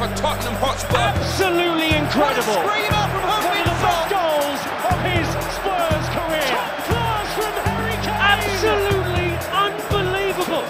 [0.00, 0.96] for Tottenham Hotspur.
[0.96, 2.56] Absolutely incredible.
[2.64, 6.48] Screamer from One of the best goals of his Spurs career.
[6.48, 8.16] Top class from Harry Kane.
[8.32, 10.64] Absolutely unbelievable.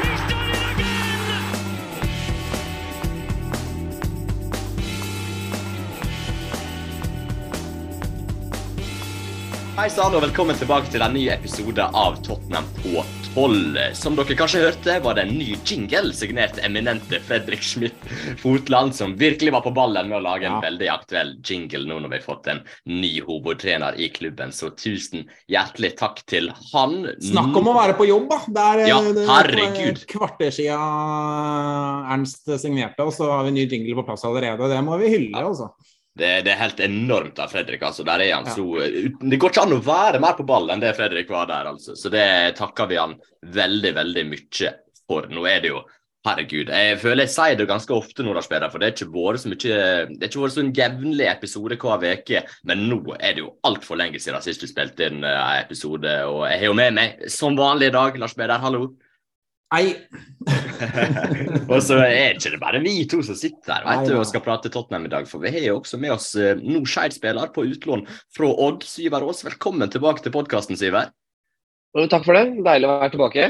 [0.00, 1.44] He's done it again.
[9.76, 13.94] Hei sann, og velkommen tilbake til en ny episode av Tottenham på 12.
[13.96, 17.96] Som dere kanskje hørte, var det en ny jingle signert eminente Fredrik Schmidt
[18.42, 20.60] Fotland, som virkelig var på ballen med å lage en Ja.
[20.60, 24.52] veldig aktuell jingle nå når vi har fått en ny hovedtrener i klubben.
[24.52, 27.08] Så tusen hjertelig takk til han.
[27.24, 28.38] Snakk om å være på jobb, da.
[28.48, 29.96] Det er eh, Ja, det er herregud.
[30.02, 34.68] et kvarter siden Ernst signerte, og så har vi ny jingle på plass allerede.
[34.68, 35.70] Det må vi hylle, altså.
[36.18, 37.82] Det, det er helt enormt av Fredrik.
[37.82, 38.04] altså.
[38.04, 38.52] Der er han Ja.
[38.52, 41.70] så Det går ikke an å være mer på ball enn det Fredrik var der,
[41.72, 41.96] altså.
[41.96, 44.74] Så det takker vi han veldig, veldig mye
[45.08, 45.28] for.
[45.32, 45.82] Nå er det jo
[46.22, 46.68] Herregud.
[46.70, 49.48] Jeg føler jeg sier det ganske ofte når spiller, for det er ikke vært så
[49.50, 53.48] mye Det er ikke vært sånn jevnlig episode hver uke, men nå er det jo
[53.66, 56.94] altfor lenge siden sist du spilte inn eh, en episode, og jeg har jo med
[56.94, 58.92] meg, som vanlig i dag, Lars Peder, hallo.
[59.72, 59.94] Nei,
[61.72, 64.42] og så er det ikke bare vi to som sitter her vet du, og skal
[64.44, 67.64] prate Tottenham i dag, for vi har jo også med oss eh, nå Skeid-spiller på
[67.70, 68.04] utlån
[68.36, 69.40] fra Odd, Syver Aas.
[69.46, 71.08] Velkommen tilbake til podkasten, Syver.
[71.96, 72.58] Takk for det.
[72.64, 73.48] Deilig å være tilbake.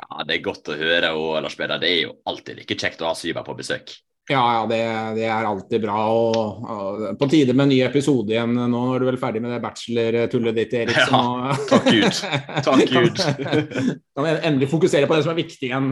[0.00, 3.02] Ja, Det er godt å høre, og Lars Peder, det er jo alltid like kjekt
[3.02, 3.96] å ha Syver på besøk.
[4.30, 4.80] Ja, ja, det,
[5.16, 5.98] det er alltid bra.
[6.14, 8.54] Og, og på tide med en ny episode igjen.
[8.70, 11.00] Nå er du vel ferdig med det bachelor-tullet ditt, Erik.
[11.10, 12.20] Ja, takk Gud.
[12.66, 13.24] Takk Gud.
[14.20, 15.90] Kan vi endelig fokusere på det som er viktig igjen.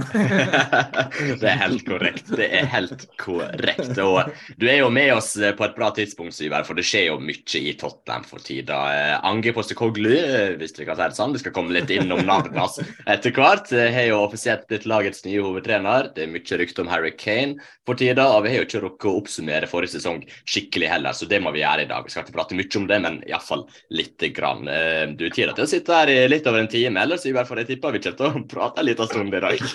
[1.41, 2.31] det er helt korrekt.
[2.39, 3.99] Det er helt korrekt.
[4.05, 7.19] Og du er jo med oss på et bra tidspunkt, Syver, for det skjer jo
[7.23, 8.79] mye i Tottenham for tida.
[8.95, 12.23] Eh, Ange Postekoglu, eh, hvis vi kan si det sånn, vi skal komme litt innom
[12.29, 12.79] navnet hans
[13.09, 16.13] etter hvert, eh, har jo offisielt blitt lagets nye hovedtrener.
[16.15, 19.17] Det er mye rykte om Harry Kane for tida, vi har jo ikke rukket å
[19.21, 22.07] oppsummere forrige sesong skikkelig heller, så det må vi gjøre i dag.
[22.07, 24.69] Vi skal ikke prate mye om det, men iallfall lite grann.
[24.69, 27.49] Eh, Du har tid til å sitte her i litt over en time, eller hvert
[27.51, 29.69] fall jeg tipper vi kommer til å prate en liten stund i dag.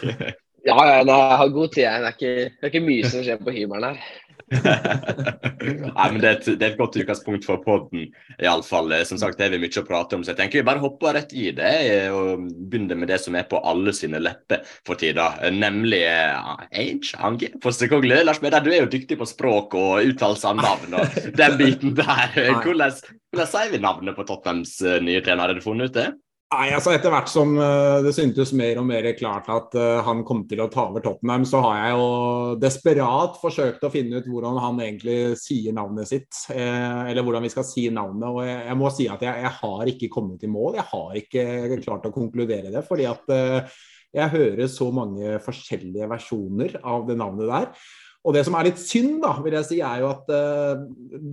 [0.64, 1.84] Ja, ja, jeg har god tid.
[1.84, 4.14] Det er ikke, det er ikke mye som skjer på hybelen her.
[5.98, 8.10] Nei, men det er, et, det er et godt utgangspunkt for podden,
[8.42, 8.92] iallfall.
[9.08, 11.16] Som sagt, det har vi mye å prate om, så jeg tenker vi bare hopper
[11.18, 15.00] rett i det eh, og begynner med det som er på alle sine lepper for
[15.00, 18.16] tida, eh, nemlig Age, Ange, Postekoglu.
[18.24, 21.96] Lars Peder, du er jo dyktig på språk og uttalelse av navn og den biten
[21.98, 22.36] der.
[22.64, 23.00] Hvordan,
[23.34, 25.48] hvordan sier vi navnet på Tottenhams eh, nye trener?
[25.48, 26.12] Har du funnet ut det?
[26.54, 30.22] Nei, altså Etter hvert som eh, det syntes mer og mer klart at eh, han
[30.28, 32.10] kom til å ta over Tottenham, så har jeg jo
[32.62, 36.44] desperat forsøkt å finne ut hvordan han egentlig sier navnet sitt.
[36.54, 38.28] eh, Eller hvordan vi skal si navnet.
[38.30, 40.78] Og jeg, må si at jeg, jeg har ikke kommet i mål.
[40.78, 42.86] Jeg har ikke klart å konkludere det.
[42.86, 43.34] fordi at
[44.14, 47.72] jeg hører så mange forskjellige versjoner av det navnet der.
[48.24, 50.84] Og det som er litt synd, da, vil jeg si, er jo at uh,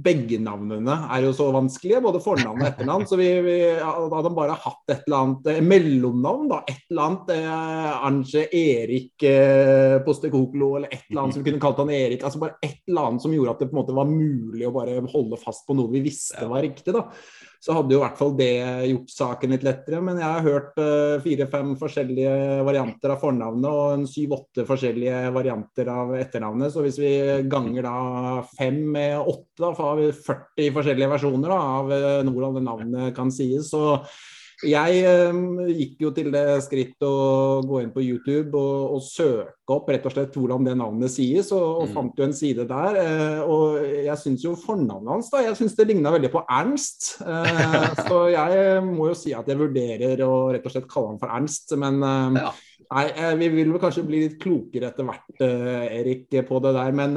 [0.02, 2.00] begge navnene er jo så vanskelige.
[2.02, 3.06] Både fornavn og etternavn.
[3.06, 6.58] Så vi, vi hadde bare hatt et eller annet eh, mellomnavn, da.
[6.66, 11.62] Et eller annet uh, Anje Erik uh, Postekoklo, eller et eller annet som vi kunne
[11.62, 12.26] kalt han Erik.
[12.26, 14.74] Altså bare et eller annet som gjorde at det på en måte var mulig å
[14.74, 17.06] bare holde fast på noe vi visste var riktig, da.
[17.60, 18.52] Så hadde jo i hvert fall det
[18.88, 20.00] gjort saken litt lettere.
[20.04, 22.32] Men jeg har hørt eh, fire-fem forskjellige
[22.64, 26.72] varianter av fornavnet og en syv-åtte forskjellige varianter av etternavnet.
[26.72, 27.12] Så hvis vi
[27.52, 27.96] ganger da
[28.54, 33.16] fem med åtte, da får vi 40 forskjellige versjoner da, av eh, hvordan det navnet
[33.16, 33.68] kan sies.
[33.74, 34.00] Så
[34.66, 35.38] jeg eh,
[35.72, 40.04] gikk jo til det skritt å gå inn på YouTube og, og søke opp rett
[40.08, 41.94] og slett hvordan det navnet sies, og, og Mm.
[41.94, 42.98] fant jo en side der.
[43.00, 47.12] Eh, og jeg syns jo fornavnet hans da, jeg synes det ligna veldig på Ernst.
[47.22, 51.20] Eh, så jeg må jo si at jeg vurderer å rett og slett kalle han
[51.22, 52.52] for Ernst, men eh, Ja.
[52.90, 56.72] Nei, eh, vi vil vel kanskje bli litt klokere etter hvert, eh, Erik, på det
[56.74, 56.90] der.
[56.96, 57.14] Men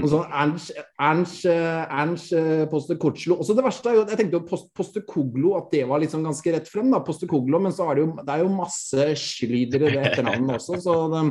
[0.00, 4.46] noe sånn Ernst, Ernst, Ernst eh, Postekoglu Også det verste er jo Jeg tenkte jo
[4.48, 8.06] Post, Postekoglu, at det var liksom ganske rett frem, da, Postekoglu, men så er det
[8.06, 11.22] jo, det er jo masse slyder ved etternavnet også, så det,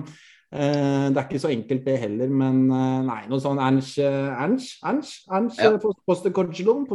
[0.54, 2.30] det er ikke så enkelt det heller.
[2.30, 5.72] Men eh, nei, noe sånn Ernst, eh, Ernst, Ernst, Ernst Ja.
[6.06, 6.86] Postekortslån,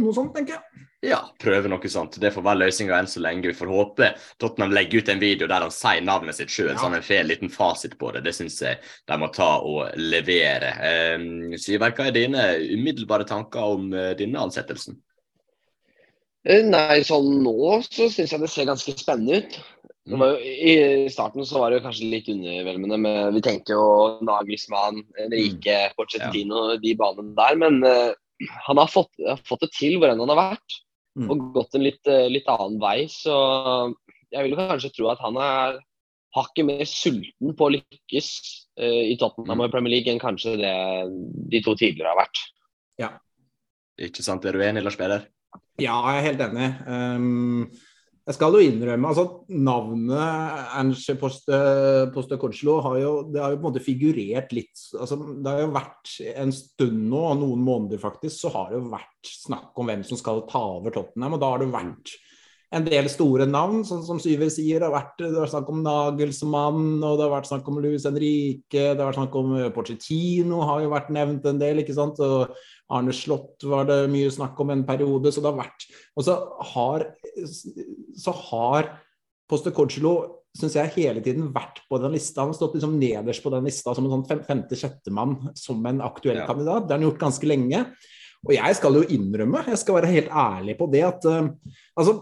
[0.00, 0.84] noe sånt, tenker jeg.
[1.04, 2.16] Ja, prøve noe sånt.
[2.20, 3.50] Det får være løsninga enn så lenge.
[3.50, 4.10] Vi får håpe
[4.40, 6.78] Tottenham legger ut en video der han sier navnet sitt sjøl, Ja.
[6.80, 8.24] så han får en liten fasit på det.
[8.24, 10.72] Det syns jeg de må ta og levere.
[11.20, 14.96] Um, Syver, hva er dine umiddelbare tanker om eh, denne ansettelsen?
[16.44, 19.60] Eh, Nei, sånn nå så syns jeg det ser ganske spennende ut.
[20.04, 23.84] Jo, I starten så var det jo kanskje litt undervelmende, men vi tenkte jo
[24.26, 26.30] Nagelsmann, Enrique, ja.
[26.82, 27.56] de banene der.
[27.62, 28.12] Men uh,
[28.66, 30.80] han har fått, har fått det til hvor enn han har vært,
[31.14, 31.28] Mm.
[31.30, 33.06] og gått en litt, eh, litt annen vei.
[33.06, 33.34] Så
[34.34, 35.78] jeg vil jo kanskje tro at han er
[36.34, 38.28] hakket mer sulten på å lykkes
[38.82, 40.72] uh, i Tottenham og Premier League enn kanskje det
[41.52, 42.40] de to tidligere har vært.
[42.98, 43.10] Ja.
[44.02, 45.28] Ikke sant, Er du enig, Lars Peder?
[45.78, 46.66] Ja, jeg er helt enig.
[46.90, 47.70] Um,
[48.24, 51.58] jeg skal jo innrømme altså Navnet Ernst Poste,
[52.14, 55.60] Poste Korslo har jo, det har jo på en måte figurert litt altså, Det har
[55.66, 59.92] jo vært en stund nå, noen måneder faktisk, så har det jo vært snakk om
[59.92, 61.36] hvem som skal ta over Tottenham.
[61.36, 62.14] Og da har det vært
[62.74, 64.80] en del store navn, sånn som Syver sier.
[64.80, 67.80] Det har vært, det har vært snakk om Nagelsmann, og det har vært snakk om
[67.84, 71.96] Luis Henrique, det har vært snakk om Porcetino har jo vært nevnt en del, ikke
[71.96, 72.20] sant.
[72.24, 72.54] Og
[72.94, 75.32] Arne Slott var det mye snakk om en periode.
[75.32, 76.38] Så det har vært Og så
[76.74, 77.08] har,
[78.18, 78.90] så har
[79.50, 80.14] Poste Corcelo
[80.54, 82.44] syns jeg hele tiden vært på den lista.
[82.44, 86.42] Han har stått liksom nederst på den lista som en sånn femte-sjettemann som en aktuell
[86.42, 86.46] ja.
[86.48, 86.86] kandidat.
[86.86, 87.82] Det har han gjort ganske lenge.
[88.44, 91.48] Og jeg skal jo innrømme, jeg skal være helt ærlig på det, at uh,
[91.96, 92.14] altså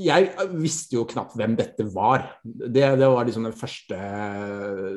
[0.00, 2.24] jeg visste jo knapt hvem dette var.
[2.44, 3.98] Det, det var liksom det første,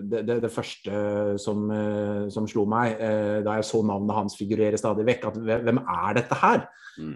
[0.01, 0.93] det, det, det første
[1.41, 5.29] som, eh, som, slo meg eh, da jeg så navnet hans figurere stadig vekk.
[5.31, 6.65] At hvem er dette her?
[6.93, 7.15] Mm.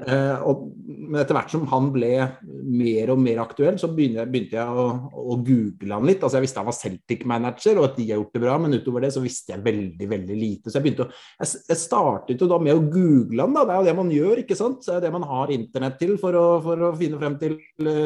[0.49, 2.09] Og, men etter hvert som han ble
[2.41, 6.23] mer og mer aktuell, så begynte, begynte jeg å, å, google han litt.
[6.23, 9.05] Altså Jeg visste han var Celtic-manager, og at de har gjort det bra, men utover
[9.05, 10.71] det så visste jeg veldig veldig lite.
[10.71, 11.11] Så jeg begynte å,
[11.43, 13.67] jeg, jeg startet jo da med å google han, da.
[13.67, 14.81] Det er jo det man gjør, ikke sant.
[14.87, 17.59] Det er det man har internett til for å, for å finne frem til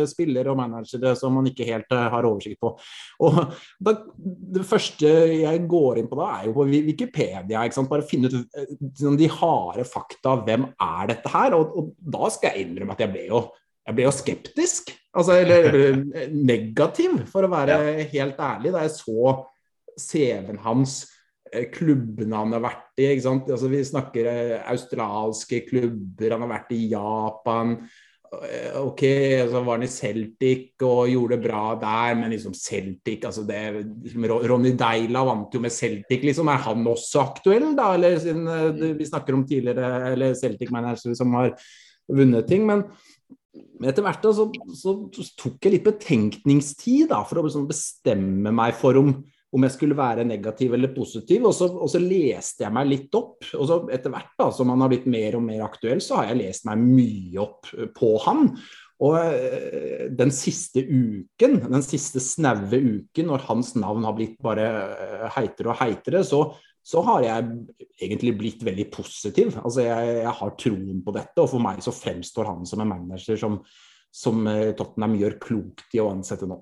[0.10, 2.74] spillere og managere som man ikke helt uh, har oversikt på.
[3.28, 3.40] Og
[3.86, 3.96] da,
[4.58, 7.64] Det første jeg går inn på da, er jo på Wikipedia.
[7.64, 7.92] ikke sant?
[7.92, 10.38] Bare finne ut de harde fakta.
[10.46, 11.58] Hvem er dette her?
[11.58, 13.46] og, og, da skal jeg innrømme at jeg ble jo,
[13.88, 14.92] jeg ble jo skeptisk.
[15.12, 16.04] Altså, eller,
[16.52, 18.06] negativ, for å være ja.
[18.14, 19.34] helt ærlig, da jeg så
[20.00, 21.02] CV-en hans
[21.52, 23.10] eh, klubbene han har vært i.
[23.18, 27.76] Altså, vi snakker eh, australske klubber, han har vært i Japan.
[28.32, 29.02] Eh, OK,
[29.52, 33.60] så var han i Celtic og gjorde det bra der, men liksom Celtic altså det,
[34.06, 36.52] liksom Ronny Deila vant jo med Celtic, liksom.
[36.52, 37.92] Er han også aktuell, da?
[37.98, 38.48] Eller siden
[39.00, 41.52] vi snakker om tidligere eller Celtic-managere som har
[42.08, 42.64] vunnet ting.
[42.70, 42.88] Men
[43.84, 44.48] etter hvert da, så,
[44.80, 44.96] så,
[45.40, 49.16] tok jeg litt betenkningstid da, for å liksom bestemme meg for om
[49.52, 51.46] om jeg skulle være negativ eller positiv.
[51.50, 53.44] Og så, og så, leste jeg meg litt opp.
[53.60, 56.32] Og så etter hvert da, som han har blitt mer og mer aktuell, så har
[56.32, 58.48] jeg lest meg mye opp eh, på han.
[59.02, 64.68] Og øh, den siste uken, den siste snaue uken, når hans navn har blitt bare
[64.72, 66.46] øh, heitere og heitere, så,
[66.80, 67.52] så, har jeg
[68.00, 69.58] egentlig blitt veldig positiv.
[69.60, 72.94] Altså jeg, jeg, har troen på dette, og for meg så fremstår han som en
[72.94, 73.60] manager som,
[74.16, 74.46] som
[74.80, 76.62] Tottenham gjør klokt i å ansette nå.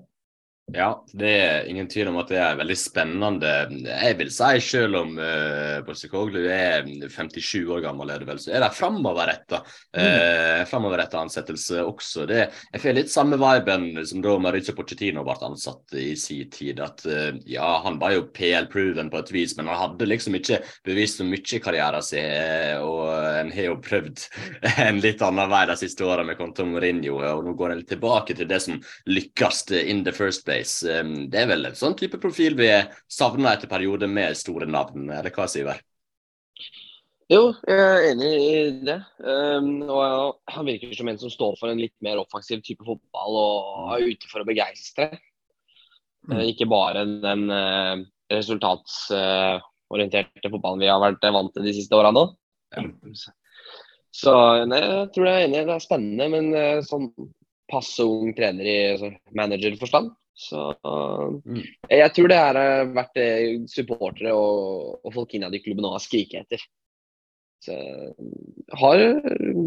[0.70, 3.48] Ja, det er ingen tvil om at det er veldig spennende.
[3.88, 8.52] Jeg vil si selv om uh, Postecoglou er 57 år gammel, er det vel, så
[8.54, 12.26] er det framoverretta uh, framoverretta ansettelse også.
[12.30, 16.82] Det, jeg får litt samme viben som da Mauricio Pochettino ble ansatt i sin tid.
[16.84, 20.60] At uh, ja, han var jo PL-proven på et vis, men han hadde liksom ikke
[20.86, 22.30] bevist så mye i karrieren sin.
[22.84, 24.26] Og en har jo prøvd
[24.86, 28.38] en litt annen vei de siste åra med Conto Mourinho, og nå går en tilbake
[28.38, 28.78] til det som
[29.10, 31.00] lykkes in the first place Race.
[31.32, 32.70] Det er vel en sånn type profil vi
[33.10, 35.80] savner etter perioder med store navn, eller hva, Siver?
[37.30, 38.54] Jo, jeg er enig i
[38.88, 38.96] det.
[39.22, 43.36] Um, og Han virker som en som står for en litt mer offensiv type fotball
[43.38, 45.06] og er ute for å begeistre.
[46.26, 46.32] Mm.
[46.34, 47.96] Uh, ikke bare den uh,
[48.34, 52.24] resultatsorienterte fotballen vi har vært vant til de siste åra nå.
[52.74, 52.82] Ja.
[54.10, 54.32] Så
[54.66, 55.66] nei, jeg tror jeg er enig.
[55.68, 56.46] Det er spennende, men
[56.82, 57.06] sånn
[57.70, 60.10] passe ung trener i altså, managerforstand.
[60.40, 61.62] Så mm.
[61.92, 63.30] jeg tror det her har vært det
[63.68, 66.64] supportere og, og folk innad i klubben og har skriket etter.
[67.60, 67.76] Så
[68.80, 69.02] har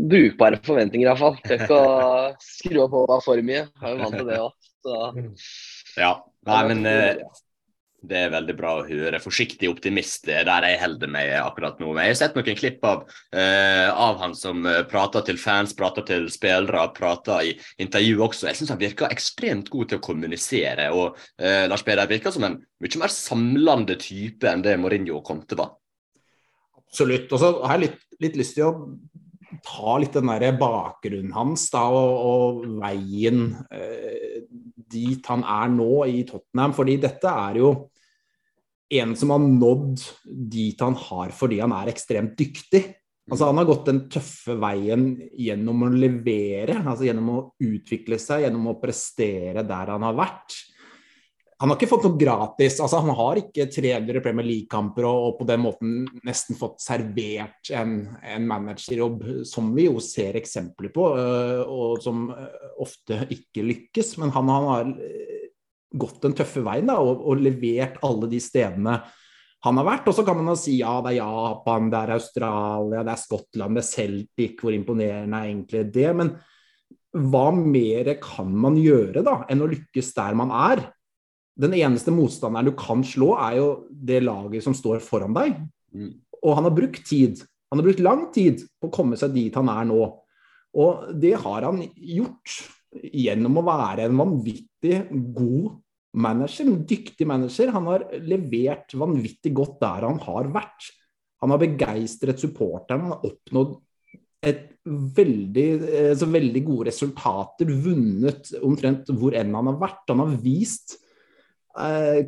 [0.09, 1.37] brukbare forventninger iallfall.
[1.45, 1.91] Tør ikke å
[2.41, 3.67] skru på håpa for mye.
[3.83, 4.71] Har jo vant til det òg.
[6.01, 6.13] Ja.
[6.49, 7.21] Nei, men eh,
[8.03, 9.21] det er veldig bra å høre.
[9.23, 11.93] Forsiktig optimist er der jeg holder meg akkurat nå.
[11.93, 13.05] Men jeg har sett noen klipp av,
[13.35, 18.49] uh, av han som uh, prater til fans, prater til spillere, prater i intervju også.
[18.49, 20.89] Jeg syns han virker ekstremt god til å kommunisere.
[20.91, 25.45] Og uh, Lars Peder virker som en mye mer samlende type enn det Mourinho kom
[25.47, 25.77] til var.
[26.83, 27.31] Absolutt.
[27.31, 28.75] Og så har jeg litt, litt lyst til å
[29.63, 34.43] ta litt den der bakgrunnen hans da, og, og veien eh,
[34.93, 36.75] dit han er nå i Tottenham.
[36.75, 37.73] Fordi dette er jo
[38.99, 42.83] en som har nådd dit han har fordi han er ekstremt dyktig.
[43.31, 48.43] Altså Han har gått den tøffe veien gjennom å levere, altså gjennom å utvikle seg,
[48.43, 50.57] gjennom å prestere der han har vært.
[51.61, 52.81] Han har ikke fått noe gratis.
[52.83, 55.93] altså Han har ikke 300 Premier League-kamper og, og, på den måten
[56.27, 62.25] nesten fått servert en, en managerjobb, som vi jo ser eksempler på, øh, og som
[62.33, 64.17] øh, ofte ikke lykkes.
[64.19, 64.91] Men han, han har
[65.93, 68.97] gått den tøffe veien da, og, og levert alle de stedene
[69.63, 70.09] han har vært.
[70.09, 73.21] Og så kan man jo si ja, det er Japan, det er Australia, det er
[73.21, 74.57] Skottland, det er Celtic.
[74.59, 76.09] Hvor imponerende er egentlig det?
[76.19, 76.33] Men
[77.13, 80.83] hva mer kan man gjøre da, enn å lykkes der man er?
[81.63, 85.59] Den eneste motstanderen du kan slå, er jo det laget som står foran deg.
[85.93, 86.15] Mm.
[86.41, 87.43] Og han har brukt tid.
[87.71, 90.01] Han har brukt lang tid på å komme seg dit han er nå.
[90.73, 92.57] Og det har han gjort
[92.93, 94.99] gjennom å være en vanvittig
[95.33, 95.71] god
[96.13, 97.71] manager, en dyktig manager.
[97.73, 100.91] Han har levert vanvittig godt der han har vært.
[101.43, 103.73] Han har begeistret supporterne, han har oppnådd
[104.43, 105.67] et veldig,
[106.11, 110.03] altså veldig gode resultater, vunnet omtrent hvor enn han har vært.
[110.11, 111.02] Han har vist Eh,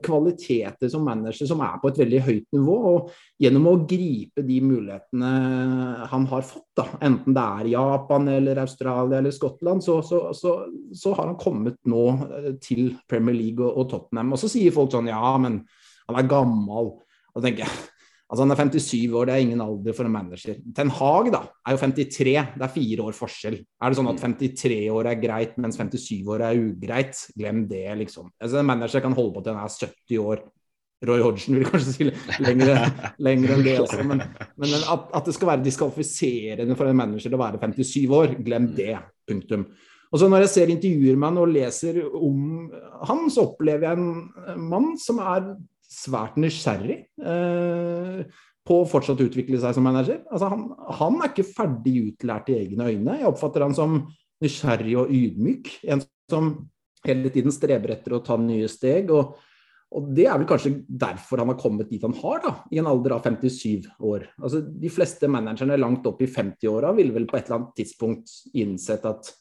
[0.02, 2.75] kvaliteter som manager som er på et veldig høyt nivå.
[2.92, 5.32] og Gjennom å gripe de mulighetene
[6.10, 10.56] han har fått, da, enten det er Japan eller Australia eller Skottland, så, så, så,
[10.94, 14.34] så har han kommet nå eh, til Premier League og, og, Tottenham.
[14.34, 15.62] Og så sier folk sånn ja, men
[16.10, 16.96] han er gammel.
[17.36, 17.95] Og da tenker jeg
[18.25, 20.58] Altså Han er 57 år, det er ingen alder for en manager.
[20.74, 23.60] Ten Hag da, er jo 53, det er fire år forskjell.
[23.62, 24.96] Er det sånn at 53 mm.
[24.98, 27.22] år er greit, mens 57 år er ugreit?
[27.38, 28.32] Glem det, liksom.
[28.41, 30.46] Altså En manager kan holde på til han er 70 år.
[31.05, 32.08] Roy Hodgson vil kanskje si
[32.41, 32.77] lengre,
[33.27, 34.01] lengre enn det også.
[34.08, 34.24] Men,
[34.58, 38.72] men at, at, det skal være diskvalifiserende for en manager å være 57 år, glem
[38.77, 38.96] det.
[39.29, 39.67] Punktum.
[40.13, 42.41] Og så Når jeg ser intervjuer med han og leser om
[43.05, 45.50] han, så opplever jeg en mann som er
[45.92, 48.22] svært nysgjerrig eh,
[48.65, 50.22] på å fortsatt utvikle seg som manager.
[50.32, 50.68] Altså, han,
[51.00, 53.20] han, er ikke ferdig utlært i egne øyne.
[53.22, 54.00] Jeg oppfatter han som
[54.44, 55.74] nysgjerrig og ydmyk.
[55.94, 56.01] En
[56.32, 56.56] som
[57.06, 59.13] hele tiden streber etter å ta nye steg.
[59.13, 59.36] og
[59.96, 62.89] og Det er vel kanskje derfor han har kommet dit han har, da, i en
[62.89, 64.27] alder av 57 år.
[64.42, 68.34] Altså, De fleste managerne langt opp i 50-åra ville vel på et eller annet tidspunkt
[68.58, 69.32] innsett at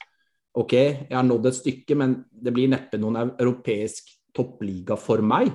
[0.55, 5.51] OK, jeg har nådd et stykke, men det blir neppe noen europeisk toppliga for meg.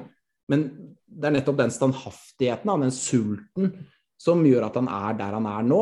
[0.50, 0.68] Men
[1.10, 3.74] det er nettopp den standhaftigheten, den sulten,
[4.20, 5.82] som gjør at han er der han er nå.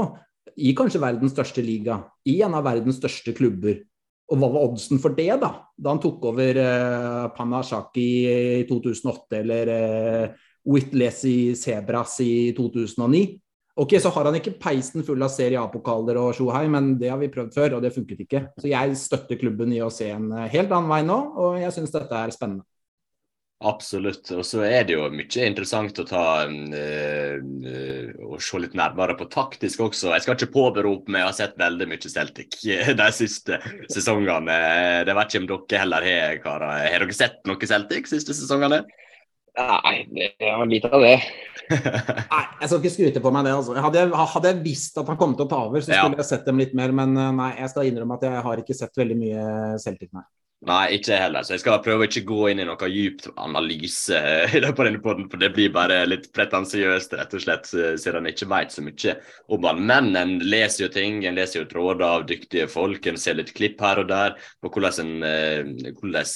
[0.58, 3.82] I kanskje verdens største liga, i en av verdens største klubber.
[4.28, 5.52] Og hva var oddsen for det, da?
[5.78, 9.72] Da han tok over uh, Panashaki i 2008, eller
[10.68, 13.38] Whitles i Sebras i 2009?
[13.78, 17.20] Ok, Så har han ikke peisen full av Serie A-pokaler og Sjohei, men det har
[17.22, 18.42] vi prøvd før, og det funket ikke.
[18.58, 21.76] Så jeg støtter klubben i å se en eh, helt annen vei nå, og jeg
[21.76, 22.66] syns dette er spennende.
[23.66, 24.30] Absolutt.
[24.38, 27.38] Og så er det jo mye interessant å ta uh,
[28.28, 30.12] og se litt nærmere på taktisk også.
[30.14, 32.60] Jeg skal ikke påberope meg å ha sett veldig mye Celtic
[33.02, 33.58] de siste
[33.90, 34.60] sesongene.
[35.10, 36.86] Det vet ikke om dere heller har, karer.
[36.86, 38.84] Har dere sett noe Celtic de siste sesongene?
[39.58, 41.18] Nei, det var lite av det.
[41.74, 43.56] nei, jeg skal ikke skryte på meg det.
[43.58, 43.74] Altså.
[43.82, 46.22] Hadde, jeg, hadde, jeg, visst at han kom til å ta over, så skulle ja.
[46.22, 46.94] jeg sett dem litt mer.
[46.96, 49.48] Men eh, nei, jeg skal innrømme at jeg har ikke sett veldig mye
[49.82, 50.28] Celtic, nei.
[50.66, 51.46] Nei, ikke jeg heller.
[51.46, 54.18] Så jeg skal prøve å ikke gå inn i noe dypt analyse
[54.78, 58.50] på denne poden, for det blir bare litt pretensiøst, rett og slett, siden en ikke
[58.50, 59.16] vet så mye
[59.54, 59.84] om han.
[59.86, 63.54] Men en leser jo ting, en leser jo tråder av dyktige folk, en ser litt
[63.58, 64.34] klipp her og der
[64.64, 66.34] på hvordan en eh, hvordan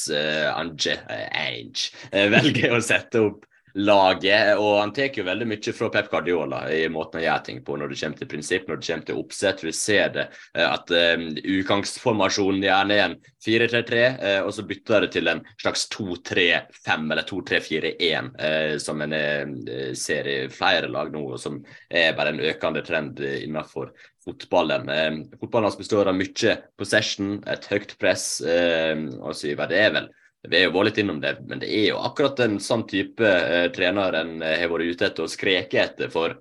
[0.53, 0.99] Ange,
[1.41, 4.57] Ange velger å sette opp laget.
[4.59, 7.77] Og han tar jo veldig mye fra Pep Guardiola i måten å gjøre ting på
[7.79, 9.63] når det kommer til prinsipp, når det kommer til oppsett.
[9.65, 15.05] Vi ser det eh, at um, utgangsformasjonen gjerne er en 4-3-3, uh, og så bytter
[15.05, 21.11] det til en slags 2-3-5 eller 2-3-4-1, uh, som en uh, ser i flere lag
[21.13, 23.91] nå, og som er bare en økende trend innenfor
[24.25, 24.89] fotballen.
[24.89, 29.69] Eh, fotballen består av mye possession, et høyt press eh, videre.
[29.71, 30.09] Det er vel
[30.49, 33.25] vi er jo vært litt innom det, men det er jo akkurat en sånn type
[33.25, 36.09] eh, trener en eh, har vært ute etter å skreke etter.
[36.13, 36.33] For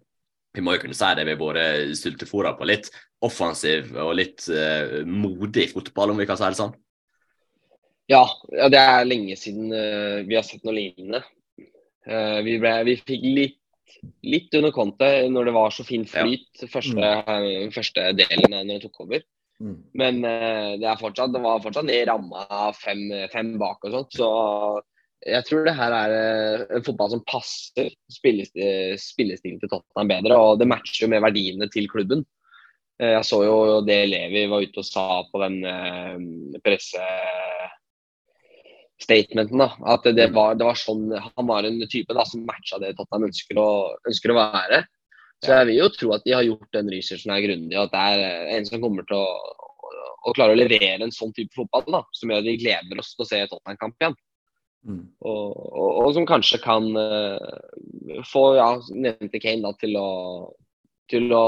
[0.56, 2.88] vi må jo kunne si det, vi har vært sultefòra på litt
[3.26, 6.72] offensiv og litt eh, modig fotball, om vi kan si det sånn.
[8.10, 8.24] Ja,
[8.72, 11.20] det er lenge siden uh, vi har sett noe lignende.
[12.08, 13.60] Uh, vi, ble, vi, fikk litt,
[14.26, 16.70] litt under kontet når det var så fin flyt ja.
[16.72, 19.22] første, uh, første delen når han tok over.
[19.60, 19.76] Mm.
[19.92, 23.02] Men uh, det, fortsatt, det, var fortsatt i ramma fem,
[23.32, 24.12] fem bak og sånt.
[24.16, 24.28] Så
[25.20, 30.34] jeg tror det her er uh, en fotball som passer spillestilen til Tottenham bedre.
[30.40, 32.20] Og det matcher jo med verdiene til klubben.
[33.00, 35.64] Jeg så jo det Levi var ute og sa på den
[36.60, 39.56] pressestatementen.
[39.56, 42.92] da, At det var, det var, sånn Han var en type da, som matcha det
[42.98, 44.84] Tottenham ønsker å, ønsker å være.
[45.40, 48.00] Så jeg vil jo tro at de har gjort den researchen her grundig, at det
[48.12, 51.56] er eh, en som kommer til å, å, å klare å levere en sånn type
[51.56, 54.18] fotball da, som gjør at vi gleder oss til å se Tottenham-kamp igjen.
[54.88, 55.02] Mm.
[55.28, 60.08] Og, og, og, som kanskje kan uh, få ja, nevnte Kane da, til, å,
[61.12, 61.46] til å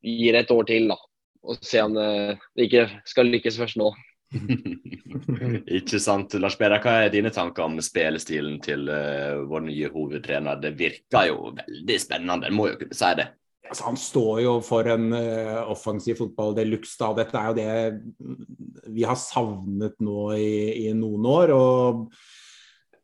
[0.00, 0.88] gi det et år til.
[0.92, 0.96] da,
[1.44, 2.08] Og se om det,
[2.56, 3.90] det ikke skal lykkes først nå.
[5.78, 6.34] Ikke sant.
[6.40, 10.60] Lars Peder, hva er dine tanker om spillestilen til uh, vår nye hovedtrener?
[10.62, 13.30] Det virker jo veldig spennende, en må jo kunne si det.
[13.64, 17.10] Altså, han står jo for en uh, offensiv fotball de luxe.
[17.16, 21.54] Dette er jo det vi har savnet nå i, i noen år.
[21.56, 22.08] og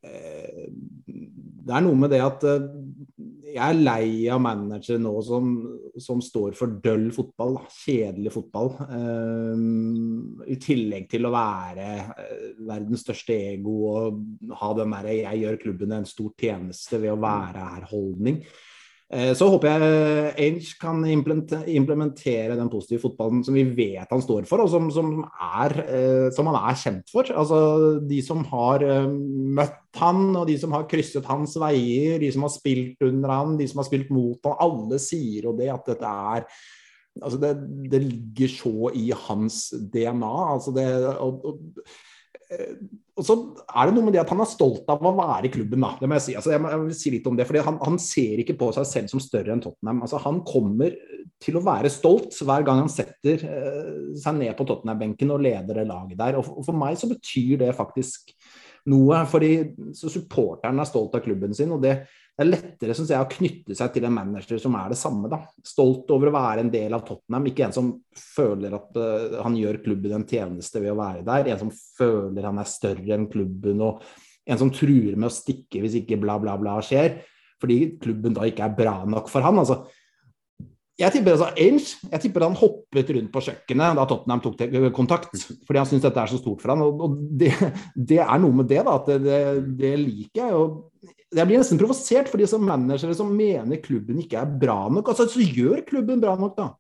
[0.01, 2.69] det er noe med det at uh,
[3.51, 5.51] jeg er lei av managere nå som,
[5.99, 8.71] som står for døll fotball, kjedelig fotball.
[10.47, 11.89] I tillegg til å være
[12.69, 17.23] verdens største ego og ha den derre 'jeg gjør klubben en stor tjeneste ved å
[17.23, 18.45] være her'-holdning.
[19.11, 24.47] Eh, så håper jeg Ainge kan implementere den positive fotballen som vi vet han står
[24.47, 27.27] for, og som, som, er, eh, som han er kjent for.
[27.35, 27.59] Altså,
[28.07, 32.47] de som har eh, møtt han, og de som har krysset hans veier, de som
[32.47, 35.91] har spilt under han, de som har spilt mot han, alle sier jo det at
[35.91, 36.47] dette er
[37.21, 37.51] altså det,
[37.91, 40.35] det ligger så i hans DNA.
[40.55, 40.87] altså det,
[41.19, 41.83] og, og
[42.51, 43.35] og så
[43.69, 45.93] er det noe med det at han er stolt av å være i klubben, da.
[46.01, 46.37] Det må jeg si.
[46.39, 48.71] Altså, jeg, må, jeg vil si litt om det, fordi han, han, ser ikke på
[48.75, 50.01] seg selv som større enn Tottenham.
[50.07, 50.97] Altså, han kommer
[51.41, 55.83] til å være stolt hver gang han setter uh, seg ned på Tottenham-benken og leder
[55.83, 56.41] det laget der.
[56.41, 58.35] Og for, og for, meg så betyr det faktisk
[58.91, 59.53] noe, fordi
[59.93, 61.77] supporteren er stolt av klubben sin.
[61.77, 62.01] og det
[62.41, 65.29] det er lettere synes jeg, å knytte seg til en manager som er det samme.
[65.29, 65.43] da.
[65.67, 69.59] Stolt over å være en del av Tottenham, ikke en som føler at uh, han
[69.61, 71.51] gjør klubben en tjeneste ved å være der.
[71.53, 74.01] En som føler han er større enn klubben, og
[74.49, 77.21] en som truer med å stikke hvis ikke bla, bla, bla skjer.
[77.61, 79.61] Fordi klubben da ikke er bra nok for han.
[79.61, 79.83] altså
[81.01, 84.65] jeg tipper altså Ainge, jeg tipper han hoppet rundt på kjøkkenet da Tottenham tok
[84.97, 85.37] kontakt.
[85.69, 87.53] Fordi han syns dette er så stort for han, og det,
[87.97, 89.41] det, er noe med det, da, at det,
[89.81, 90.57] det liker jeg.
[90.57, 94.83] og jeg blir nesten provosert for de som managere som mener klubben ikke er bra
[94.91, 95.13] nok.
[95.13, 96.73] altså Så gjør klubben bra nok, da.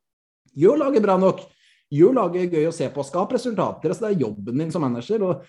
[0.58, 1.44] Gjør laget bra nok.
[1.90, 3.04] Gjør laget gøy å se på.
[3.06, 3.92] Skap resultater.
[3.92, 5.22] altså Det er jobben din som manager.
[5.22, 5.44] og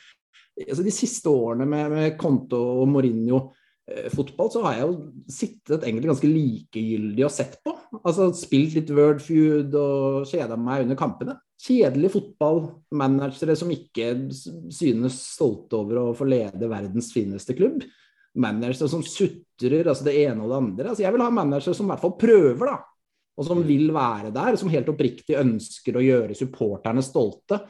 [0.67, 3.40] altså De siste årene med, med Conto og Mourinho
[3.90, 4.94] eh, fotball, så har jeg jo
[5.33, 7.74] sittet egentlig ganske likegyldig og sett på.
[8.03, 11.40] Altså Spilt litt word feud og kjeda meg under kampene.
[11.61, 12.61] Kjedelig fotball.
[13.01, 14.14] Managere som ikke
[14.70, 17.81] synes stolte over å få lede verdens fineste klubb
[18.39, 20.87] managere som sutrer altså det ene og det andre.
[20.91, 22.79] Altså jeg vil ha managere som i hvert fall prøver, da.
[23.39, 27.61] Og som vil være der, som helt oppriktig ønsker å gjøre supporterne stolte.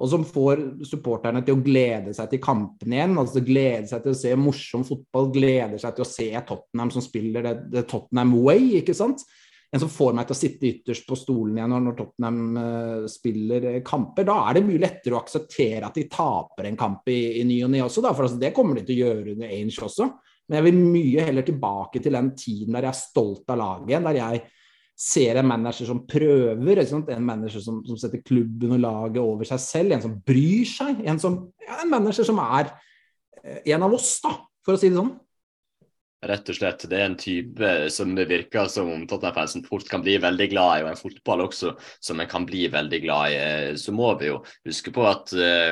[0.00, 3.18] Og som får supporterne til å glede seg til kampene igjen.
[3.20, 7.04] altså Glede seg til å se morsom fotball, gleder seg til å se Tottenham som
[7.04, 8.78] spiller det, det Tottenham Way.
[8.80, 9.26] ikke sant?
[9.70, 13.66] En som får meg til å sitte ytterst på stolen igjen når, Tottenham uh, spiller
[13.76, 14.26] uh, kamper.
[14.26, 17.60] Da er det mye lettere å akseptere at de taper en kamp i, i ny
[17.66, 20.08] og ne også, da, for altså, det kommer de til å gjøre under Ainge også.
[20.50, 24.02] Men jeg vil mye heller tilbake til den tiden der jeg er stolt av laget,
[24.08, 24.42] der jeg
[25.00, 29.62] ser en manager som prøver, en manager som, som, setter klubben og laget over seg
[29.62, 33.94] selv, en som bryr seg, en, som, ja, en manager som er uh, en av
[33.94, 34.34] oss, da,
[34.66, 35.14] for å si det sånn.
[36.20, 36.82] Rett og slett.
[36.84, 40.72] Det er en type som det virker som om Tottenham-fansen fort kan bli veldig glad
[40.74, 43.38] i, og en fotball også som en kan bli veldig glad i.
[43.80, 45.70] Så må vi jo huske på at uh,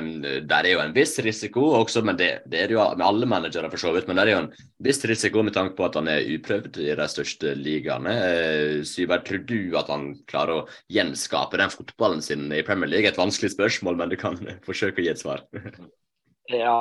[0.48, 3.28] der er jo en viss risiko også, men det, det er det jo med alle
[3.28, 4.08] managere for så vidt.
[4.08, 4.48] Men det er jo en
[4.86, 8.14] viss risiko med tanke på at han er uprøvd i de største ligaene.
[8.16, 10.64] Uh, Syver, tror du at han klarer å
[10.96, 13.10] gjenskape den fotballen sin i Premier League?
[13.10, 15.44] Et vanskelig spørsmål, men du kan forsøke å gi et svar.
[16.56, 16.78] ja,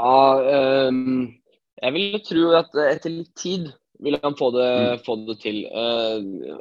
[0.87, 1.35] um
[1.77, 3.67] jeg vil tro at etter litt tid
[4.03, 5.03] vil han få det, mm.
[5.05, 5.63] få det til.
[5.65, 6.17] Eh,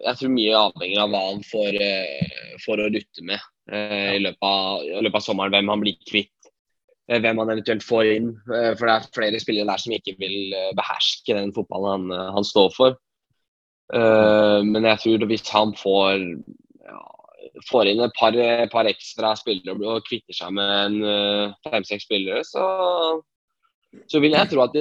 [0.07, 3.41] jeg tror mye avhenger av hva han får, eh, får å rutte med
[3.73, 5.55] eh, i løpet, av, i løpet, av, sommeren.
[5.57, 6.33] Hvem han blir kvitt,
[7.07, 8.31] hvem han eventuelt får inn.
[8.49, 12.73] For det er flere spillere der som ikke vil beherske den fotballen han, han står
[12.75, 12.97] for.
[13.95, 16.25] Men jeg tror hvis han får,
[16.83, 17.05] ja,
[17.69, 18.35] får inn et par,
[18.73, 20.99] par, ekstra spillere og kvitter seg med
[21.69, 22.67] fem-seks spillere, så
[24.11, 24.77] så vil jeg tro at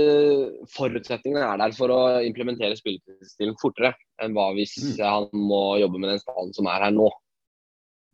[0.73, 5.03] forutsetningene er der for å implementere spillestilen fortere enn hva hvis mm.
[5.03, 7.09] han må jobbe med den stallen som er her nå.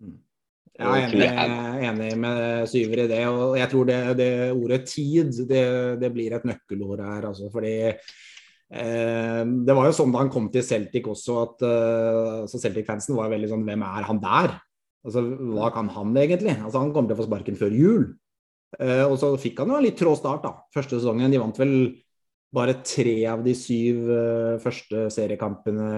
[0.02, 0.20] Mm.
[0.82, 3.22] Jeg er enig, enig, med Syver i det.
[3.28, 5.66] og jeg tror det, det ordet 'tid' det,
[6.02, 7.28] det, blir et nøkkelord her.
[7.28, 12.48] Altså, fordi eh, Det var jo sånn da han kom til Celtic også, at uh,
[12.48, 14.58] Celtic-fansen var veldig sånn Hvem er han der?
[15.06, 16.56] Altså, Hva kan han egentlig?
[16.58, 18.08] Altså, Han kommer til å få sparken før jul.
[18.80, 20.54] Uh, og så fikk han jo litt trå start, da.
[20.74, 21.32] Første sesongen.
[21.32, 21.76] De vant vel
[22.52, 25.92] bare tre av de syv uh, første seriekampene,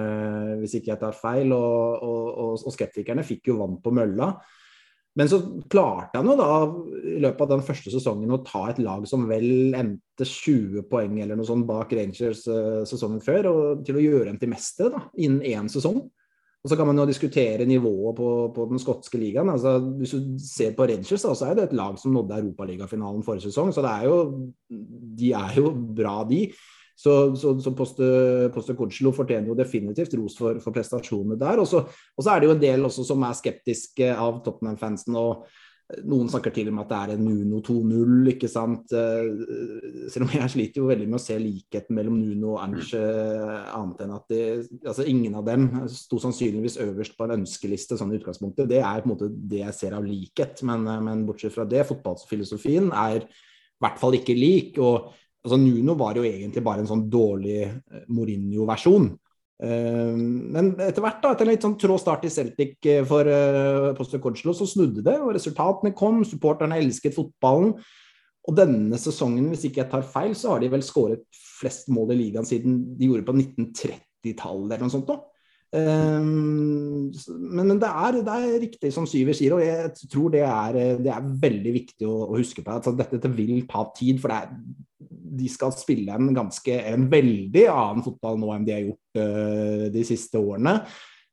[0.62, 1.54] hvis ikke jeg tar feil.
[1.54, 4.34] Og, og, og, skeptikerne fikk jo vann på mølla.
[5.14, 5.38] Men så
[5.70, 6.50] klarte han jo da
[7.14, 11.20] i løpet av den første sesongen å ta et lag som vel endte 20 poeng
[11.22, 15.06] eller noe sånt bak Rangers uh, sesongen før, og til å gjøre dem til mestere
[15.14, 16.02] innen én sesong.
[16.64, 19.50] Og så kan man jo diskutere nivået på, på den skotske ligaen.
[19.52, 23.50] Altså, hvis du ser på Rangers, så er det et lag som nådde europaligafinalen forrige
[23.50, 23.74] sesong.
[23.76, 24.18] Så det er jo,
[25.20, 26.46] de er jo bra, de.
[26.96, 28.08] Så, så, så Poste,
[28.54, 31.60] Poste Kudslo fortjener jo definitivt ros for, for prestasjonene der.
[31.60, 31.84] Og så,
[32.24, 35.20] er det jo en del også som er skeptiske av Tottenham-fansen.
[35.20, 35.44] og
[36.08, 38.94] noen snakker til og med at det er en Nuno 2-0, ikke sant.
[38.98, 43.02] Eh, selv om jeg sliter jo veldig med å se likheten mellom Nuno og Ange,
[43.74, 44.42] annet enn at de,
[44.82, 48.70] altså ingen av dem sto sannsynligvis øverst på en ønskeliste sånn i utgangspunktet.
[48.70, 51.86] Det er på en måte det jeg ser av likhet, men, men bortsett fra det,
[51.90, 54.80] fotballfilosofien er i hvert fall ikke lik.
[54.82, 55.12] og
[55.44, 59.12] altså Nuno var jo egentlig bare en sånn dårlig eh, Mourinho-versjon.
[59.62, 63.28] Uh, men etter hvert, da, etter en litt sånn trå start i Celtic eh, for
[63.30, 66.24] uh, Poster Coachlo, så snudde det, og resultatene kom.
[66.28, 67.76] Supporterne elsket fotballen.
[68.44, 71.24] Og denne sesongen, hvis ikke jeg tar feil, så har de vel skåret
[71.62, 75.08] flest mål i ligaen siden de gjorde på 1930-tallet eller noe sånt.
[75.08, 75.22] Da.
[75.74, 80.80] Men, men det, er, det, er, riktig som Syver sier, og jeg tror det er,
[81.00, 82.76] det er veldig viktig å, å huske på.
[82.76, 84.52] at dette, dette, vil ta tid, for det er,
[85.34, 89.86] de skal spille en ganske, en veldig annen fotball nå enn de har gjort uh,
[89.94, 90.78] de siste årene.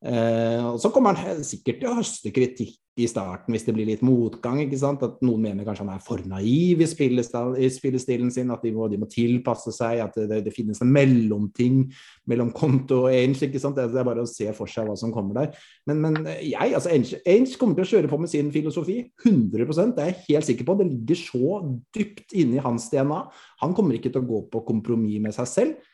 [0.00, 3.88] Uh, og Så kommer han sikkert til å høste kritikk i starten hvis det blir
[3.88, 4.60] litt motgang.
[4.64, 5.02] ikke sant?
[5.06, 8.98] At noen mener kanskje han er for naiv i, spillestilen sin, at de må, de
[9.00, 11.82] må, tilpasse seg, at det, det, finnes en mellomting
[12.30, 13.48] mellom konto og Ainge.
[13.48, 13.78] ikke sant?
[13.78, 15.64] Det er bare å se for seg hva som kommer der.
[15.88, 19.00] Men, men jeg, altså Ainge, kommer til å kjøre på med sin filosofi.
[19.24, 20.78] 100 det er jeg helt sikker på.
[20.80, 21.60] Det ligger så
[21.96, 23.22] dypt inne i hans DNA.
[23.64, 25.90] Han kommer ikke til å gå på kompromiss med seg selv.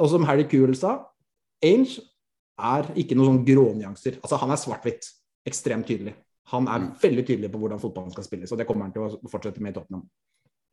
[0.00, 0.98] Og som Harry Kuhl sa,
[1.64, 2.02] Ainge
[2.60, 4.20] er ikke noen sånn grånyanser.
[4.22, 5.10] Altså, han er svart-hvitt.
[5.44, 6.14] Ekstremt tydelig.
[6.52, 6.90] Han er mm.
[7.02, 9.72] veldig tydelig på hvordan fotballen skal spilles, og det kommer han til å fortsette med
[9.72, 10.04] i Tottenham.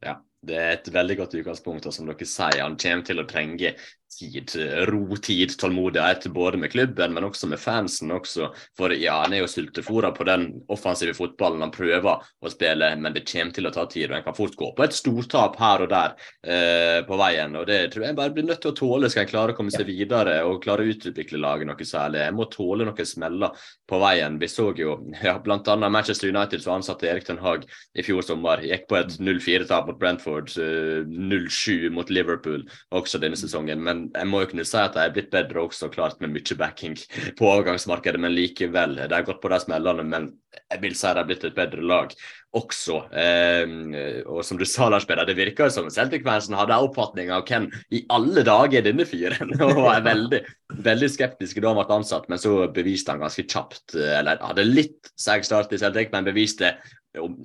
[0.03, 1.85] Ja, det er et veldig godt utgangspunkt.
[1.85, 3.75] og som dere sier, Han kommer til å trenge
[4.19, 4.51] tid,
[4.87, 8.11] rotid, tålmodighet, både med klubben, men også med fansen.
[8.11, 8.49] også.
[8.77, 13.13] For ja, han er jo sultefòra på den offensive fotballen han prøver å spille, men
[13.13, 14.11] det kommer til å ta tid.
[14.11, 17.55] og En kan fort gå på et stortap her og der eh, på veien.
[17.55, 19.71] og Det tror jeg bare blir nødt til å tåle skal en klare å komme
[19.71, 22.25] seg videre og klare å utvikle laget noe særlig.
[22.25, 23.55] Jeg må tåle noen smeller
[23.87, 24.39] på veien.
[24.41, 25.75] Vi så jo ja, bl.a.
[25.89, 28.63] Manchester United som ansatte Erik Ten Hag i fjor sommer.
[28.65, 32.63] Gikk på et 0-4-tap mot Brentford, 0-7 mot Liverpool
[32.95, 33.81] også denne sesongen.
[33.83, 36.57] men jeg må jo kunne si at de er blitt bedre også, klart med mye
[36.57, 36.97] backing
[37.37, 38.19] på overgangsmarkedet.
[38.21, 40.03] Men likevel, de har gått på de smellene.
[40.03, 40.31] Men
[40.71, 42.15] jeg vil si de har blitt et bedre lag
[42.57, 42.97] også.
[43.15, 47.69] Eh, og som du sa, Lars Peder, det virker som Celtic-fansen hadde oppfatning av hvem
[47.95, 50.41] i alle dager er denne fyren og er veldig,
[50.83, 52.27] veldig skeptiske da han ble ansatt.
[52.31, 56.75] Men så beviste han ganske kjapt, eller hadde litt seig start i Celtic, men beviste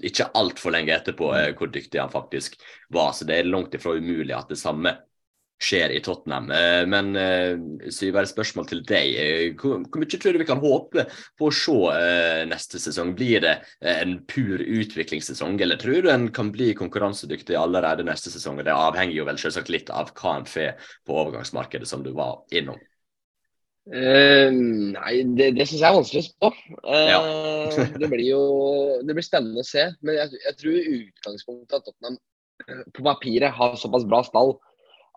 [0.07, 2.59] ikke altfor lenge etterpå eh, hvor dyktig han faktisk
[2.95, 3.13] var.
[3.15, 4.95] Så det er langt ifra umulig at det samme
[5.63, 6.51] skjer i Tottenham.
[6.53, 9.13] Eh, men uh, Syver, spørsmål til deg.
[9.17, 11.07] Eh, hvor, hvor, mye tror du vi kan håpe
[11.39, 11.77] på å se
[12.51, 13.15] neste sesong?
[13.17, 18.61] Blir det en pur utviklingssesong, eller tror du en kan bli konkurransedyktig allerede neste sesong?
[18.65, 22.45] Det avhenger jo vel selvsagt litt av hva en får på overgangsmarkedet, som du var
[22.55, 22.79] innom.
[23.87, 26.49] Uh, nei, det, det syns jeg er vanskelig å spå.
[26.83, 27.21] Uh, ja.
[28.03, 28.41] det blir jo
[29.07, 29.89] det blir spennende å se.
[30.03, 32.19] Men jeg, jeg tror i utgangspunktet at Tottenham
[32.97, 34.57] på papiret har såpass bra stall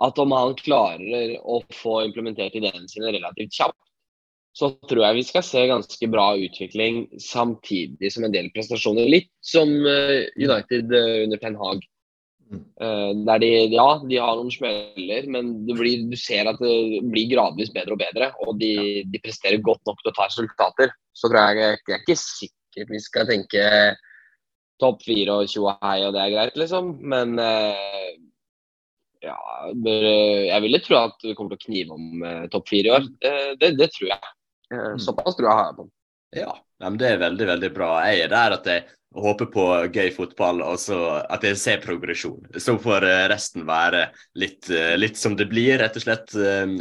[0.06, 3.80] at om han klarer å få implementert ideene sine relativt kjapt,
[4.56, 9.08] så tror jeg vi skal se ganske bra utvikling samtidig som en del prestasjoner.
[9.12, 11.86] Litt som eh, United eh, under Ten Hag.
[12.50, 12.64] Mm.
[12.82, 17.30] Eh, der de, ja, de har noen smeller, men blir, du ser at det blir
[17.32, 18.32] gradvis bedre og bedre.
[18.48, 18.74] Og de,
[19.06, 20.96] de presterer godt nok til å ta resultater.
[21.14, 23.68] Så tror jeg jeg er ikke sikkert vi skal tenke
[24.80, 26.94] topp fire og tjo og hei og det er greit, liksom.
[27.12, 28.18] Men eh,
[29.24, 29.38] ja,
[29.76, 33.10] jeg ville tro at vi kommer til å knive om eh, topp fire i år.
[33.60, 34.32] Det, det, tror jeg.
[34.74, 35.02] Eh, mm.
[35.04, 35.90] Såpass tror jeg har jeg på.
[36.38, 36.54] Ja,
[36.86, 37.92] men det er veldig, veldig bra.
[38.08, 38.86] Jeg er der at jeg
[39.20, 42.40] håper på gøy fotball, og så at jeg ser progresjon.
[42.62, 44.08] Så får eh, resten være
[44.40, 44.70] litt,
[45.02, 46.36] litt som det blir, rett og slett.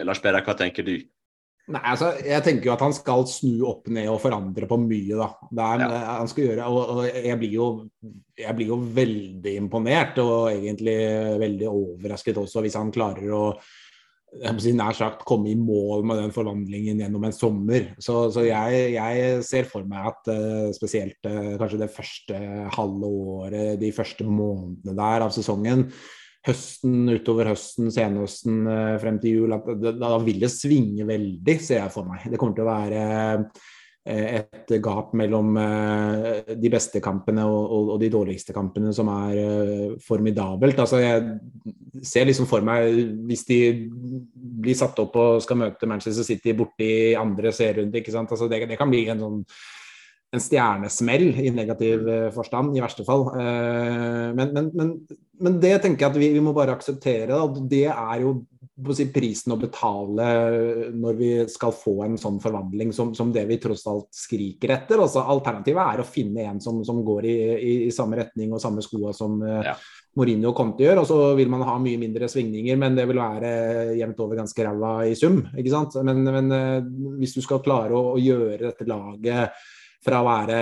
[0.05, 0.99] Lars Peder, hva tenker du?
[1.69, 5.19] Nei, altså, Jeg tenker jo at han skal snu opp ned og forandre på mye.
[5.19, 5.29] da.
[5.53, 5.99] Er, ja.
[6.21, 7.67] han skal gjøre, og, og jeg, blir jo,
[8.39, 10.97] jeg, blir jo, veldig imponert og egentlig
[11.43, 13.43] veldig overrasket også hvis han klarer å
[14.61, 17.91] si, nær sagt komme i mål med den forvandlingen gjennom en sommer.
[18.01, 22.41] Så, så jeg, jeg, ser for meg at uh, spesielt uh, kanskje det første
[22.77, 25.89] halve året, de første månedene der av sesongen,
[26.47, 28.63] høsten, utover høsten, senhøsten
[29.03, 29.67] frem til jul, at
[29.99, 32.29] da vil det svinge veldig, ser jeg for meg.
[32.31, 33.03] Det kommer til å være
[34.09, 35.59] et gap mellom
[36.49, 40.79] de beste kampene og, de dårligste kampene som er formidabelt.
[40.81, 42.89] Altså, jeg ser liksom for meg,
[43.29, 43.59] hvis de
[44.63, 48.81] blir satt opp og skal møte Manchester City borte i andre serierunde, altså, det, det
[48.81, 49.43] kan bli en sånn
[50.35, 53.25] en stjernesmell i negativ forstand, i verste fall.
[53.33, 54.91] Men, men, men,
[55.41, 57.31] men det tenker jeg at vi, vi må bare akseptere.
[57.33, 57.65] Da.
[57.71, 58.35] Det er jo
[58.95, 60.27] si, prisen å betale
[60.95, 65.01] når vi skal få en sånn forvandling som, som det vi tross alt skriker etter.
[65.03, 68.63] Altså, alternativet er å finne en som, som går i, i, i, samme retning og
[68.63, 69.75] samme skoa som ja.
[70.19, 71.07] Mourinho kom til å gjøre.
[71.07, 73.51] Og så vil man ha mye mindre svingninger, men det vil være
[73.99, 75.41] jevnt over ganske ræva i sum.
[75.57, 75.99] ikke sant?
[76.07, 79.59] Men, men hvis du skal klare å, å gjøre dette laget
[80.09, 80.59] fra å være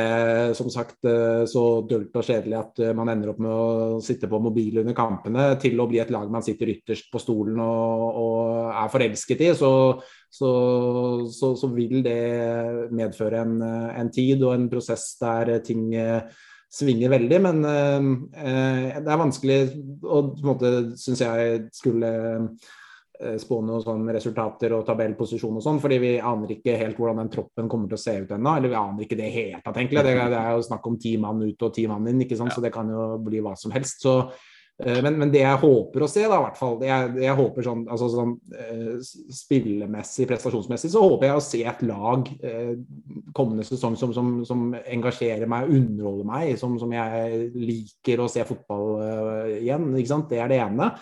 [0.58, 4.28] som sagt eh, så dølt og kjedelig at eh, man ender opp med å sitte
[4.30, 8.20] på mobil under kampene, til å bli et lag man sitter ytterst på stolen og,
[8.22, 9.72] og er forelsket i, så,
[10.32, 10.50] så,
[11.32, 12.18] så, så, vil det
[12.94, 16.22] medføre en, en, tid og en prosess der ting eh,
[16.72, 17.42] svinger veldig.
[17.46, 19.60] Men eh, det er vanskelig
[20.02, 22.10] å på en måte, syns jeg, skulle
[23.40, 27.30] spå noen sånn resultater og tabellposisjon og sånn, fordi vi aner ikke helt hvordan den
[27.32, 28.56] troppen kommer til å se ut ennå.
[28.58, 30.04] Eller vi aner ikke det helt tatt, egentlig.
[30.04, 32.54] Det, det, er jo snakk om ti mann ut og ti mann inn, ikke sant?
[32.54, 34.04] så det kan jo bli hva som helst.
[34.04, 34.14] Så,
[34.82, 37.68] eh, men, men, det jeg håper å se, da, i hvert fall jeg, jeg håper
[37.68, 42.72] sånn, altså sånn uh, Spillemessig, prestasjonsmessig, så håper jeg å se et lag eh,
[43.36, 48.44] kommende sesong som, som, som, engasjerer meg, underholder meg, som, som jeg liker å se
[48.48, 49.92] fotball eh, igjen.
[49.96, 50.28] ikke sant?
[50.32, 50.92] Det er det ene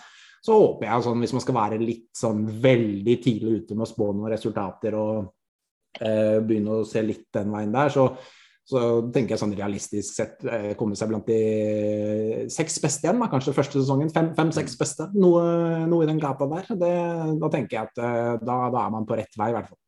[0.45, 3.89] så håper jeg sånn, hvis man skal være litt sånn veldig tidlig ute med å
[3.89, 5.29] spå noen resultater og
[5.97, 8.05] eh, begynne å se litt den veien der, så,
[8.65, 8.81] så
[9.13, 13.55] tenker jeg sånn realistisk sett eh, komme seg blant de seks beste igjen, da, kanskje
[13.57, 14.13] første sesongen.
[14.13, 15.41] Fem-seks fem, beste, noe,
[15.89, 16.69] noe, i den gata der.
[16.77, 16.93] Det,
[17.41, 19.81] da tenker jeg at eh, da, da, er man på rett vei, i hvert fall.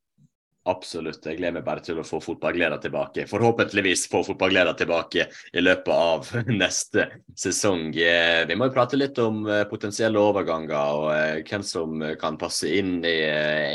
[0.68, 1.24] Absolutt.
[1.24, 3.24] Jeg gleder meg bare til å få fotballgleda tilbake.
[3.30, 7.06] Forhåpentligvis få fotballgleda tilbake i løpet av neste
[7.40, 7.94] sesong.
[7.96, 12.40] Eh, vi må jo prate litt om eh, potensielle overganger og eh, hvem som kan
[12.42, 13.16] passe inn i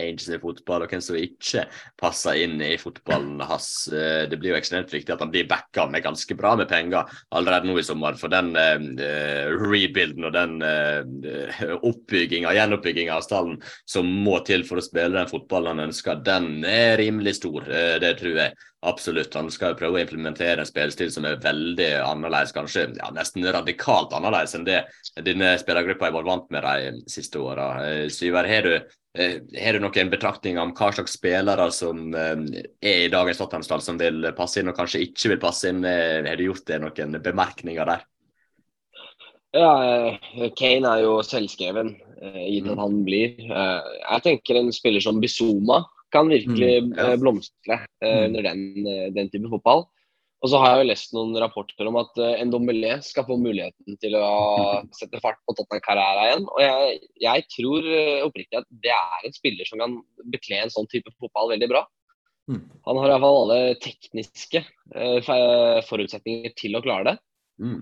[0.02, 1.64] Angels i fotball, og hvem som ikke
[2.00, 3.70] passer inn i fotballen hans.
[3.92, 7.70] Det blir jo ekstremt viktig at han blir backa med ganske bra med penger allerede
[7.70, 8.18] nå i sommer.
[8.20, 14.85] For den rebuilden og den uh, oppbygginga, gjenoppbygginga av stallen som må til for å
[14.85, 18.55] spille den fotballen han ønsker, den er er rimelig stor, eh, det tror jeg
[18.87, 19.35] absolutt.
[19.38, 24.14] Han skal prøve å implementere en spillestil som er veldig annerledes, kanskje ja, nesten radikalt
[24.16, 24.83] annerledes enn det
[25.27, 27.68] denne spillergruppa har vært vant med de siste åra.
[27.87, 28.75] Eh, Syver, har du,
[29.14, 32.42] eh, har du noen betraktninger om hva slags spillere som er
[32.81, 35.85] i dagens Tottenham-stall som vil passe inn, og kanskje ikke vil passe inn?
[35.85, 38.07] Har du gjort det noen bemerkninger der?
[39.53, 39.73] Ja,
[40.57, 41.90] Kane er jo selvskreven,
[42.49, 42.81] gitt at mm.
[42.81, 43.35] han blir.
[43.37, 47.09] Jeg tenker en spiller som Bizuma kan virkelig mm, ja.
[47.12, 49.87] Eh, blomstre uh, under den, uh, den type fotball.
[50.42, 53.98] Og så har jeg jo lest noen rapporter om at uh, Ndombele skal få muligheten
[54.03, 54.27] til å
[54.98, 56.46] sette fart på Tottenham Carrera igjen.
[56.51, 57.88] Og jeg, jeg tror
[58.29, 59.98] oppriktig at det er en spiller som kan
[60.35, 61.87] bekle en sånn type fotball veldig bra.
[62.51, 62.62] Mm.
[62.88, 64.64] Han har iallfall alle tekniske
[65.87, 67.14] forutsetninger til å klare det.
[67.62, 67.79] Mm.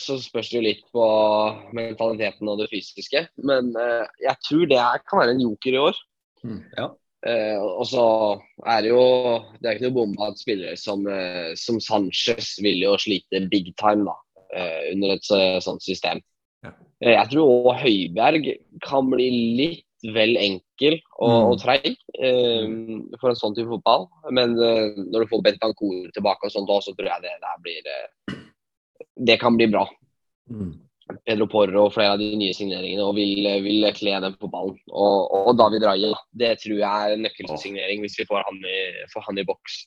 [0.00, 1.04] Så spørs det jo litt på
[1.76, 3.26] mentaliteten og det fysiske.
[3.44, 3.68] Men
[4.24, 6.00] jeg tror det kan være en joker i år.
[6.48, 6.62] Mm.
[6.78, 6.88] Ja.
[7.26, 8.02] Uh, og så
[8.70, 9.02] er det jo
[9.58, 13.72] Det er ikke noe bombe at spillere som, uh, som Sanchez vil jo slite big
[13.80, 14.14] time da,
[14.54, 15.26] uh, under et
[15.64, 16.22] sånt system.
[16.62, 16.70] Ja.
[17.02, 18.46] jeg tror òg Høiberg
[18.86, 19.28] kan bli
[19.58, 21.44] litt vel enkel og, mm.
[21.50, 21.96] og treig
[23.18, 24.06] for en sånn type fotball.
[24.34, 27.88] Men når du får Bentancour tilbake og sånt også, så tror jeg det, det blir
[29.30, 29.84] Det kan bli bra.
[30.50, 30.74] Mm.
[31.24, 34.78] Pedro Porro og flere av de nye signeringene og vil, vil kle dem på ballen.
[34.92, 38.80] Og, og David Raja, det tror jeg er en nøkkelsignering hvis vi får han i,
[39.12, 39.84] får han i boks.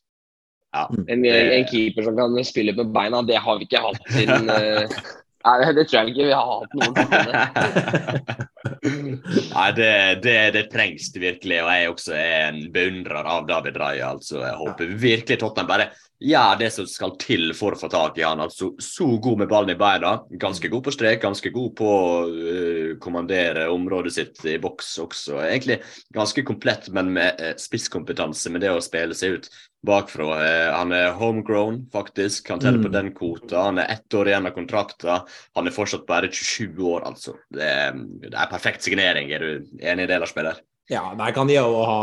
[0.72, 4.48] Ja, en, en, keeper som kan spille med beina, det har vi ikke hatt siden
[5.42, 6.96] Nei, det tror jeg ikke vi har hatt noen
[8.82, 13.78] Nei, det, det, det, trengs det virkelig, og jeg også er en beundrer av David
[13.82, 14.12] Raja.
[14.16, 15.90] Altså, jeg håper virkelig Tottenham bare
[16.22, 18.42] gjør det som skal til for å få tak i han.
[18.44, 22.12] Altså, så god med ballen i beina, ganske god på strek, ganske god på å
[22.30, 25.40] uh, kommandere området sitt i boks også.
[25.48, 25.82] Egentlig
[26.14, 29.52] ganske komplett, men med uh, spisskompetanse med det å spille seg ut
[29.86, 30.28] bakfra.
[30.38, 32.50] Uh, han er homegrown, faktisk.
[32.54, 32.88] Han teller mm.
[32.88, 33.68] på den kvota.
[33.68, 35.22] Han er ett år igjen av kontrakta.
[35.58, 37.38] Han er fortsatt bare 27 år, altså.
[37.50, 39.34] Det er, det er perfekt signering.
[39.34, 40.62] Er du enig i det, Lars Peder?
[40.92, 42.00] Ja, der kan de jo ha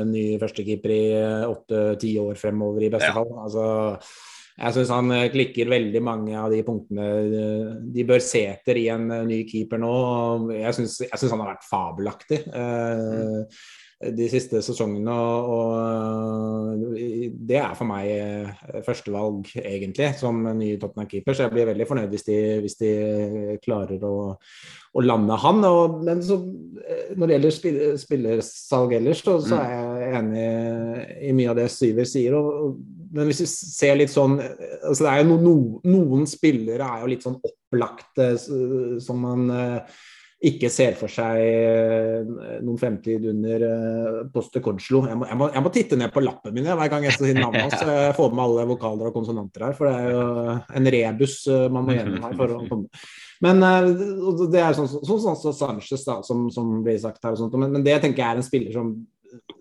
[0.00, 1.04] en ny førstekeeper i
[1.48, 3.16] åtte-ti år fremover, i beste ja.
[3.16, 3.30] fall.
[3.46, 3.64] Altså,
[4.60, 7.06] Jeg syns han klikker veldig mange av de punktene
[7.94, 9.94] de bør se etter i en ny keeper nå.
[10.52, 10.98] Jeg syns
[11.32, 12.42] han har vært fabelaktig.
[12.50, 13.46] Mm
[14.00, 15.12] de siste sesongene.
[15.12, 16.84] Og, og,
[17.50, 21.36] det er for meg eh, førstevalg, egentlig, som ny Tottenham-keeper.
[21.36, 22.92] Så jeg blir veldig fornøyd hvis de, hvis de
[23.64, 25.60] klarer å, å, lande han.
[25.68, 26.40] Og, men så,
[26.80, 30.46] eh, når det gjelder spill, spillersalg ellers, så, så, er jeg enig
[31.28, 32.38] i mye av det Syver sier.
[32.40, 32.80] Og,
[33.12, 35.54] men hvis vi ser litt sånn altså det er jo no, no,
[35.90, 39.50] Noen spillere er jo litt sånn opplagte som man
[40.40, 42.28] ikke ser for seg eh,
[42.64, 45.02] noen fremtid under uh, Poste Kodslo.
[45.04, 47.66] Jeg, jeg, jeg, må titte ned på lappen min hver gang jeg skal si navnet
[47.66, 47.82] hans.
[47.84, 51.66] Jeg får med alle vokaler og konsonanter her, for det er jo en rebus uh,
[51.68, 53.04] man må gjennom her for å komme.
[53.44, 57.40] Men det er sånn som så, så, så, Sanchez, som, som blir sagt her, og
[57.40, 58.92] sånt, men, men det tenker jeg er en spiller som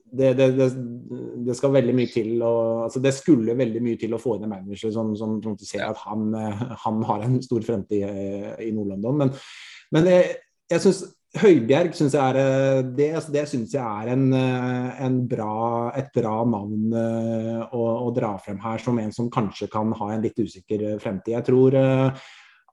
[0.09, 0.67] det, det, det,
[1.45, 2.53] det, skal veldig mye til å,
[2.87, 5.85] altså Det skulle veldig mye til å få inn en manager som, som, som ser
[5.85, 6.31] at han,
[6.83, 8.07] han, har en stor fremtid
[8.63, 9.19] i Nord-London.
[9.21, 9.35] Men,
[9.93, 10.09] men
[10.69, 15.19] jeg synes Høibjerg syns jeg er, eh, det, det synes jeg er en, eh, en
[15.29, 19.93] bra, et bra navn eh, å, å, dra frem her, som en som kanskje kan
[19.99, 21.35] ha en litt usikker fremtid.
[21.35, 21.77] Jeg tror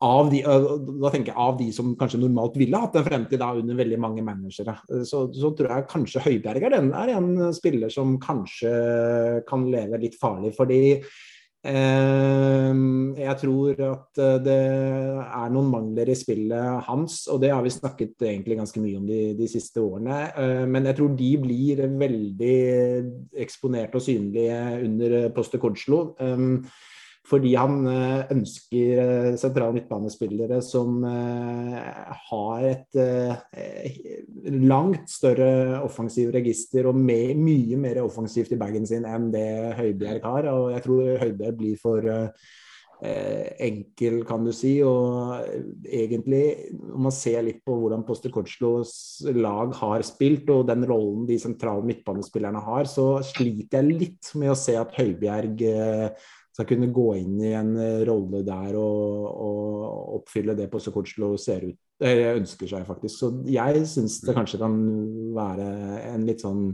[0.06, 3.52] av de, da tenker jeg av de som kanskje normalt ville hatt en fremtid da,
[3.60, 7.92] under veldig mange managere, så, så, tror jeg kanskje Høibjerg er, den, er en spiller
[7.92, 8.72] som kanskje
[9.48, 10.54] kan leve litt farlig.
[10.56, 10.80] fordi
[11.66, 14.56] jeg tror at eh, det
[15.24, 19.06] er noen mangler i spillet hans, og det har vi snakket egentlig ganske mye om
[19.08, 20.18] de, de siste årene.
[20.36, 22.58] Eh, men jeg tror de blir veldig
[23.46, 26.02] eksponerte og synlige under Poste Kodslo.
[27.26, 31.78] Fordi han eh, ønsker eh, sentrale midtbanespillere som eh,
[32.28, 33.00] har et
[34.46, 39.48] langt større offensiv register og mye mer offensivt i bagen sin enn det
[39.80, 40.52] Høibjerg har.
[40.52, 42.06] Og jeg tror Høibjerg blir for
[42.96, 44.78] enkel, kan du si.
[44.86, 48.94] Og egentlig, om man ser litt på hvordan Poster Kortslos
[49.36, 54.54] lag har spilt, og den rollen de sentrale midtbanespillerne har, så sliter jeg litt med
[54.54, 55.66] å se at Høibjerg
[56.56, 61.34] skal kunne gå inn i en eh, rolle der og, og oppfylle det Posse Coachlo
[61.40, 63.14] ser ut ønsker seg, faktisk.
[63.16, 64.74] Så jeg syns det kanskje kan
[65.36, 65.66] være
[66.12, 66.66] en litt sånn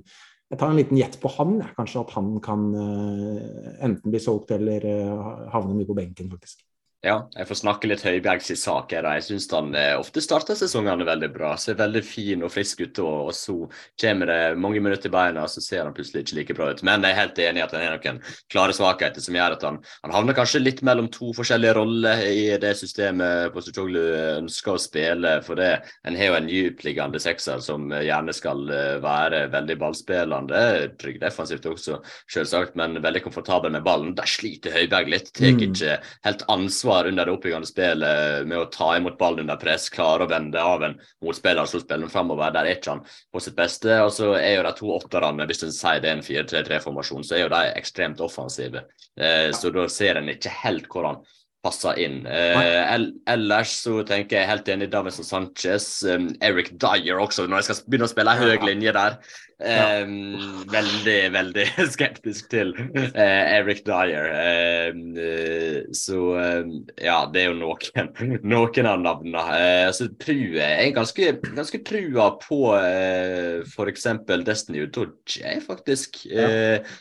[0.50, 4.50] Jeg tar en liten gjett på han, kanskje at han kan uh, enten bli solgt
[4.52, 6.60] eller uh, havne mye på benken, faktisk.
[7.02, 9.06] Ja, jeg får snakke litt Høibjergs sak her.
[9.16, 11.48] Jeg syns han eh, ofte starter sesongene veldig bra.
[11.58, 13.56] Ser veldig fin og frisk ut, og, så
[13.98, 16.82] kommer det mange minutter i beina, og så ser han plutselig ikke like bra ut.
[16.86, 18.20] Men jeg er helt enig i at han har noen
[18.54, 22.44] klare svakheter som gjør at han, han havner kanskje litt mellom to forskjellige roller i
[22.62, 23.98] det systemet Postacoglu
[24.36, 25.34] ønsker å spille.
[25.42, 25.72] For det,
[26.06, 30.62] en har jo en dypliggende sekser som gjerne skal eh, være veldig ballspillende.
[31.02, 31.98] Trygg defensivt også,
[32.30, 34.14] selvsagt, men veldig komfortabel med ballen.
[34.22, 35.34] Der sliter Høibjerg litt.
[35.34, 35.66] Tar mm.
[35.66, 35.98] ikke
[36.30, 40.24] helt ansvar ansvar under det oppbyggende spillet med å ta imot ballen under press, klare
[40.24, 42.52] å vende av en motspiller som spiller han framover.
[42.52, 44.00] Der er ikke han på sitt beste.
[44.02, 47.36] Og så er jo de to åtterne, hvis en sier det er en 4-3-3-formasjon, så
[47.36, 48.84] er jo de ekstremt offensive.
[49.16, 51.22] Eh, så da ser en ikke helt hvor han
[51.62, 52.24] passer inn.
[52.26, 52.96] Eh,
[53.30, 55.86] ellers så tenker jeg helt enig i Davinson Sanchez.
[56.02, 59.20] Um, Eric Dyer også, når jeg skal begynne å spille høy linje der.
[59.62, 64.28] Um, veldig, veldig skeptisk til uh, Eric Dyer.
[64.34, 68.10] Uh, så uh, ja, det er jo noen,
[68.54, 69.44] noen av navnene.
[69.52, 74.08] Uh, så tror jeg er ganske, ganske trua på uh, f.eks.
[74.42, 76.24] Destiny Udoje, faktisk.
[76.26, 76.48] Ja.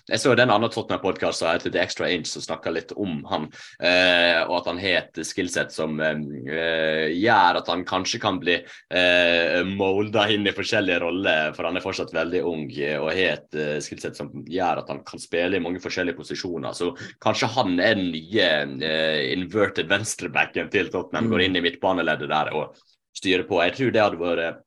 [0.09, 3.47] jeg så den andre Tottenham-podkasten som heter The Extra Inch, som snakka litt om han,
[3.81, 10.27] og at han har et skillset som gjør at han kanskje kan bli uh, molda
[10.33, 12.65] inn i forskjellige roller, for han er fortsatt veldig ung ung
[12.99, 16.75] og har et uh, skillset som gjør at han kan spille i mange forskjellige posisjoner.
[16.77, 16.91] Så
[17.23, 18.49] kanskje han er den nye
[18.81, 21.29] uh, inverted venstrebacken til Tottenham.
[21.29, 21.33] Mm.
[21.35, 22.81] Går inn i midtbaneleddet der og
[23.17, 23.59] styrer på.
[23.65, 24.61] Jeg tror det hadde vært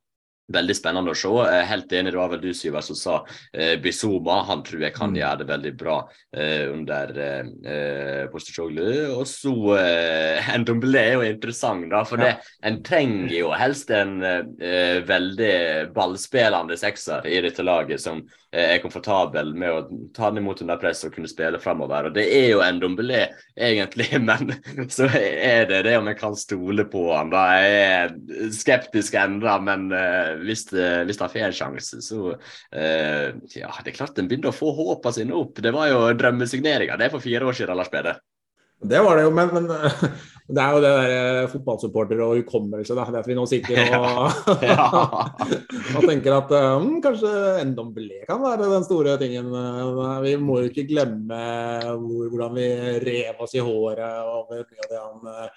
[0.52, 1.30] Veldig spennende å se.
[1.48, 3.14] Jeg er Helt enig, det var vel du Syver som sa
[3.56, 4.42] eh, Bizoma.
[4.44, 5.16] Han tror jeg kan mm.
[5.16, 5.94] gjøre det veldig bra
[6.36, 8.90] eh, under eh, Postacoglu.
[9.16, 12.02] Og så eh, Ndombele er jo interessant, da.
[12.08, 12.34] For ja.
[12.34, 15.54] det, en trenger jo helst en eh, veldig
[15.96, 20.78] ballspillende sekser i dette laget som eh, er komfortabel med å ta den imot under
[20.80, 22.08] press og kunne spille framover.
[22.08, 23.24] Og det er jo en Dombelé,
[23.58, 24.54] egentlig, men
[24.92, 27.32] så er det det om jeg kan stole på han.
[27.34, 33.26] Da jeg er skeptisk ennå, men uh, hvis, hvis han får en sjanse, så uh,
[33.54, 35.60] Ja, det er klart en begynner å få håpene sine opp.
[35.62, 38.22] Det var jo drømmesigneringa det er for fire år siden, Lars Peder.
[38.84, 39.68] Det var det jo, men, men
[40.54, 42.96] det er jo det der eh, fotballsupporter og hukommelse.
[42.96, 44.88] Det at vi nå sitter og, Ja.
[45.96, 47.32] og tenker at um, kanskje
[47.70, 49.48] Ndomblé kan være den store tingen.
[49.48, 51.40] Eh, Vi må jo ikke glemme
[52.00, 52.68] hvor, hvordan vi
[53.06, 55.48] rev oss i håret over det han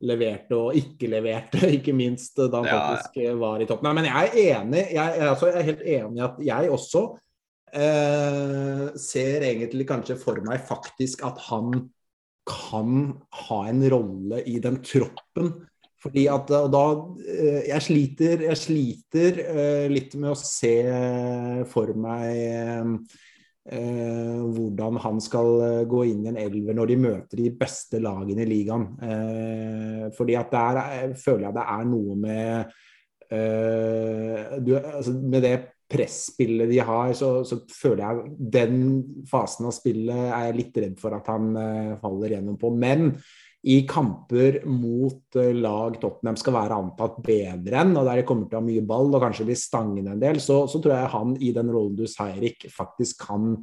[0.00, 2.78] leverte og ikke leverte, ikke minst da han Ja.
[2.94, 3.90] faktisk var i toppen.
[3.90, 6.70] Nei, Men jeg er enig, jeg, jeg, altså, jeg er helt enig i at jeg
[6.72, 7.04] også
[7.76, 11.90] eh, ser egentlig kanskje for meg faktisk at han
[12.50, 13.00] kan
[13.46, 15.52] ha en rolle i den troppen.
[16.00, 16.82] Fordi at og da
[17.28, 20.72] eh, Jeg sliter, jeg sliter eh, litt med å se
[21.68, 22.94] for meg eh,
[23.76, 28.00] eh, hvordan han skal eh, gå inn i en elver når de møter de beste
[28.00, 28.86] lagene i ligaen.
[29.04, 32.72] Eh, fordi at der er- føler jeg det er noe med
[33.30, 35.54] eh, du, altså Med det
[35.90, 38.80] presspillet de har, så, så føler jeg den
[39.30, 42.70] fasen av spillet er jeg litt redd for at han eh, faller gjennom på.
[42.78, 43.10] Men
[43.60, 48.48] i kamper mot eh, lag Tottenham skal være antatt bedre enn, og der de kommer
[48.48, 51.14] til å ha mye ball og kanskje bli stangende en del, så, så tror jeg
[51.16, 53.56] han i den rollen du sier, Erik, faktisk kan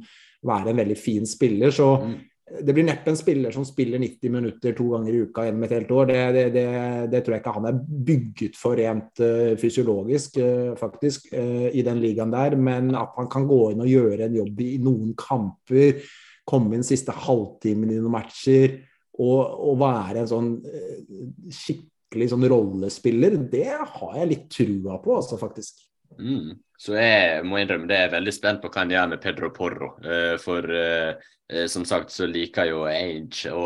[0.46, 1.74] være en veldig fin spiller.
[1.74, 2.18] Så Mm.
[2.48, 5.74] Det blir neppe en spiller som spiller 90 minutter to ganger i uka gjennom et
[5.76, 6.08] helt år.
[6.10, 6.66] Det, det, det,
[7.12, 7.80] det tror jeg ikke han er
[8.10, 12.56] bygget for rent uh, fysiologisk, uh, faktisk, uh, i den ligaen der.
[12.56, 16.00] Men at han kan gå inn og gjøre en jobb i noen kamper,
[16.48, 18.78] komme inn siste halvtimen i noen matcher
[19.18, 20.50] og, og være en sånn
[21.52, 25.84] skikkelig sånn rollespiller, det har jeg litt trua på, altså, faktisk.
[26.16, 26.56] Mm.
[26.78, 29.50] Så jeg må innrømme det jeg er veldig spent på hva han gjør med Pedro
[29.54, 29.90] Porro.
[30.04, 33.64] Eh, for eh, eh, som sagt så liker jo Age å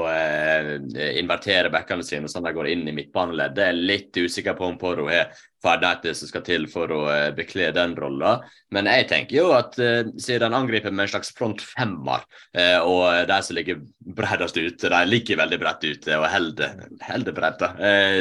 [1.21, 3.63] invertere backene sine sånn at de går inn i midtbaneleddet.
[3.67, 5.33] Jeg er litt usikker på om Porro har
[5.63, 8.37] ferdigheter som skal til for å eh, bekle den rolla.
[8.73, 12.25] Men jeg tenker jo at eh, siden han angriper med en slags front femmer,
[12.57, 13.83] eh, og de som ligger
[14.19, 17.69] bredest ute, de ligger veldig bredt ute og holder bredda,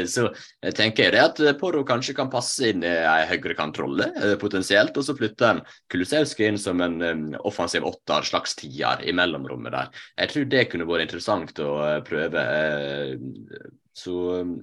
[0.09, 0.27] så
[0.61, 4.97] jeg tenker jeg det at Poro kanskje kan passe inn i ei høyrekantrolle, eh, potensielt,
[4.97, 5.61] og så flytter en
[5.91, 9.91] Kulusevski inn som en offensiv åtter, slags tier, i mellomrommet der.
[10.21, 11.71] Jeg tror det kunne vært interessant å
[12.07, 12.41] prøve.
[12.41, 14.13] eh, Så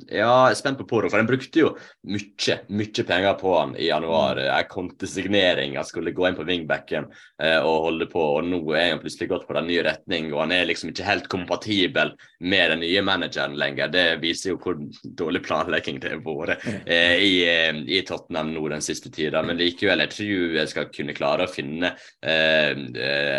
[0.09, 1.74] ja, jeg er spent på Poro, for en brukte jo
[2.09, 4.41] mye, mye penger på han i januar.
[4.41, 7.11] En kontesignering, han skulle gå inn på wingbacken
[7.43, 10.47] eh, og holde på, og nå er han plutselig gått på den nye retning, og
[10.47, 13.93] han er liksom ikke helt kompatibel med den nye manageren lenger.
[13.93, 18.64] Det viser jo hvor dårlig planlegging det har vært eh, i, eh, i Tottenham nå
[18.72, 19.45] den siste tida.
[19.45, 21.93] Men likevel, jeg tror jeg skal kunne klare å finne
[22.24, 22.72] eh,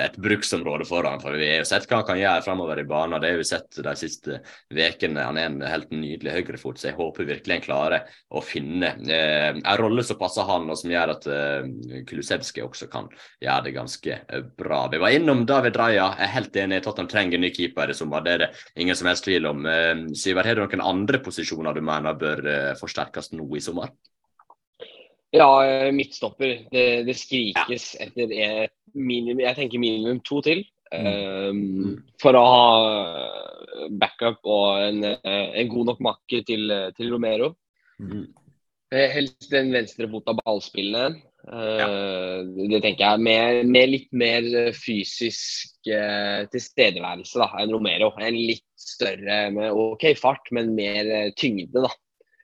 [0.05, 2.87] et bruksområde for han, for vi har jo sett hva han kan gjøre framover i
[2.93, 3.17] banen.
[3.19, 5.25] Det har vi sett de siste ukene.
[5.25, 9.49] Han er en helt nydelig høyrefot, så jeg håper virkelig han klarer å finne eh,
[9.55, 13.09] en rolle som passer han, og som gjør at eh, Kulusevski også kan
[13.41, 14.83] gjøre det ganske eh, bra.
[14.91, 16.11] Vi var innom David Raja.
[16.17, 18.25] Jeg er helt enig, i at han trenger en ny keeper i sommer.
[18.25, 18.51] Det er det
[18.83, 19.65] ingen som helst tvil om.
[19.65, 23.93] Eh, Syver, har du noen andre posisjoner du mener bør eh, forsterkes nå i sommer?
[25.35, 26.65] Ja, eh, midtstopper.
[26.73, 28.33] Det, det skrikes etter
[28.97, 30.65] minimum, jeg tenker minimum to til.
[30.89, 37.53] Um, for å ha backup og en, eh, en god nok makke til, til Romero.
[38.01, 38.25] Mm.
[38.89, 41.21] Eh, Helst den venstrefota ballspillende.
[41.49, 43.21] Uh, Det tenker jeg.
[43.23, 48.11] Med, med litt mer eh, fysisk uh, tilstedeværelse da, enn Romero.
[48.19, 51.93] En litt større med OK fart, men mer eh, tyngde, da.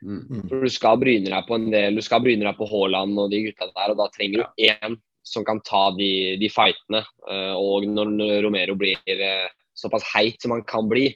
[0.05, 0.45] Mm.
[0.51, 3.31] For du skal bryne deg på en del, du skal bryne deg på Haaland og
[3.33, 7.03] de gutta der, og da trenger du én som kan ta de, de fightene.
[7.29, 9.47] Eh, og når Romero blir eh,
[9.77, 11.09] såpass heit som han kan bli,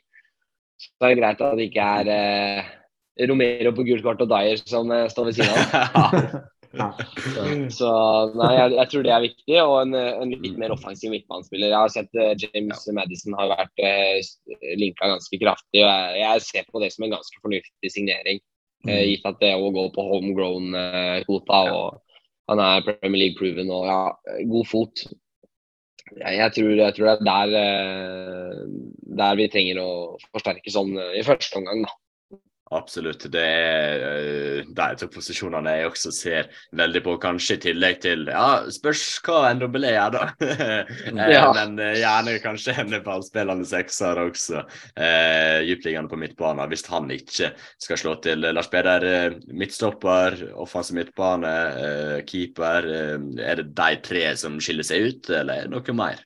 [0.80, 2.72] så er det greit at det ikke er eh,
[3.30, 6.40] Romero på gult kort og Dyer som står ved siden av.
[6.78, 6.92] Ja.
[7.74, 7.90] Så
[8.38, 11.72] nei, jeg, jeg tror det er viktig, og en, en litt mer offensiv midtbanespiller.
[11.72, 16.46] Jeg har sett uh, James Madison har vært uh, linka ganske kraftig, og jeg, jeg
[16.46, 18.44] ser på det som en ganske fornuftig signering.
[18.88, 21.98] eh, gitt at det å gå på homegrown-kvota, og
[22.50, 24.00] han er Premier League-proven og ja,
[24.50, 25.04] god fot.
[26.18, 28.62] Jeg, tror, jeg tror det er der, eh,
[29.20, 29.90] der vi trenger å
[30.32, 31.94] forsterke sånn eh, i første omgang, da.
[32.72, 33.24] Absolutt.
[33.34, 38.28] Det er uh, de to posisjonene jeg også ser veldig på, kanskje i tillegg til
[38.30, 40.28] Ja, spørs hva NWL gjør, da.
[41.10, 41.48] Eh, Ja.
[41.56, 44.62] Men eh, gjerne kanskje en ballspillende sekser også.
[44.94, 47.52] Eh, Dyptliggende på midtbanen, hvis han ikke
[47.82, 48.46] skal slå til.
[48.54, 52.86] Lars Peder, eh, midtstopper, offensiv midtbane, eh, keeper.
[52.86, 53.18] eh,
[53.50, 56.22] er det de tre som skiller seg ut, eller er noe mer?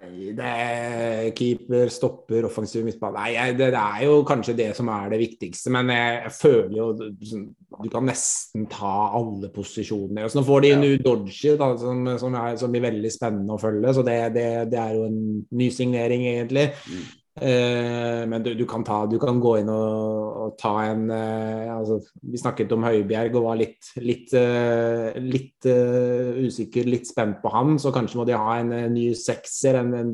[0.00, 3.20] Det er keeper, stopper, offensiv midtbane.
[3.20, 6.76] Nei, det, det er jo kanskje det som er det viktigste, men jeg, jeg føler
[6.78, 6.86] jo
[7.30, 7.44] sånn,
[7.80, 10.28] Du kan nesten ta alle posisjoner.
[10.28, 10.80] Så nå får de Ja.
[11.04, 14.80] Dodgy, da, som, som, er, som blir veldig spennende å følge, så det, det, det
[14.80, 15.20] er jo en
[15.60, 16.70] ny signering, egentlig.
[16.88, 17.04] Mm.
[17.38, 21.68] Eh, men du, du, kan ta, du, kan gå inn og, og ta en eh,
[21.70, 27.38] altså, Vi snakket om Høibjerg og var litt, litt, uh, litt uh, usikker, litt spent
[27.42, 27.78] på han.
[27.80, 30.12] Så kanskje må de ha en, en ny sekser, en, en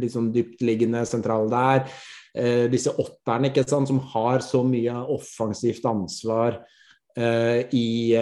[0.00, 1.84] litt sånn dyptliggende sentral der.
[2.32, 6.62] Uh, disse åtterne ikke sant, som har så mye offensivt ansvar
[7.14, 8.18] i,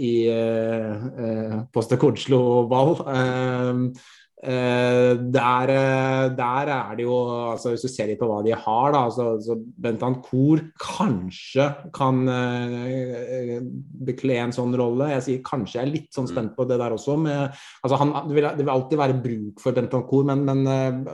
[0.00, 1.58] i uh,
[2.00, 2.94] Kordslo-ball.
[3.04, 7.14] Uh, der, uh, der, er det jo
[7.50, 12.20] altså Hvis du ser litt på hva de har, da så, så Bentancour kanskje kan
[12.28, 13.56] uh,
[14.04, 15.08] bekle en sånn rolle.
[15.14, 17.16] Jeg sier kanskje, jeg er litt sånn spent på det der også.
[17.24, 21.08] Med, altså han, det, vil, det, vil, alltid være bruk for Bentancour, men, men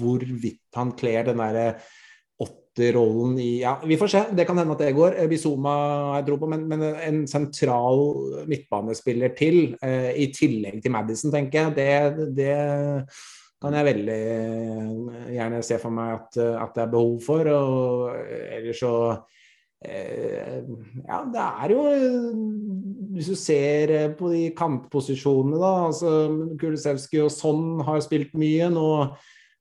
[0.00, 1.66] hvorvidt han kler den derre
[2.94, 4.22] rollen i Ja, vi får se.
[4.36, 5.16] Det kan hende at det går.
[5.28, 5.74] Bizuma
[6.18, 11.60] jeg tror på, men, men, en sentral midtbanespiller til, eh, i tillegg til Madison, tenker
[11.60, 12.54] jeg, det, det
[13.60, 14.22] kan jeg veldig
[15.34, 17.50] gjerne se for meg at, at det er behov for.
[17.50, 18.14] Og
[18.56, 18.94] ellers så
[19.84, 20.62] eh,
[21.04, 21.84] ja, det er jo
[23.10, 26.14] Hvis du ser på de kantposisjonene, da altså
[26.60, 28.70] Kulisevskij og Sonn har spilt mye.
[28.70, 28.88] nå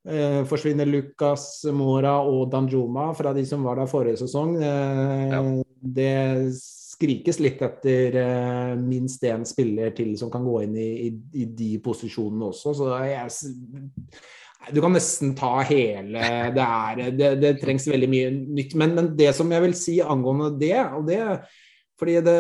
[0.10, 4.56] Eh, forsvinner Lucas Mora og Danjuma fra de som var der forrige sesong.
[4.58, 5.42] Eh, ja.
[5.80, 6.14] Det
[6.56, 11.46] skrikes litt etter eh, minst én spiller til som kan gå inn i, i, i
[11.46, 12.74] de posisjonene også.
[12.80, 13.62] Så jeg,
[14.74, 16.26] du kan nesten ta hele
[16.58, 18.76] Det, er, det, det trengs veldig mye nytt.
[18.82, 21.22] Men, men, det som jeg vil si angående det, og det
[22.00, 22.36] fordi det,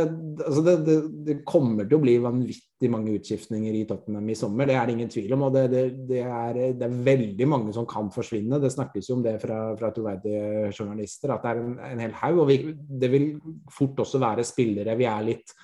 [0.45, 4.69] altså det, kommer til å bli vanvittig mange utskiftninger i Tottenham i sommer.
[4.69, 5.41] Det er det ingen tvil om.
[5.49, 8.61] og det, er, det, er, veldig mange som kan forsvinne.
[8.63, 12.15] Det snakkes jo om det fra, fra troverdige journalister, at det er en, en hel
[12.21, 12.39] haug.
[12.45, 13.27] Og vi, det vil
[13.75, 15.55] fort også være spillere vi er litt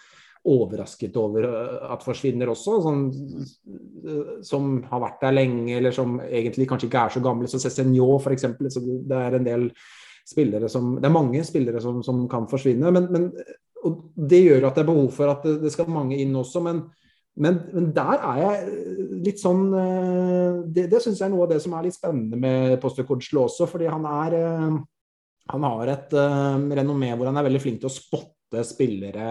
[0.46, 1.48] overrasket over
[1.96, 2.80] at forsvinner også.
[2.84, 3.06] Sånn,
[4.46, 7.48] som har vært der lenge, eller som egentlig kanskje ikke er så gamle.
[7.50, 8.50] Så Cézinho f.eks.
[8.76, 9.70] Det er en del
[10.26, 12.92] spillere som Det er mange spillere som, som kan forsvinne.
[12.92, 13.32] men, men
[13.86, 16.62] og Det gjør at det er behov for at det, det skal mange inn også.
[16.66, 16.86] Men,
[17.36, 18.86] men, men, der er jeg
[19.26, 22.40] litt sånn eh, Det, det syns jeg er noe av det som er litt spennende
[22.40, 23.68] med Postecoglou også.
[23.68, 24.78] Fordi han er eh,
[25.52, 29.30] Han har et renommé hvor han er veldig flink til å spotte spillere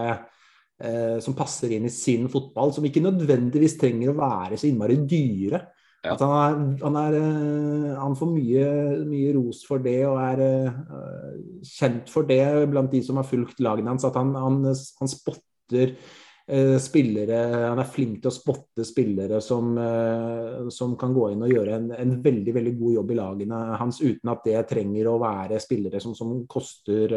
[1.23, 2.73] som passer inn i sin fotball.
[2.75, 5.61] Som ikke nødvendigvis trenger å være så innmari dyre.
[6.05, 8.65] At han, er, han, er, eh, han, får mye,
[9.07, 10.43] mye, ros for det og er
[11.65, 14.05] kjent for det blant de som har fulgt lagene hans.
[14.07, 15.95] At han, han spotter
[16.45, 21.49] spillere Han er flink til å spotte spillere som, uh, som kan gå inn og
[21.49, 25.15] gjøre en, en, veldig veldig god jobb i lagene hans uten at det trenger å
[25.23, 27.15] være spillere som, som koster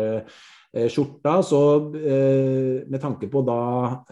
[0.73, 1.43] Eh, skjorta.
[1.43, 3.61] Så eh, med tanke på da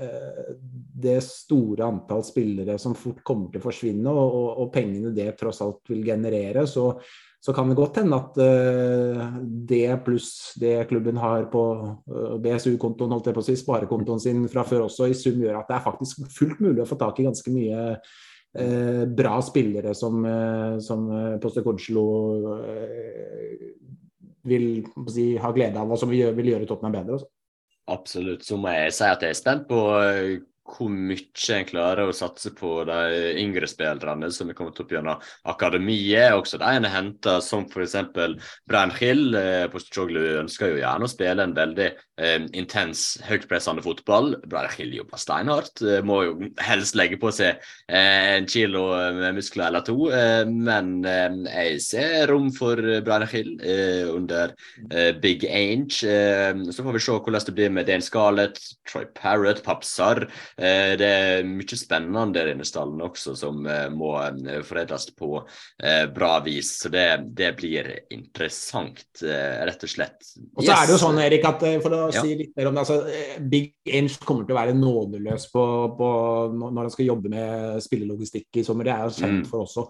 [0.00, 0.54] eh,
[0.96, 5.34] det store antall spillere som fort kommer til å forsvinne, og, og, og pengene det
[5.36, 6.94] tross alt vil generere, så,
[7.46, 9.36] så kan det godt hende at uh,
[9.70, 11.62] det pluss det klubben har på
[12.10, 15.60] uh, BSU-kontoen, holdt jeg på å si, sparekontoen sin fra før også, i sum gjør
[15.60, 19.94] at det er faktisk fullt mulig å få tak i ganske mye uh, bra spillere
[19.94, 20.26] som,
[20.82, 21.06] som
[21.42, 22.06] Poste Codslo
[24.46, 24.66] vil
[25.10, 27.18] si, ha glede av, og som vil, vil gjøre Tottenham bedre.
[27.18, 27.30] Også.
[27.86, 28.44] Absolutt.
[28.46, 30.36] Så må jeg si at jeg er spent på eh,
[30.66, 35.22] hvor mye en klarer å satse på de yngre spillerne som er kommet opp gjennom
[35.48, 36.34] akademiet.
[36.36, 37.96] Også de en har henta, som f.eks.
[38.68, 39.34] Brian Hill.
[39.38, 44.34] Eh, Postacoglu ønsker jo gjerne å spille en veldig eh, intens, høytpressende fotball.
[44.46, 45.82] Brian Hill jobber steinhardt.
[45.84, 49.96] Eh, må jo helst legge på seg eh, en kilo med muskler eller to.
[50.10, 53.54] Eh, men eh, jeg ser rom for Brian Hill
[54.16, 54.52] under
[55.20, 55.98] Big Ange.
[56.72, 60.26] så får vi se hvordan det blir med Dane Scarlett, Troy Parrott, Papsar.
[60.56, 65.30] Eh, det er mye spennende i denne stallen også som eh, må eh, foredles på
[66.16, 66.70] bra vis.
[66.80, 67.04] Så det,
[67.36, 70.16] det blir interessant, rett og slett.
[70.56, 70.76] Og så yes.
[70.76, 72.22] er det jo sånn, Erik, at for å ja.
[72.24, 75.64] si litt mer om det, altså, Big Inch kommer til å være nådeløs på,
[75.98, 76.10] på
[76.56, 78.88] når han skal jobbe med spillelogistikk i sommer.
[78.88, 79.48] Det er jo kjent mm.
[79.50, 79.86] for også.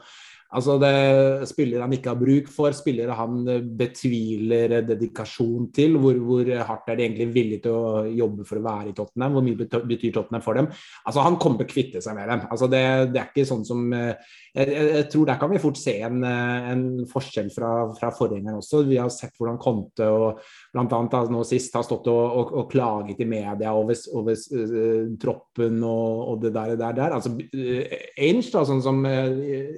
[0.54, 3.40] Altså det Spillere han ikke har bruk for, spillere han
[3.78, 5.96] betviler dedikasjon til.
[6.00, 9.36] Hvor, hvor, hardt er de egentlig villige til å jobbe for å være i Tottenham?
[9.36, 9.58] Hvor mye
[9.90, 10.70] betyr Tottenham for dem?
[11.04, 12.46] Altså Han kommer til å kvitte seg med dem.
[12.50, 14.14] Altså det, det er ikke sånn som jeg,
[14.56, 18.82] jeg, jeg, tror Der kan vi fort se en, en forskjell fra, fra forgjengeren også.
[18.88, 20.40] Vi har sett hvordan Conte og
[20.72, 25.12] blant annet nå sist har stått og, og, og klaget i media over, over uh,
[25.20, 27.16] troppen og, og, det der, der, der.
[27.18, 29.28] Altså uh, Ainge, da, sånn som uh,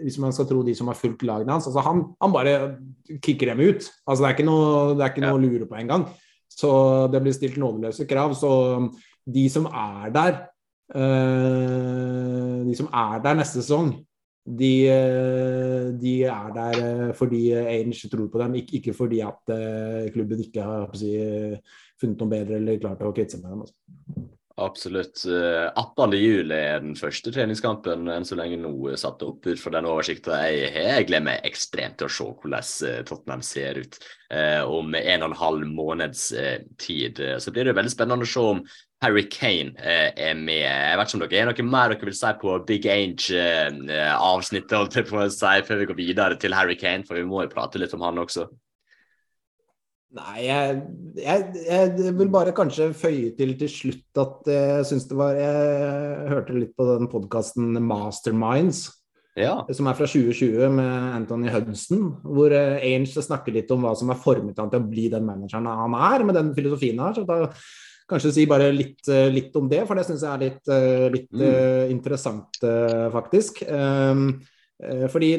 [0.05, 1.67] hvis man skal tro de som har fulgt lagene hans.
[1.71, 2.57] Altså, han, han, bare
[3.25, 3.91] kicker dem ut.
[4.07, 6.07] Altså, det er ikke noe, er ikke noe å lure på engang.
[6.59, 6.71] Så
[7.11, 8.35] det blir stilt nådeløse krav.
[8.39, 8.51] Så
[9.29, 10.39] de som er der,
[12.65, 13.93] de som er der neste sesong,
[14.49, 14.73] de,
[16.01, 19.53] de, er der fordi Ainge tror på dem, ikke, ikke fordi at
[20.15, 21.13] klubben ikke har si,
[22.01, 23.67] funnet noe bedre eller klart å kvitte seg med dem.
[23.67, 24.27] Altså.
[24.59, 25.23] Absolutt.
[25.75, 26.13] 18.
[26.13, 29.87] Eh, juli er den første treningskampen enn så lenge nå satt opp ut fra den
[29.87, 34.01] oversikta Jeg, har, jeg gleder meg ekstremt til å se hvordan eh, Tottenham ser ut
[34.35, 37.23] eh, om en og en halv måneds eh, tid.
[37.39, 38.65] Så blir det veldig spennende å se om
[39.03, 40.65] Harry Kane eh, er med.
[40.65, 45.29] Jeg vet ikke om dere er noe mer dere vil si på Big Age-avsnittet eh,
[45.31, 48.03] si, før vi går videre til Harry Kane, for vi må jo prate litt om
[48.09, 48.43] han også.
[50.19, 50.69] Nei, jeg,
[51.21, 51.39] jeg,
[51.69, 56.57] jeg, vil bare kanskje føye til til slutt at jeg syns det var Jeg hørte
[56.57, 58.89] litt på den podkasten Masterminds,
[59.39, 59.67] ja.
[59.69, 64.09] som er fra 2020 med Anthony Hudson, hvor eh, Ainge snakker litt om hva som
[64.11, 67.15] har formet han til å bli den manageren han er, med den filosofien her.
[67.15, 67.53] så da
[68.09, 71.09] kanskje si bare litt, eh, litt om det, for det syns jeg er litt, eh,
[71.15, 71.91] litt mm.
[71.97, 72.63] interessant,
[73.13, 73.65] faktisk.
[73.69, 74.31] Um,
[74.79, 75.33] Eh, fordi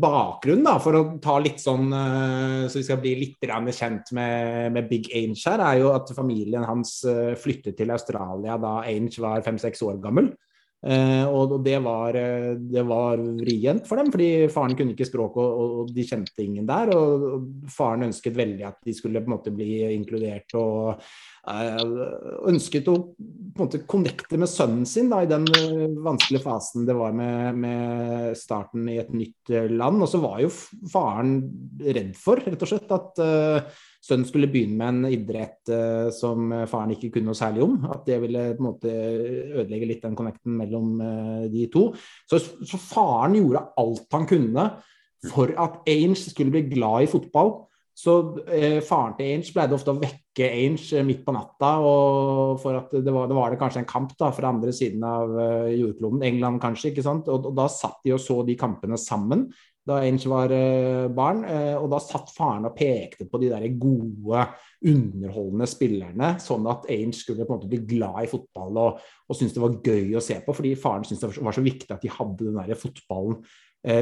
[0.00, 4.72] Bakgrunnen, da, for å ta litt sånn eh, så vi skal bli litt kjent med,
[4.72, 9.20] med Big Ange her, er jo at familien hans eh, flyttet til Australia da Ange
[9.20, 10.32] var fem-seks år gammel.
[10.78, 12.14] Og det var,
[12.54, 16.68] det var vrient for dem, fordi faren kunne ikke språk og, og, de kjente ingen
[16.68, 16.92] der.
[16.94, 21.02] Og, faren ønsket veldig at de skulle på en måte bli inkludert og
[22.48, 22.96] ønsket å
[23.54, 27.14] på en måte connecte med sønnen sin da, i den eh, vanskelige fasen det var
[27.16, 30.02] med, med, starten i et nytt eh, land.
[30.04, 30.50] Og så var jo
[30.92, 31.38] faren
[31.82, 36.52] redd for, rett og slett, at uh, sønnen skulle begynne med en idrett uh, som
[36.70, 37.78] faren ikke kunne noe særlig om.
[37.88, 41.88] At det ville på en måte ødelegge litt den connecten mellom uh, de to.
[42.28, 44.68] Så, så, faren gjorde alt han kunne
[45.32, 47.56] for at Ainge skulle bli glad i fotball.
[47.98, 48.12] Så
[48.46, 51.70] eh, faren til Ainge pleide ofte å vekke Ainge eh, midt på natta.
[51.82, 55.02] og for at det var, det var det kanskje en kamp da, fra andre siden
[55.02, 56.92] av uh, jordkloden, England kanskje.
[56.92, 57.26] ikke sant?
[57.32, 59.48] Og, og, Da satt de og så de kampene sammen
[59.88, 61.42] da Ainge var uh, barn.
[61.42, 64.46] Uh, og da satt faren og pekte på de der gode,
[64.78, 69.40] underholdende spillerne, sånn at Ainge skulle på en måte bli glad i fotball og, og
[69.40, 70.54] synes det var gøy å se på.
[70.54, 73.42] Fordi faren syntes det var så viktig at de hadde den der fotballen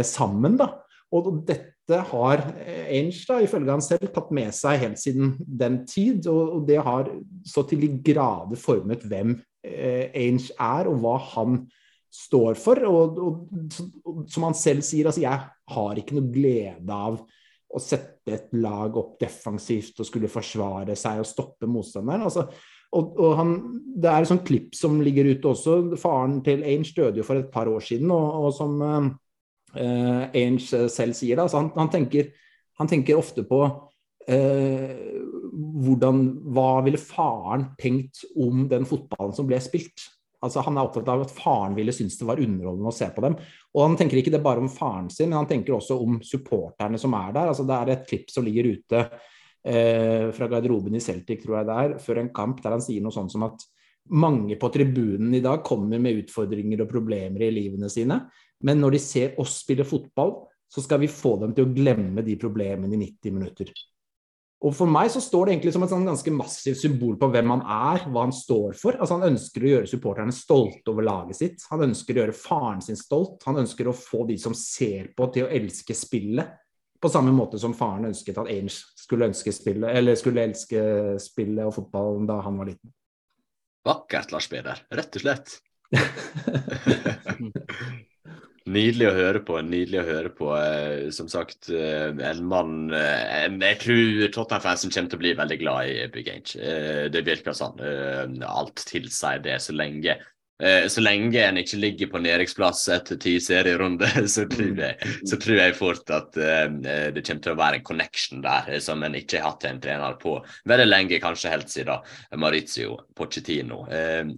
[0.05, 0.55] sammen.
[0.57, 0.75] da.
[1.17, 6.27] Og dette har Ainge, da, ifølge han selv, tatt med seg helt siden den tid.
[6.31, 7.11] Og det har
[7.47, 11.61] så til de grader formet hvem eh, Ainge er, og hva han
[12.12, 12.83] står for.
[12.91, 17.21] Og, og, som han selv sier, altså jeg har ikke noe glede av
[17.67, 22.27] å sette et lag opp defensivt og skulle forsvare seg og stoppe motstanderen.
[22.29, 22.47] altså
[22.95, 23.55] og, og han,
[23.97, 25.77] Det er et sånt klipp som ligger ute også.
[26.01, 28.79] Faren til Ainge døde jo for et par år siden, og, og som
[29.77, 31.39] eh, Ainge selv sier.
[31.39, 31.47] Da.
[31.55, 32.33] Han, han, tenker,
[32.81, 33.62] han, tenker, ofte på
[34.29, 34.93] eh,
[35.87, 36.24] hvordan,
[36.57, 40.09] hva ville faren tenkt om den fotballen som ble spilt.
[40.45, 43.24] Altså, han er opptatt av at faren ville synes det var underholdende å se på
[43.24, 43.39] dem.
[43.74, 47.01] Og han tenker ikke det bare om faren sin, men han tenker også om supporterne
[47.01, 47.53] som er der.
[47.53, 49.01] Altså, det er et klipp som ligger ute
[49.66, 53.05] eh, fra garderoben i Celtic, tror jeg det er, før en kamp, der han sier
[53.05, 53.64] noe sånt som at
[54.14, 58.20] mange på tribunen i dag kommer med utfordringer og problemer i livene sine.
[58.65, 60.39] Men når de ser oss spille fotball,
[60.73, 63.71] så skal vi få dem til å glemme de problemene i 90 minutter.
[64.65, 67.51] Og For meg så står det egentlig som et sånn ganske massivt symbol på hvem
[67.53, 68.97] han er, hva han står for.
[68.97, 71.67] Altså Han ønsker å gjøre supporterne stolte over laget sitt.
[71.71, 73.45] Han ønsker å gjøre faren sin stolt.
[73.47, 76.57] Han ønsker å få de som ser på, til å elske spillet.
[76.97, 80.81] På samme måte som faren ønsket at Ainge skulle, spillet, eller skulle elske
[81.21, 82.95] spillet og fotballen da han var liten.
[83.87, 84.81] Vakkert, Lars Peder.
[84.97, 85.59] Rett og slett.
[88.67, 89.61] Nydelig å høre på.
[89.62, 90.49] nydelig å høre på.
[90.59, 95.59] Eh, som sagt, eh, en mann eh, Jeg tror Tottenham-fansen kommer til å bli veldig
[95.61, 96.59] glad i Big Ange.
[97.14, 97.79] Det virker sånn.
[98.43, 100.19] Alt tilsier det så lenge
[100.89, 106.13] så lenge en ikke ligger på nedrykksplass etter ti serierunder, så, så, tror jeg fort
[106.15, 106.65] at uh,
[107.13, 109.83] det kommer til å være en connection der eh, som en ikke har hatt en
[109.83, 110.39] trener på
[110.69, 113.85] veldig lenge, kanskje helt siden Maurizio Pochettino.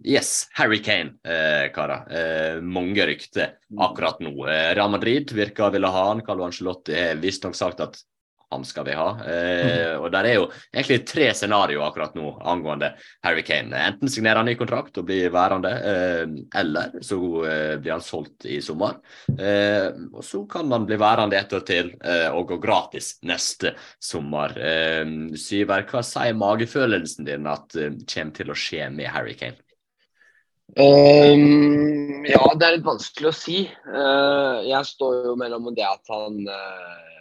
[0.06, 1.16] Yes, Harry Kane,
[1.74, 2.60] karer.
[2.62, 4.34] mange rykter akkurat nå.
[4.46, 6.22] Real Madrid virker å ville ha han.
[6.26, 7.98] Carlo Angelotti har visstnok sagt at
[8.50, 9.08] han skal vi ha.
[9.28, 12.92] Eh, og der er jo egentlig tre scenarioer akkurat nå angående
[13.26, 13.76] Harry Kane.
[13.90, 16.24] Enten signerer han ny kontrakt og blir værende, eh,
[16.60, 18.98] eller så eh, blir han solgt i sommer.
[19.36, 23.74] Eh, og så kan han bli værende et år til eh, og gå gratis neste
[24.00, 24.56] sommer.
[24.56, 25.04] Eh,
[25.38, 27.76] Syver, hva sier magefølelsen din at
[28.08, 29.60] kommer til å skje med Harry Kane?
[30.76, 33.62] Um, ja, det er litt vanskelig å si.
[33.88, 37.17] Uh, jeg står jo mellom det at han uh,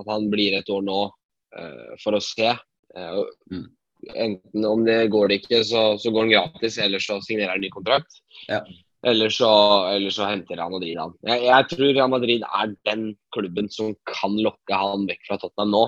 [0.00, 2.52] at han blir et år nå uh, for å se.
[2.96, 3.22] Uh,
[3.52, 3.66] mm.
[4.14, 7.64] Enten om det går det ikke, så, så, går han gratis, eller så signerer han
[7.64, 8.20] ny kontrakt.
[8.50, 8.60] Ja.
[9.06, 9.48] Eller så,
[9.92, 11.14] eller så henter Real Madrid han.
[11.26, 15.74] Jeg, jeg, tror Real Madrid er den klubben som kan lokke han vekk fra Tottenham
[15.74, 15.82] nå.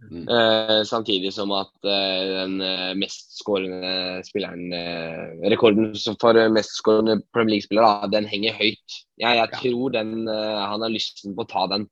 [0.00, 0.22] Mm.
[0.32, 2.54] Eh, samtidig som at den
[2.96, 4.72] mest skårende spilleren
[5.52, 5.90] Rekorden
[6.22, 8.96] for mestskårende Premier League-spiller, den henger høyt.
[9.20, 11.84] Jeg, jeg tror den, han har lysten på å ta den.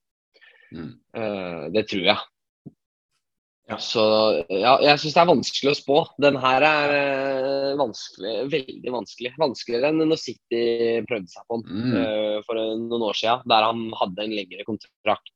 [0.75, 0.91] Mm.
[1.17, 2.25] Eh, det tror jeg.
[3.69, 3.77] Ja.
[3.85, 4.03] Så
[4.49, 5.97] ja, jeg syns det er vanskelig å spå.
[6.25, 9.33] Den her er uh, vanskelig, veldig vanskelig.
[9.37, 10.63] Vanskeligere enn når City
[11.09, 11.99] prøvde seg på den mm.
[11.99, 15.35] uh, for noen år siden, der han hadde en lengre kontrakt.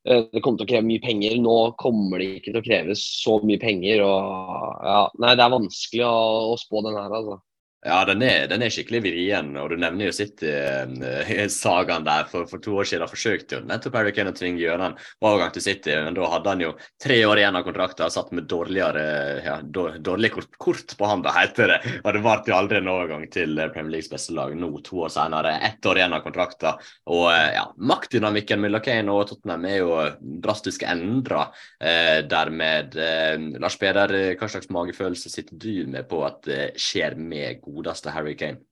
[0.00, 1.34] Det kom til å kreve mye penger.
[1.44, 4.00] Nå kommer det ikke til å kreve så mye penger.
[4.04, 6.20] Og, ja, nei, det er vanskelig å,
[6.52, 7.36] å spå den her, altså.
[7.80, 9.54] Ja, den er, den er, skikkelig vrien.
[9.56, 12.26] Og du nevner jo City-sagaen der.
[12.28, 15.64] For, for, to år siden forsøkte jo nettopp Harry Kane å tvinge gjennom overgang til
[15.64, 15.94] City.
[15.96, 19.04] Men da hadde han jo tre år igjen av kontrakten, satt med dårligere
[19.46, 21.78] ja, dårlig kort, kort, på hånda, heter det.
[22.02, 25.14] Og det varte jo aldri en overgang til Premier Leagues beste lag nå, to år
[25.16, 25.54] senere.
[25.70, 26.84] Ett år igjen av kontrakten.
[27.16, 29.96] Og ja, maktdynamikken mellom Kane og Tottenham er jo
[30.44, 31.46] drastisk endra.
[31.80, 37.16] Eh, dermed eh, Lars Peder, hva slags magefølelse sitter du med på at det skjer
[37.16, 38.62] med godeste Harry Kane.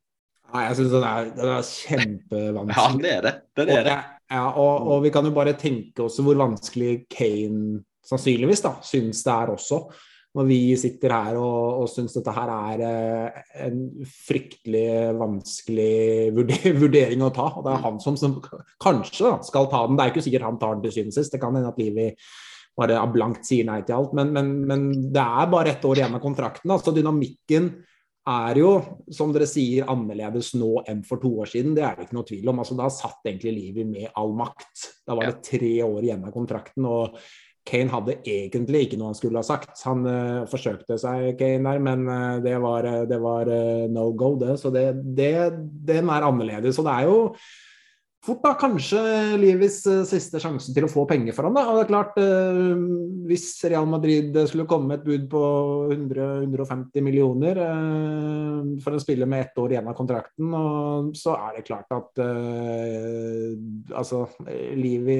[0.48, 2.78] Nei, jeg syns den, den, er kjempevanskelig.
[2.78, 3.34] Ja, det er det.
[3.58, 3.96] Den er og, det.
[4.28, 9.20] Ja, og, og, vi kan jo bare tenke oss hvor vanskelig Kane sannsynligvis da, syns
[9.26, 9.82] det er også.
[10.38, 13.78] Når vi sitter her og, og syns dette her er eh, en
[14.28, 14.88] fryktelig
[15.18, 16.34] vanskelig
[16.82, 17.48] vurdering å ta.
[17.58, 18.36] Og det er han som, som
[18.80, 19.98] kanskje da, skal ta den.
[19.98, 21.34] Det er ikke sikkert han tar den til syvende og sist.
[21.34, 22.10] Det kan hende at Livi
[22.78, 24.14] bare blankt sier nei til alt.
[24.16, 26.70] Men, men, men, det er bare ett år igjen av kontrakten.
[26.70, 27.72] altså Dynamikken
[28.28, 28.70] er jo,
[29.14, 31.74] som dere sier, annerledes nå enn for to år siden.
[31.76, 32.62] Det er det ikke noe tvil om.
[32.62, 34.88] Altså, da satt egentlig livet med all makt.
[35.08, 36.88] Da var det tre år igjen av kontrakten.
[36.88, 37.18] og
[37.68, 39.76] Kane hadde egentlig ikke noe han skulle ha sagt.
[39.84, 44.34] Han uh, forsøkte seg, Kane der, men uh, det var, det var uh, no go,
[44.40, 44.56] det.
[44.60, 45.32] Så det, det,
[45.88, 46.80] den er annerledes.
[46.80, 47.18] Og det er jo
[48.24, 49.00] fort da kanskje
[49.40, 51.56] Livis uh, siste sjanse til å få penger for ham.
[51.56, 51.64] Da.
[51.70, 52.74] Og det er klart, uh,
[53.28, 55.42] Hvis Real Madrid skulle komme med et bud på
[55.94, 60.56] 100-150 millioner uh, for en spiller med ett år igjen av kontrakten,
[61.16, 62.20] så er det klart at
[63.96, 64.24] altså,
[64.76, 65.16] Livi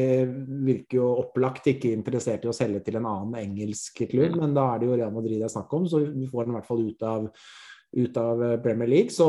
[0.67, 4.69] virker jo opplagt ikke interessert i å selge til en annen engelsk klubb, men da
[4.73, 6.69] er det jo Real Madrid det er snakk om, så vi får den i hvert
[6.69, 7.29] fall ut av
[7.97, 9.15] ut av eh, Premier League.
[9.15, 9.27] Så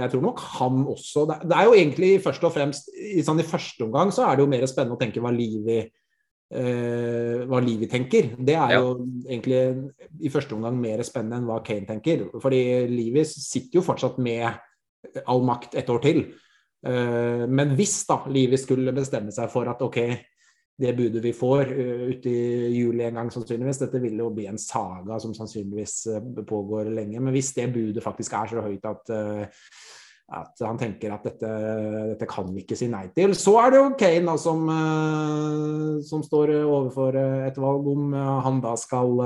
[0.00, 3.48] jeg tror nok han også Det, er jo egentlig først og fremst i, sånn, i
[3.48, 7.88] første omgang så er det jo mer spennende å tenke hva Livi eh, hva Livi
[7.90, 8.34] tenker.
[8.38, 8.82] Det er ja.
[8.82, 9.62] jo egentlig
[10.20, 12.28] i første omgang mer spennende enn hva Kane tenker.
[12.42, 14.48] Fordi Livi sitter jo fortsatt med
[15.28, 16.24] all makt et år til.
[16.84, 20.00] Eh, men hvis da Livi skulle bestemme seg for at OK,
[20.80, 23.82] det budet vi får uh, ute i juli en gang, sannsynligvis.
[23.84, 27.20] Dette vil jo bli en saga som sannsynligvis uh, pågår lenge.
[27.20, 29.68] Men hvis det budet faktisk er så høyt at, uh,
[30.34, 31.52] at han tenker at dette,
[32.14, 34.66] dette, kan vi ikke si nei til, så er det jo Kane da, som,
[36.08, 39.20] som, står overfor et valg om han da skal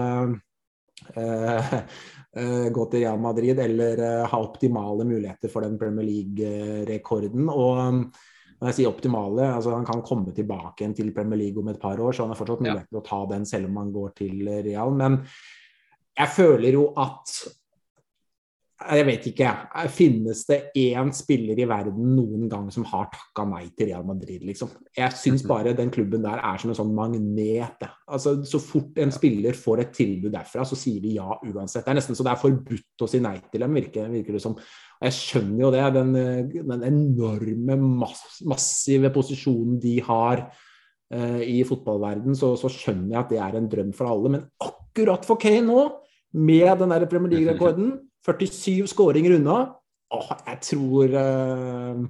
[2.75, 7.47] gå til Real Madrid eller ha optimale muligheter for den Premier League-rekorden.
[7.47, 8.11] og
[8.59, 11.79] når jeg sier optimale, altså han kan komme tilbake igjen til Premier League om et
[11.81, 14.15] par år, så han har fortsatt mulighet til å ta den selv om han går
[14.19, 14.95] til Real.
[14.99, 15.21] Men
[16.19, 17.35] jeg føler jo at
[18.79, 19.53] jeg vet ikke.
[19.91, 24.45] Finnes det én spiller i verden noen gang som har takka nei til Real Madrid,
[24.47, 24.71] liksom?
[24.95, 25.51] Jeg syns mhm.
[25.51, 27.83] bare den klubben der er som en sånn magnet.
[28.07, 31.83] Altså, så fort en spiller får et tilbud derfra, så sier de ja uansett.
[31.83, 34.45] Det er nesten så det er forbudt å si nei til dem, virker, virker det
[34.47, 34.55] som.
[34.55, 35.85] Og jeg skjønner jo det.
[35.99, 36.17] Den,
[36.71, 43.35] den enorme, mass, massive posisjonen de har uh, i fotballverden, så, så skjønner jeg at
[43.35, 44.39] det er en drøm for alle.
[44.39, 45.89] Men akkurat for Kane nå,
[46.39, 47.97] med den der Premier League-rekorden
[48.27, 49.59] 47 skåringer unna.
[50.15, 52.05] Åh, jeg tror uh,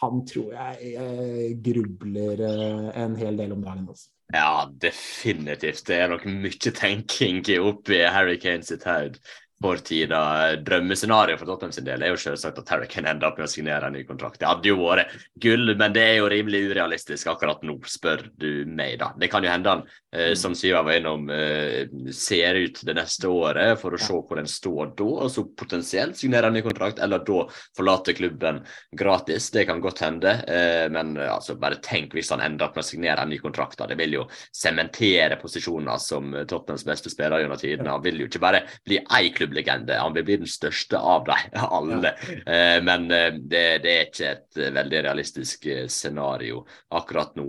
[0.00, 3.88] Han tror jeg uh, grubler uh, en hel del om dagen.
[3.88, 4.10] Også.
[4.34, 5.86] Ja, definitivt.
[5.88, 9.20] Det er nok mye tenking oppi Harry Kane sitt hode
[9.62, 10.56] for tida.
[10.60, 13.50] Drømmescenarioet for Tottenham sin del er jo selvsagt at Harry kan ende opp med å
[13.50, 14.38] signere en ny kontrakt.
[14.40, 18.66] Det hadde jo vært gull, men det er jo rimelig urealistisk akkurat nå, spør du
[18.68, 19.12] meg, da.
[19.16, 20.36] Det kan jo hende han, eh, mm.
[20.42, 24.50] som Syva var innom, eh, ser ut det neste året for å se hvor den
[24.50, 27.46] står da, og så potensielt signere en ny kontrakt, eller da
[27.76, 28.60] forlate klubben
[28.92, 29.48] gratis.
[29.54, 32.90] Det kan godt hende, eh, men altså, bare tenk hvis han ender opp med å
[32.90, 33.78] signere en ny kontrakt.
[33.80, 33.88] Da.
[33.88, 37.96] Det vil jo sementere posisjoner som Tottenhams beste spiller gjennom tidene.
[37.96, 39.98] Han vil jo ikke bare bli ei klubb klubblegende.
[39.98, 41.36] Han vil bli den største av dem
[41.70, 42.14] alle.
[42.44, 42.80] Ja.
[42.82, 47.48] Men det, det, er ikke et veldig realistisk scenario akkurat nå.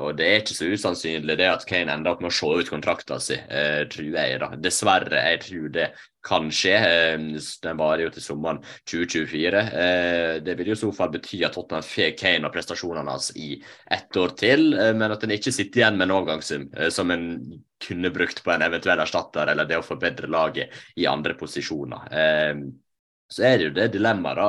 [0.00, 2.70] Og det er ikke så usannsynlig det at Kane ender opp med å se ut
[2.70, 3.44] kontrakten sin,
[3.92, 4.40] tror jeg.
[4.42, 4.50] da.
[4.60, 5.88] Dessverre, jeg tror det
[6.24, 6.76] kan skje.
[7.64, 9.64] Den varer jo til sommeren 2024.
[10.44, 13.58] Det vil jo i så fall bety at Tottenham får Kane og prestasjonene hans i
[13.92, 17.28] ett år til, men at en ikke sitter igjen med en overgangssum som en
[17.84, 22.08] kunne brukt på en eventuell erstatter, eller det å forbedre laget i andre posisjoner.
[23.30, 24.48] Så er det jo det dilemmaet, da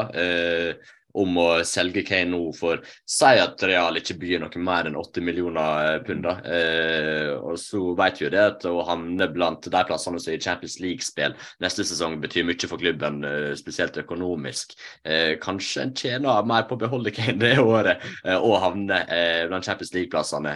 [1.16, 5.26] om å selge Kane nå for Si at Real ikke byr noe mer enn 80
[5.26, 6.26] millioner eh, pund.
[6.26, 10.42] Eh, og så vet vi jo det at å havne blant de plassene som i
[10.42, 14.76] Champions League-spill neste sesong betyr mye for klubben, eh, spesielt økonomisk.
[15.04, 19.46] Eh, kanskje en tjener mer på å beholde Kane det året eh, og havne eh,
[19.50, 20.56] blant Champions League-plassene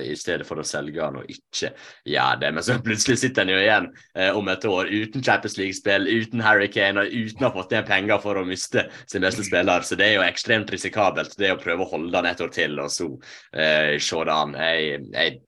[0.00, 1.72] i stedet for å selge han og ikke
[2.08, 2.50] gjøre det.
[2.56, 3.88] Men så plutselig sitter en jo igjen
[4.36, 7.88] om et år uten Champions League-spill, uten Harry Kane og uten å ha fått igjen
[7.88, 9.86] penger for å miste beste, sin beste spiller.
[9.86, 12.80] Så det er jo ekstremt risikabelt det å prøve å holde han et år til
[12.80, 13.10] og så
[13.52, 14.56] eh, se det an.
[14.58, 15.38] Jeg, jeg,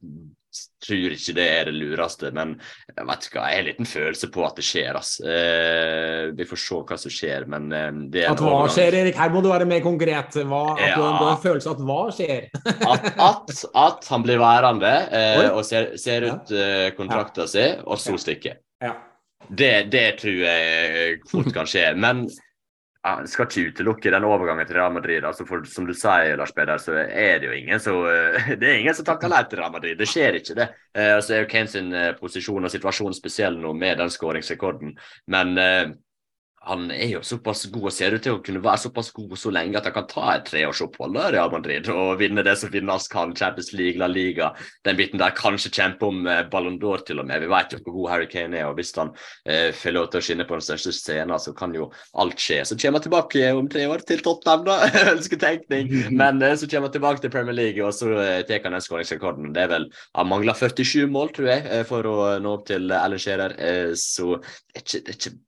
[0.82, 2.54] tror ikke det er det lureste, men
[2.90, 4.98] jeg vet ikke, jeg har en liten følelse på at det skjer.
[4.98, 5.12] Ass.
[5.24, 9.18] Eh, vi får se hva som skjer, men eh, det er At hva skjer, Erik?
[9.20, 10.36] Her må du være mer konkret.
[10.42, 10.98] Hva, at ja.
[10.98, 12.50] du har en følelse at hva skjer?
[12.90, 13.54] at, at,
[13.86, 17.52] at, han blir værende eh, og ser, ser ut eh, kontrakta ja.
[17.54, 18.60] si, og så stikker.
[18.82, 18.96] Ja.
[19.48, 21.92] Det, det, tror jeg fort kan skje.
[21.98, 22.26] Men
[23.02, 25.24] jeg skal ikke utelukke den overgangen til Real Madrid.
[25.24, 27.98] altså for Som du sier, Lars Peder, så er det jo ingen som
[28.60, 29.98] det er ingen som takker nei til Real Madrid.
[29.98, 30.68] Det skjer ikke, det.
[30.94, 34.94] Eh, så er jo Kane sin eh, posisjon og situasjon spesiell nå med den skåringsrekorden.
[35.34, 35.90] Men eh,
[36.64, 39.50] han er jo såpass god og ser ut til å kunne være såpass god så
[39.54, 43.08] lenge at han kan ta et treårsopphold i Real Madrid og vinne det som vinnes
[43.10, 44.52] kan, Champions League, La Liga,
[44.86, 45.34] den biten der.
[45.34, 47.42] Kanskje kjempe om eh, Ballon d'Or til og med.
[47.42, 49.10] Vi vet jo hvor god Harry Kane er, og hvis han
[49.42, 51.90] eh, får lov til å skinne på den største scenen, så kan jo
[52.22, 52.62] alt skje.
[52.68, 54.78] Så kommer han tilbake om tre år til Tottenham, da.
[55.16, 55.92] Ønsketenkning.
[56.14, 58.86] Men eh, så kommer han tilbake til Premier League, og så eh, tar han den
[58.86, 59.50] skåringsrekorden.
[59.56, 62.92] Det er vel Han mangler 47 mål, tror jeg, eh, for å nå opp til
[62.94, 65.38] Alan Scherer, eh, så det er ikke, det er ikke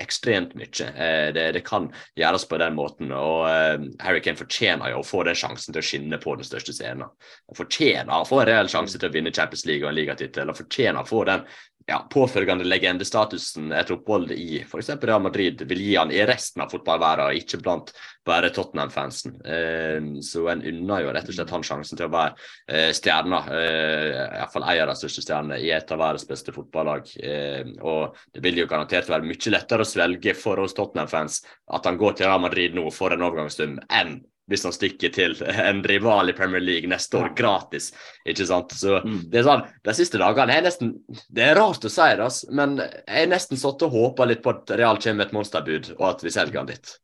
[0.00, 0.88] ekstremt mye.
[0.88, 1.88] Eh, det, det, kan
[2.18, 3.12] gjøres på den måten.
[3.12, 6.48] og uh, Harry Kane fortjener jo å få den sjansen til å skinne på den
[6.48, 7.08] største scenen.
[7.48, 10.50] Han fortjener å få en reell sjanse til å vinne Champions League og en ligatittel.
[10.50, 11.44] og fortjener å få den
[11.88, 14.90] ja, påfølgende legendestatusen et opphold i f.eks.
[15.00, 17.94] Real Madrid vil gi han i resten av fotballverdenen, ikke blant
[18.28, 19.36] bare Tottenham-fansen.
[19.44, 22.34] Eh, så en unner jo rett og slett han sjansen til å være
[22.68, 27.12] eh, stjerna, eh, iallfall eier av største stjerne, i et av verdens beste fotballag.
[27.18, 31.42] Eh, og det vil jo garantert være mye lettere å svelge for oss Tottenham-fans
[31.74, 35.34] at han går til Real Madrid nå for en overgangsstund, enn hvis han stikker til
[35.68, 37.90] en rival i Premier League neste år gratis.
[38.28, 38.72] ikke sant?
[38.76, 39.18] Så mm.
[39.32, 40.94] det er sånn, De siste dagene er nesten
[41.28, 44.54] Det er rart å si det, men jeg er nesten satt og håpa litt på
[44.56, 46.96] at Real kommer med et monsterbud, og at vi selger han dit.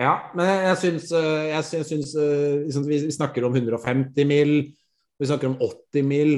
[0.00, 4.54] Ja, men jeg syns, eh, jeg syns eh, liksom, Vi snakker om 150 mil,
[5.20, 6.34] vi snakker om 80 mil.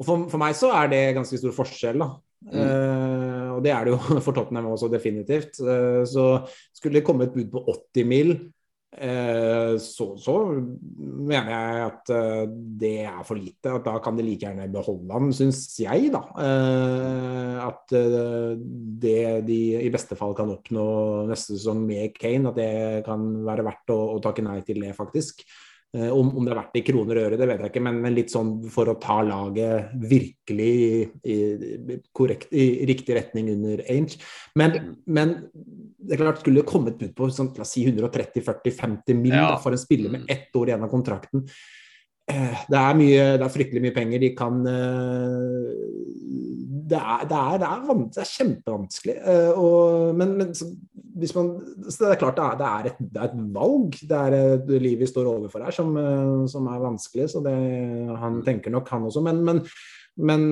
[0.00, 2.14] Og for, for meg så er det ganske stor forskjell, da.
[2.44, 2.56] Mm.
[2.60, 5.60] Uh, og det er det jo for Tottenham også, definitivt.
[5.62, 6.24] Uh, så
[6.74, 7.62] skulle det komme et bud på
[7.94, 8.63] 80 mil, Eh,
[8.94, 10.34] så, så,
[11.24, 12.42] mener jeg at eh,
[12.80, 13.72] det er for lite.
[13.72, 16.22] At da kan de like gjerne beholde han, syns jeg, da.
[16.44, 20.86] Eh, at det de i beste fall kan oppnå
[21.30, 24.94] neste sesong med Kane, at det kan være verdt å, å takke nei til det,
[24.96, 25.46] faktisk.
[25.94, 28.00] Eh, om, om, det har vært i kroner og øre, det vet jeg ikke, men,
[28.02, 33.84] men, litt sånn for å ta laget virkelig i, i, korrekt, i riktig retning under
[33.92, 34.18] Ainge.
[34.58, 39.20] Men, men, det er klart, skulle det kommet bud på sånn, la oss si 130-40-50
[39.20, 39.38] mill.
[39.38, 39.54] Ja.
[39.62, 40.32] for en spiller med mm.
[40.34, 41.46] ett år igjen av kontrakten,
[42.24, 44.22] det er, mye, det er fryktelig mye penger.
[44.22, 45.72] De kan eh,
[46.84, 49.16] Det er, det er, det er, det er kjempevanskelig.
[49.20, 50.68] Eh, og, men, men så,
[51.20, 51.50] hvis man,
[51.88, 53.98] så det er klart det er, et, det et valg.
[54.00, 55.92] Det er et liv vi står overfor her som,
[56.50, 57.28] som er vanskelig.
[57.34, 57.54] Så det,
[58.22, 59.24] han tenker nok, han også.
[59.24, 59.62] Men, men,
[60.16, 60.48] men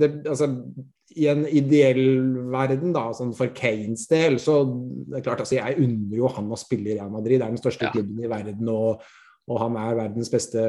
[0.00, 0.50] det, altså,
[1.14, 5.78] i en ideell verden, da, sånn for Kanes del, så det er klart altså, Jeg
[5.78, 7.38] unner jo han å spille i Real Madrid.
[7.38, 7.92] Det er den største ja.
[7.94, 8.70] klubben i verden.
[8.72, 9.04] og
[9.44, 10.60] og han er verdens beste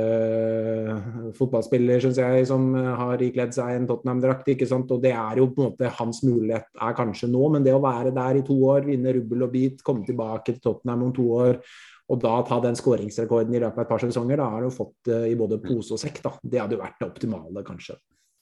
[1.38, 4.50] fotballspiller, syns jeg, som har ikledd seg en Tottenham-drakt.
[4.52, 4.92] ikke sant?
[4.92, 7.84] Og det er jo på en måte hans mulighet er kanskje nå, men det å
[7.84, 11.30] være der i to år, vinne rubbel og bit, komme tilbake til Tottenham om to
[11.38, 11.62] år,
[12.12, 15.08] og da ta den skåringsrekorden i løpet av et par sesonger, da har du fått
[15.08, 16.20] det i både pose og sekk.
[16.28, 16.36] da.
[16.44, 17.96] Det hadde jo vært det optimale, kanskje.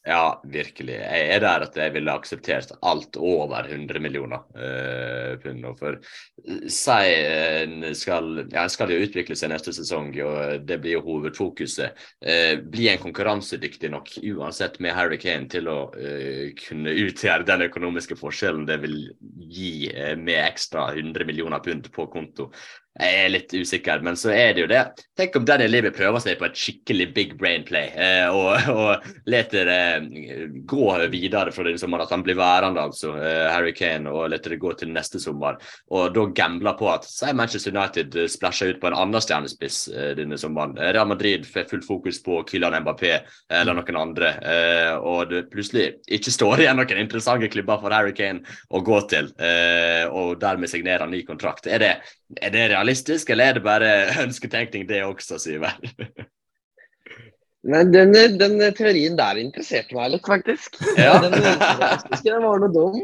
[0.04, 0.98] Ja, virkelig.
[1.00, 5.64] Jeg er der at jeg ville akseptert alt over 100 millioner uh, pund.
[5.80, 10.98] For eh, si en skal, ja, skal jo utvikle seg neste sesong, og det blir
[10.98, 11.96] jo hovedfokuset.
[12.20, 17.64] Uh, blir en konkurransedyktig nok uansett med Harry Kane til å uh, kunne utgjøre den
[17.70, 19.00] økonomiske forskjellen det vil
[19.56, 19.88] gi
[20.20, 22.52] med ekstra 100 millioner pund på konto?
[22.94, 24.82] Jeg er litt usikker, men så er det jo det.
[25.18, 29.08] Tenk om Daniel Levy prøver seg på et skikkelig big brain play eh, og, og
[29.30, 30.06] leter eh,
[30.70, 32.06] gå videre fra denne sommeren.
[32.06, 35.58] At han blir værende, altså, eh, Harry Kane, og leter det gå til neste sommer.
[35.90, 39.88] Og da gambler på at si Manchester United eh, splæsjer ut på en annen stjernespiss
[39.90, 40.78] eh, denne sommeren.
[40.78, 43.16] Eh, Real Madrid får fullt fokus på Kylian Mbappé
[43.50, 44.32] eller noen andre.
[45.02, 49.30] og det plutselig ikke står igjen noen interessante klubber for Harry Kane å gå til,
[50.14, 51.68] og dermed signerer ny kontrakt.
[51.68, 51.92] Er det,
[52.42, 53.92] er det realistisk, eller er det bare
[54.26, 55.76] ønsketenkning det også, Syver?
[57.64, 60.76] Nei, den, den, teorien der interesserte meg litt, faktisk.
[61.00, 61.16] Ja.
[61.24, 61.38] Den,
[62.26, 62.98] den var noe dum.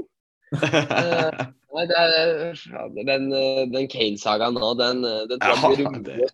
[0.52, 1.46] uh,
[1.78, 2.60] nei, er,
[3.08, 3.30] den,
[3.72, 6.28] den Kane-sagaen nå, den, den tror jeg blir det.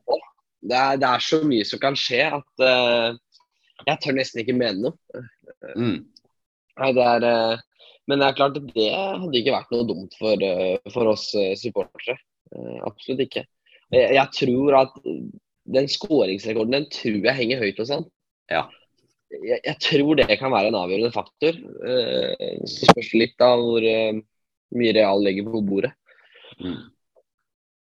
[0.66, 3.14] Det, er, det er så mye som kan skje at uh,
[3.86, 5.26] jeg tør nesten ikke mene noe.
[5.78, 6.00] Mm.
[6.82, 7.66] Nei, det er uh,
[8.10, 10.50] Men det er klart, det hadde ikke vært noe dumt for,
[10.94, 11.30] for oss
[11.62, 12.18] supportere.
[12.88, 13.46] Absolutt ikke.
[13.94, 14.98] Jeg, jeg tror at
[15.76, 18.08] den skåringsrekorden den tror jeg henger høyt hos han.
[18.52, 18.66] Ja.
[19.34, 21.58] Jeg, jeg, tror det kan være en avgjørende faktor.
[21.90, 24.20] Eh, så spørs litt av hvor uh,
[24.78, 25.96] mye Real legger på bordet.
[26.62, 26.84] Mm.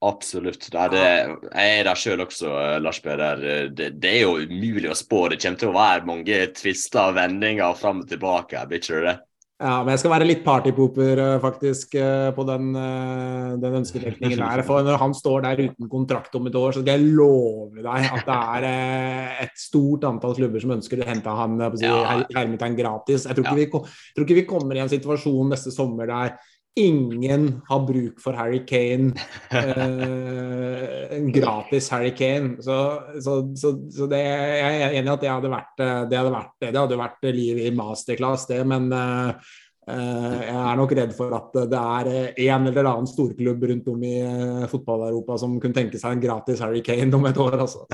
[0.00, 0.64] Absolutt.
[0.72, 1.08] Det er det,
[1.52, 3.42] jeg er der sjøl også, Lars Peder.
[3.76, 5.26] Det, det, er jo umulig å spå.
[5.28, 8.62] Det kommer til å være mange tvister og vendinger fram og tilbake.
[8.68, 9.18] Blir ikke det?
[9.60, 14.40] Ja, men jeg skal være litt partypooper eh, faktisk eh, på den, eh, den ønskedekningen
[14.40, 14.62] der.
[14.64, 18.06] For når han står der uten kontrakt om et år, så skal jeg love deg
[18.08, 22.22] at det er et stort antall klubber som ønsker å hente han på si, ja.
[22.32, 23.28] her, gratis.
[23.28, 26.38] Jeg tror, ikke vi, tror ikke vi kommer i en situasjon neste sommer der
[26.78, 29.12] ingen har bruk for Harry Kane.
[29.50, 32.62] Eh, gratis Harry Kane.
[32.62, 32.76] Så,
[33.22, 36.20] så, så, så det, jeg er enig i at det hadde vært det.
[36.20, 38.60] Hadde vært, det hadde vært liv i masterclass, det.
[38.70, 39.50] Men eh,
[39.90, 42.10] jeg er nok redd for at det er
[42.46, 46.62] en eller annen storklubb rundt om i eh, fotball-Europa som kunne tenke seg en gratis
[46.62, 47.58] Harry Kane om et år.
[47.66, 47.86] Altså.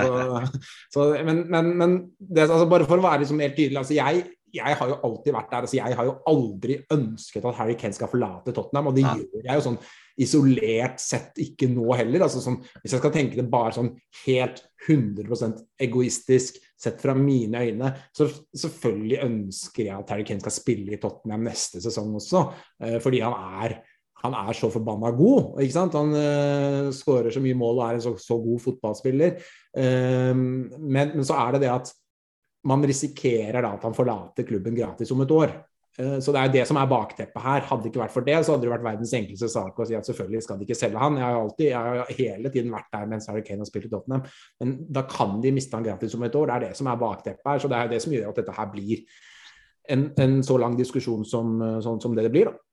[1.25, 3.81] men, men, men det, altså, bare for å være liksom helt tydelig.
[3.81, 4.25] altså jeg
[4.57, 5.65] jeg har jo alltid vært der.
[5.67, 9.15] altså Jeg har jo aldri ønsket at Harry Kane skal forlate Tottenham, og det ja.
[9.17, 9.79] gjør jeg jo sånn
[10.17, 12.25] isolert sett ikke nå heller.
[12.25, 13.91] altså sånn, Hvis jeg skal tenke det bare sånn
[14.23, 20.55] helt 100% egoistisk sett fra mine øyne, så selvfølgelig ønsker jeg at Harry Kane skal
[20.55, 22.43] spille i Tottenham neste sesong også,
[22.85, 23.79] eh, fordi han er
[24.23, 25.59] han er så forbanna god.
[25.61, 25.93] ikke sant?
[25.93, 29.35] Han uh, skårer så mye mål og er en så, så god fotballspiller.
[29.77, 31.91] Uh, men, men, så er det det at
[32.67, 35.53] man risikerer da at han forlater klubben gratis om et år.
[35.97, 37.63] Eh, så det er det som er bakteppet her.
[37.69, 39.97] Hadde det ikke vært for det, så hadde det vært verdens enkleste sak å si
[39.97, 41.17] at selvfølgelig skal de ikke selge han.
[41.17, 43.93] Jeg har, alltid, jeg har hele tiden vært der mens Harry Kane har spilt i
[43.93, 44.27] Tottenham.
[44.61, 46.51] Men da kan de miste han gratis om et år.
[46.51, 47.63] Det er det som er bakteppet her.
[47.63, 49.03] Så det er det som gjør at dette her blir
[49.87, 52.51] en, en så lang diskusjon som, som, som det det blir.
[52.51, 52.66] da.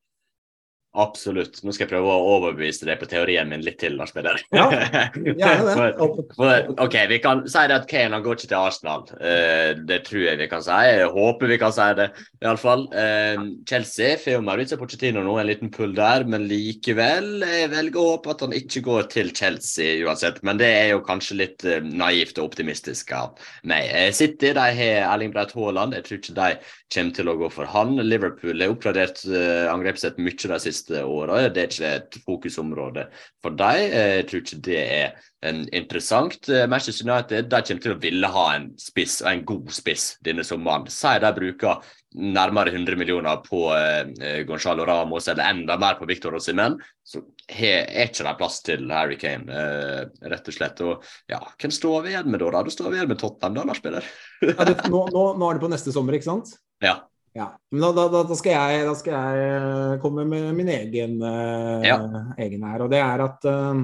[0.95, 1.57] Absolutt.
[1.67, 4.39] Nå skal jeg prøve å overbevise deg på teorien min litt til, Lars Peder.
[4.55, 4.69] Ja,
[5.41, 6.27] gjerne det.
[6.37, 9.03] for, ok, Vi kan si det at Kane går ikke til Arsenal.
[9.19, 10.77] Uh, det tror jeg vi kan si.
[10.87, 12.07] Jeg håper vi kan si det,
[12.45, 12.87] iallfall.
[12.93, 17.99] Uh, eh, Chelsea får Mauricio Pochettino nå, en liten pull der, men likevel jeg velger
[17.99, 20.39] å håpe at han ikke går til Chelsea uansett.
[20.47, 23.35] Men det er jo kanskje litt uh, naivt og optimistisk av
[23.67, 23.91] meg.
[24.15, 25.99] City de har Erling Braut Haaland.
[25.99, 26.49] Jeg tror ikke de
[26.95, 27.99] kommer til å gå for han.
[27.99, 31.49] Liverpool har oppgradert uh, angrepssett mye de siste siste åra.
[31.49, 33.09] Det er ikke et fokusområde
[33.43, 33.81] for dem.
[33.93, 36.49] Jeg tror ikke det er interessant.
[36.69, 40.45] Manchester United de kommer til å ville ha en spiss, og en god spiss denne
[40.45, 40.89] sommeren.
[40.93, 41.81] Si de bruker
[42.15, 47.89] nærmere 100 millioner på eh, Gonzalo Ramos eller enda mer på Victor Osimen, så er
[48.05, 50.85] ikke det plass til Harry Kane, eh, rett og slett.
[50.87, 52.63] Og ja, hvem står vi igjen med da?
[52.63, 54.07] Da står vi igjen med Tottenham, da, Lars Peder.
[54.47, 56.55] ja, nå, nå, nå, er det på neste sommer, ikke sant?
[56.85, 56.99] Ja.
[57.35, 61.17] Ja, men da, da, da, skal jeg, da, skal jeg, eh, komme med min egen,
[61.19, 61.97] uh, ja.
[62.39, 62.85] egen her.
[62.85, 63.81] Og det er at uh,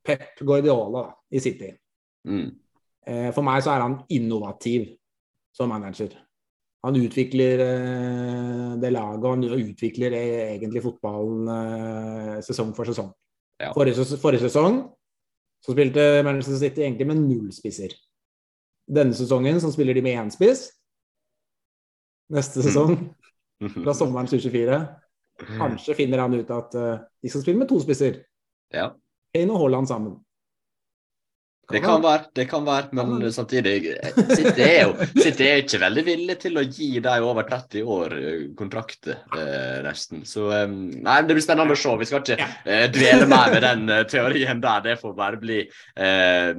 [0.00, 1.68] Pep Guardiola i City
[2.24, 2.46] mm.
[3.10, 4.88] uh, For meg så er han innovativ
[5.52, 6.16] som manager.
[6.82, 7.60] Han utvikler
[8.82, 13.12] det laget, og han utvikler egentlig fotballen sesong for sesong.
[13.62, 13.68] Ja.
[13.76, 14.80] Forrige, forrige, sesong
[15.62, 17.94] så spilte Manchester City egentlig med null spisser.
[18.90, 20.72] Denne sesongen så spiller de med én spiss
[22.32, 22.66] neste mm.
[22.66, 22.98] sesong,
[23.84, 24.82] fra sommeren 2024.
[25.56, 26.90] Kanskje finner han ut at uh,
[27.22, 28.20] de skal spille med to spisser.
[28.72, 28.92] Ja.
[29.32, 30.20] Kane og Haaland sammen.
[31.72, 33.94] Det kan være, det kan være, men samtidig
[34.34, 38.14] City er jo City er ikke veldig villig til å gi de over 30 år
[38.18, 40.24] eh, kontrakter, eh, nesten.
[40.28, 41.94] Så um, Nei, det blir spennende å se.
[42.00, 44.84] Vi skal ikke eh, dvele mer med den eh, teorien der.
[44.84, 46.50] Det får bare bli eh,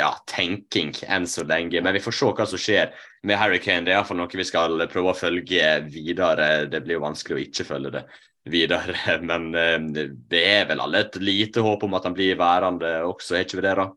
[0.00, 1.84] ja, tenking enn så lenge.
[1.84, 2.94] Men vi får se hva som skjer
[3.24, 3.86] med Harry Kane.
[3.86, 6.68] Det er iallfall noe vi skal prøve å følge videre.
[6.70, 8.04] Det blir jo vanskelig å ikke følge det
[8.52, 8.96] videre.
[9.30, 13.38] Men eh, det er vel alle et lite håp om at han blir værende også,
[13.38, 13.90] er ikke vi det, da?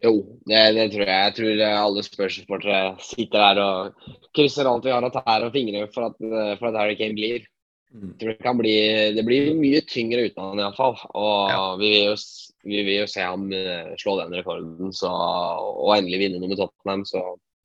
[0.00, 0.12] Jo,
[0.48, 1.22] det, det, tror jeg.
[1.26, 5.84] Jeg tror alle Spurs-supportere sitter der og krysser alt vi har av tær og fingre
[5.92, 6.16] for at,
[6.56, 7.44] for at Harry Kane blir.
[7.92, 8.14] Mm.
[8.14, 8.76] Jeg tror det, kan bli,
[9.18, 10.96] det blir mye tyngre uten han iallfall.
[11.12, 11.60] Og ja.
[11.76, 12.16] vi, vil jo,
[12.64, 16.60] vi, vil jo, se ham eh, slå den rekorden så, og endelig vinne noe med
[16.60, 17.06] Tottenham.
[17.08, 17.22] Så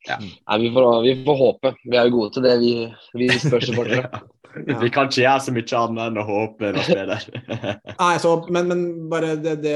[0.07, 0.17] ja.
[0.21, 1.75] Nei, vi, får, vi, får, håpe.
[1.83, 2.73] Vi er jo gode til det, vi,
[3.17, 4.09] vi Spurs-supportere.
[4.65, 4.79] Ja.
[4.81, 6.69] Vi kan ikke gjøre så mye annet enn å håpe.
[7.99, 9.75] Nei, så, men, men, bare det, det,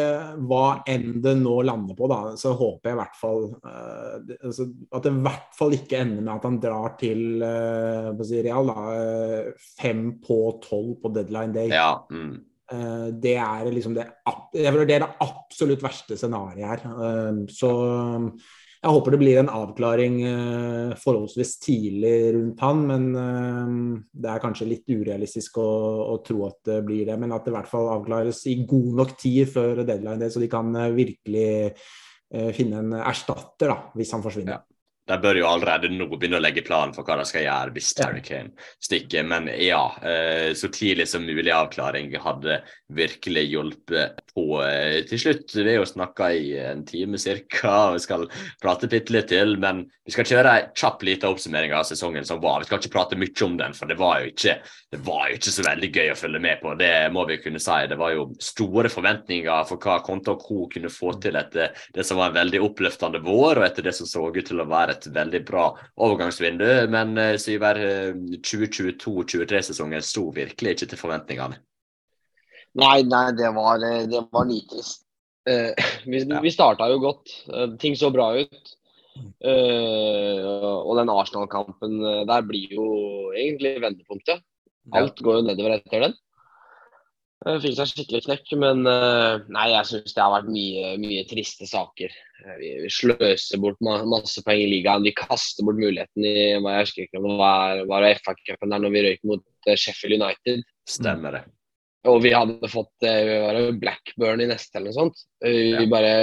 [0.50, 4.40] hva enn det nå lander på, da, så håper jeg i hvert fall uh, det,
[4.40, 8.42] altså, at det i hvert fall ikke ender med at han drar til uh, si,
[8.42, 11.70] Real da, uh, fem på tolv på deadline day.
[11.70, 12.40] Ja, mm.
[13.22, 14.08] Det er liksom det,
[14.54, 17.40] det er det absolutt verste scenarioet her.
[17.52, 17.72] så
[18.82, 20.16] jeg håper det blir en avklaring
[20.98, 23.04] forholdsvis tidlig rundt han, men
[24.10, 25.68] det er kanskje litt urealistisk å,
[26.16, 27.20] å, tro at det blir det.
[27.22, 30.50] Men at det i hvert fall avklares i god nok tid før deadline, så de
[30.50, 31.52] kan virkelig
[32.58, 34.58] finne en erstatter da, hvis han forsvinner.
[34.58, 34.71] Ja.
[35.12, 37.92] De bør jo allerede nå begynne å legge planen for hva de skal gjøre hvis
[37.98, 39.26] Terry Kane stikker.
[39.28, 42.62] Men ja, eh, så tidlig som mulig avklaring hadde
[42.96, 44.46] virkelig hjulpet på.
[44.64, 47.76] Eh, til slutt, vi har jo snakka i en time ca.
[47.96, 48.28] vi skal
[48.64, 49.58] prate bitte litt til.
[49.60, 52.62] Men vi skal kjøre ei kjapp lita oppsummering av sesongen som var.
[52.62, 54.58] Vi skal ikke prate mye om den, for det var jo ikke,
[55.06, 56.74] var jo ikke så veldig gøy å følge med på.
[56.80, 57.80] Det må vi kunne si.
[57.92, 60.66] Det var jo store forventninger for hva Konto co.
[60.72, 64.10] kunne få til etter det som var en veldig oppløftende vår, og etter det som
[64.10, 65.66] så ut til å være et et veldig bra
[66.02, 66.68] overgangsvindu.
[66.94, 67.80] Men eh, Syver,
[68.50, 71.60] 2022-2023-sesongen eh, sto virkelig ikke til forventningene.
[72.80, 75.06] Nei, nei, det var, eh, det var nitrist.
[75.50, 75.74] Uh,
[76.12, 76.38] vi ja.
[76.44, 77.34] vi starta jo godt.
[77.50, 78.76] Uh, ting så bra ut.
[79.44, 80.40] Uh,
[80.86, 81.98] og den Arsenal-kampen
[82.30, 82.86] der blir jo
[83.36, 84.44] egentlig vendepunktet.
[84.98, 86.16] Alt går jo nedover etter den.
[87.42, 91.66] Fikk seg skikkelig knekk, men eh, nei, jeg syns det har vært mye, mye triste
[91.66, 92.12] saker.
[92.44, 95.02] Eh, vi sløser bort masse poeng i ligaen.
[95.08, 98.84] Vi kaster bort muligheten i hva jeg husker ikke om det var, var FA-cupen der
[98.84, 100.62] når vi røyk mot eh, Sheffield United.
[100.86, 101.42] Stemmer det.
[102.12, 103.06] Og vi hadde fått
[103.82, 105.26] Blackburn i neste eller noe sånt.
[105.42, 105.82] Vi, ja.
[105.90, 106.14] bare,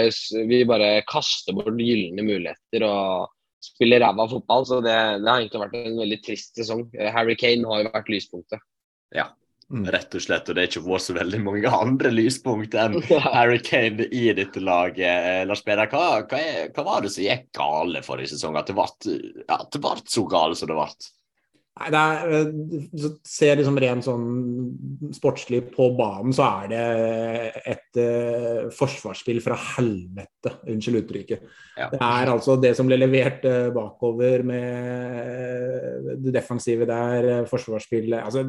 [0.51, 3.29] vi bare kaster bort gylne muligheter og
[3.62, 4.66] spiller ræva fotball.
[4.71, 6.89] Så det, det, har egentlig vært en veldig trist sesong.
[7.14, 8.66] Harry Kane har jo vært lyspunktet.
[9.14, 9.29] Ja.
[9.69, 12.95] Rett og slett, og det er ikke vært så veldig mange andre lyspunkt enn
[13.35, 15.05] Harry Kane i dette laget.
[15.05, 16.41] Eh, Lars Peder, hva, hva,
[16.73, 18.57] hva, var det som gikk gale forrige sesong?
[18.57, 20.89] At det ble, ja, det ble så gale som det ble?
[21.79, 24.25] Nei, det er, eh, ser liksom rent sånn
[25.14, 26.81] sportslig på banen, så er det
[27.71, 30.57] et uh, forsvarsspill fra helvete.
[30.73, 31.45] Unnskyld uttrykket.
[31.77, 31.93] Ja.
[31.93, 38.49] Det er altså det som ble levert uh, bakover med det defensive der, forsvarsspillet altså,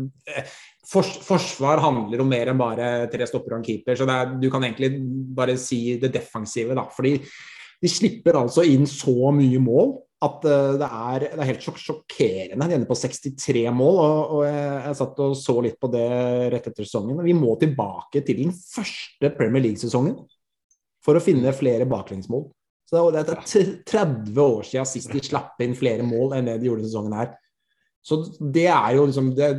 [0.90, 3.98] fors Forsvar handler om mer enn bare tre stopper og en keeper.
[3.98, 4.92] Så er, du kan egentlig
[5.38, 6.88] bare si det defensive, da.
[6.94, 7.16] Fordi
[7.80, 11.78] de slipper altså inn så mye mål at uh, det, er, det, er, helt sjok
[11.80, 12.68] sjokkerende.
[12.68, 14.00] De ender på 63 mål.
[14.04, 16.08] og, og jeg, jeg, satt og så litt på det
[16.56, 17.22] rett etter sesongen.
[17.24, 20.18] Vi må tilbake til den første Premier League-sesongen
[21.06, 22.50] for å finne flere baklengsmål.
[22.90, 26.68] Så det er 30 år siden sist de slapp inn flere mål enn det de
[26.68, 27.32] gjorde denne sesongen her.
[28.04, 29.50] Så det er jo liksom det,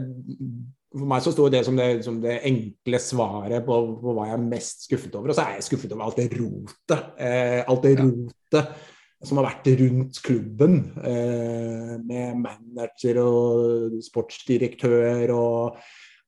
[0.90, 4.38] for meg så sto det som det, som det enkle svaret på, på, hva jeg
[4.38, 5.30] er mest skuffet over.
[5.30, 7.12] Og så er jeg skuffet over alt det rotet.
[7.20, 8.72] Eh, alt det rotet
[9.20, 10.76] som har vært rundt klubben.
[11.04, 15.80] Eh, med manager og sportsdirektør og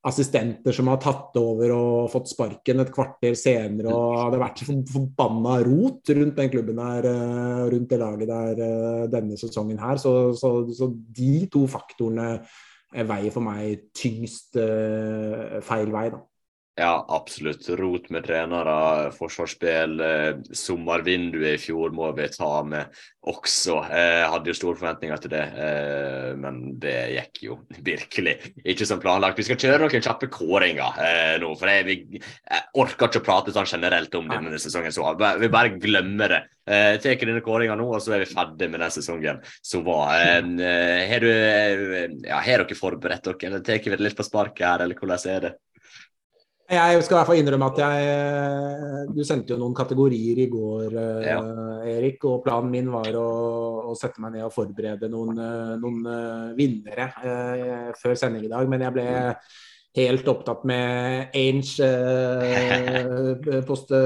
[0.03, 3.91] assistenter som har tatt over og fått sparken et kvarter senere.
[3.91, 8.63] og Det har vært forbanna rot rundt den klubben her, eh, rundt det laget der
[8.67, 9.97] eh, denne sesongen her.
[9.97, 12.43] Så, så, så de to faktorene
[12.93, 16.09] veier for meg tyngst uh, feil vei.
[16.13, 16.21] da.
[16.75, 17.67] Ja, absolutt.
[17.69, 19.99] Rot med trenere, forsvarsspill.
[20.01, 22.95] Eh, sommervinduet i fjor må vi ta med
[23.29, 23.75] også.
[23.93, 27.57] Jeg hadde jo store forventninger til det, eh, men det gikk jo
[27.91, 28.33] virkelig
[28.65, 29.37] ikke som planlagt.
[29.37, 33.27] Vi skal kjøre noen kjappe kåringer eh, nå, for jeg, vi, jeg, orker ikke å
[33.27, 34.95] prate sånn generelt om denne sesongen.
[34.95, 35.13] Så
[35.43, 36.39] vi bare glemmer det.
[36.65, 40.09] Eh, tar denne kåringa nå, og så er vi ferdig med den sesongen som var.
[40.09, 41.29] Har, du,
[42.25, 45.47] ja, dere forberedt dere, eller tar vi det litt på sparket her, eller hvordan er
[45.47, 45.53] det?
[46.71, 50.95] Jeg skal i hvert fall innrømme at jeg Du sendte jo noen kategorier i går,
[50.95, 51.41] eh, Ja.
[51.83, 52.23] Erik.
[52.23, 53.27] Og planen min var å,
[53.91, 58.51] å sette meg ned og forberede noen, eh, noen eh, vinnere eh, før sending i
[58.53, 58.69] dag.
[58.71, 59.07] Men jeg ble
[59.93, 63.99] helt opptatt med Ainge eh, Poste,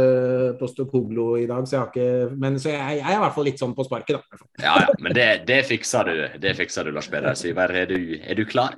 [0.59, 3.47] Postopoglo i dag, så jeg har ikke Men så jeg, jeg er i hvert fall
[3.47, 4.41] litt sånn på sparket, da.
[4.65, 7.71] Ja, ja, men det, det fikser du, det fikser du, Lars Peder Syver.
[7.85, 8.75] Er du, er du klar?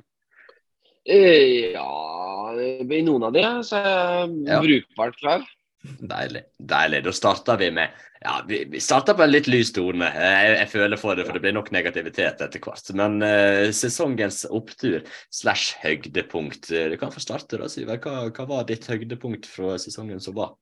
[1.08, 1.88] Eh, Ja,
[2.58, 4.60] i noen av de så jeg Ja.
[4.64, 5.46] brukbart klar.
[5.80, 6.42] Deilig.
[6.60, 7.04] deilig.
[7.04, 7.88] Da starter vi med
[8.20, 10.04] ja, Vi, vi starter på en litt lys tone.
[10.12, 12.90] Jeg, jeg føler for det, for det blir nok negativitet etter hvert.
[12.92, 15.00] Men uh, sesongens opptur
[15.32, 16.68] slash høydepunkt.
[16.70, 17.96] Eh, Du kan få starte, da, Syver.
[17.96, 20.52] Hva, hva var ditt høydepunkt fra sesongen som var?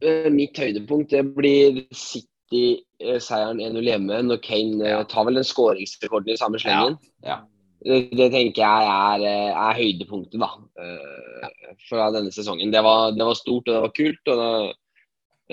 [0.00, 6.38] Eh, Mitt høydepunkt det blir City-seieren 1-0 hjemme når Kane tar vel den skåringsrekorden i
[6.38, 6.94] samme slengen.
[7.26, 7.40] Ja.
[7.42, 10.48] Det, det tenker jeg er, eh, er høydepunktet da,
[10.82, 12.72] uh, fra denne sesongen.
[12.74, 14.32] Det var, det var stort og det var kult.
[14.32, 14.48] og det,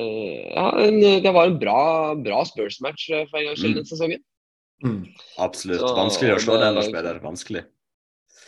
[0.02, 1.82] uh, ja, en, det var en bra,
[2.18, 3.78] bra Spurs-match for en gangs skyld Mm.
[3.78, 4.24] denne sesongen.
[4.84, 5.04] Mm.
[5.40, 5.80] Absolutt.
[5.86, 7.20] Så Vanskelig å slå det- den, Lars Peder.
[7.24, 7.64] Vanskelig.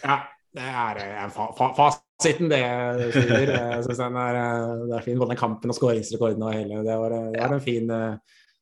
[0.04, 0.18] Ja,
[0.58, 2.60] det er fa fa fasiten, det.
[2.60, 4.42] Jeg syns den er,
[4.90, 5.18] det er fin.
[5.20, 6.84] Både kampen og skåringsrekorden og hele.
[6.84, 7.88] Det var, det var en fin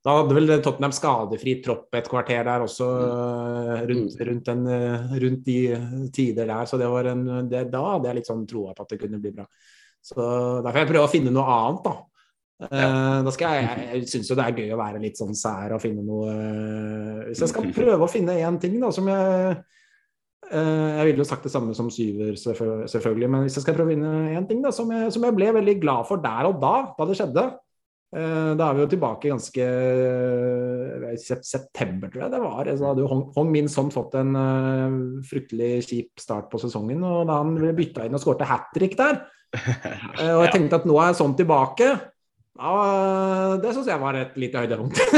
[0.06, 5.16] Da hadde vel Tottenham skadefri tropp et kvarter der også, eh, rundt, rundt, den, eh,
[5.24, 6.66] rundt de tider der.
[6.70, 9.22] Så det var en, det, da hadde jeg litt sånn troa på at det kunne
[9.22, 9.48] bli bra.
[10.06, 10.22] Så
[10.62, 11.96] Derfor jeg prøve å finne noe annet, da.
[12.72, 13.20] Ja.
[13.20, 15.82] da skal jeg jeg, syns jo det er gøy å være litt sånn sær og
[15.84, 19.58] finne noe eh, Hvis jeg skal prøve å finne én ting da som jeg
[20.52, 23.90] Eh, Jeg ville jo sagt det samme som syver, selvfølgelig, men hvis jeg skal prøve
[23.90, 26.60] å vinne én ting da, som jeg, som jeg ble veldig glad for der og
[26.62, 27.56] da, da det skjedde eh,
[28.16, 32.70] Da er vi jo tilbake ganske eh, september, tror jeg det var.
[32.72, 34.98] Så hadde jo Hong, Hong Min Son fått en eh,
[35.28, 37.04] fryktelig kjip start på sesongen.
[37.04, 39.20] og Da han ble bytta inn og skårte hat trick der,
[39.56, 41.92] eh, og jeg tenkte at nå er sånn tilbake.
[42.56, 45.00] Ja, det syns jeg var et lite høydepunkt.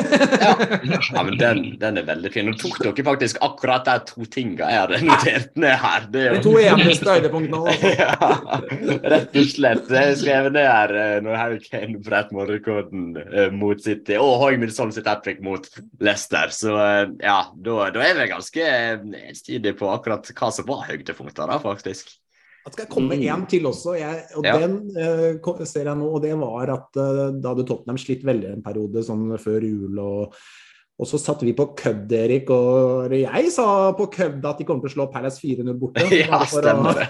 [1.18, 2.48] Ja, men den, den er veldig fin.
[2.50, 6.08] Nå tok dere faktisk akkurat de to tinga jeg hadde notert ned her.
[6.14, 7.62] Det er De jo to eneste høydepunktene.
[7.70, 7.92] altså.
[8.02, 9.94] ja, rett og slett.
[10.00, 14.74] Jeg skrev ned her eh, når Harry Kane brøt målrekorden eh, mot City, og Heung-Min
[14.74, 15.70] Son sitt hat trick mot
[16.02, 16.54] Leicester.
[16.54, 21.62] Så eh, ja, da, da er vi ganske eh, på akkurat hva som var høydepunktene,
[21.64, 22.18] faktisk.
[22.68, 23.95] Da skal komme én til også.
[23.95, 24.57] Jeg, og Ja.
[24.60, 28.57] Den uh, ser jeg nå, og det var at uh, da hadde Tottenham slitt veldig
[28.57, 30.02] en periode sånn før jul.
[30.03, 30.35] og
[30.98, 34.82] og så satte vi på kødd, Erik, og jeg sa på kødd at de kommer
[34.82, 36.02] til å slå Palace 4-0 borte.
[36.24, 37.06] Ja, for stemmer å-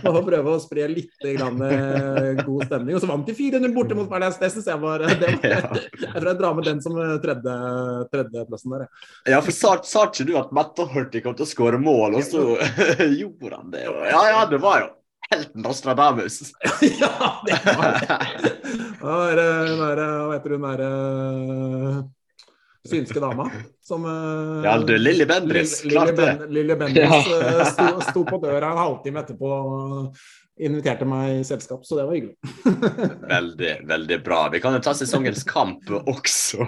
[0.02, 2.96] For å prøve å spre litt grann, eh, god stemning.
[2.96, 4.36] Og så vant de 4-0 borte mot Palace.
[4.40, 5.60] Det syns jeg var, det var Ja.
[5.72, 7.56] Jeg tror jeg drar med den som eh, tredje,
[8.12, 8.84] tredjeplassen der.
[8.86, 9.34] jeg.
[9.34, 12.24] Ja, for sa, sa ikke du at Matt Hurtig kom til å skåre mål, og
[12.28, 12.44] så
[13.08, 13.86] gjorde han det?
[13.88, 14.88] Ja, ja, det var jo
[15.30, 16.40] helt Nostradamus.
[17.00, 18.18] ja, det var det.
[19.00, 20.90] Hva heter hun derre
[22.88, 23.50] synske dama
[23.84, 26.46] som eh, Ja, du, Lilly Bendriss, Lille- klart det.
[26.48, 27.64] Lilly Lille Bendriss ja.
[27.64, 30.22] sto, sto på døra en halvtime etterpå og
[30.60, 32.36] inviterte meg i selskap, så det var hyggelig.
[33.34, 34.40] Veldig, veldig bra.
[34.52, 36.66] Vi kan jo ta sesongens kamp også.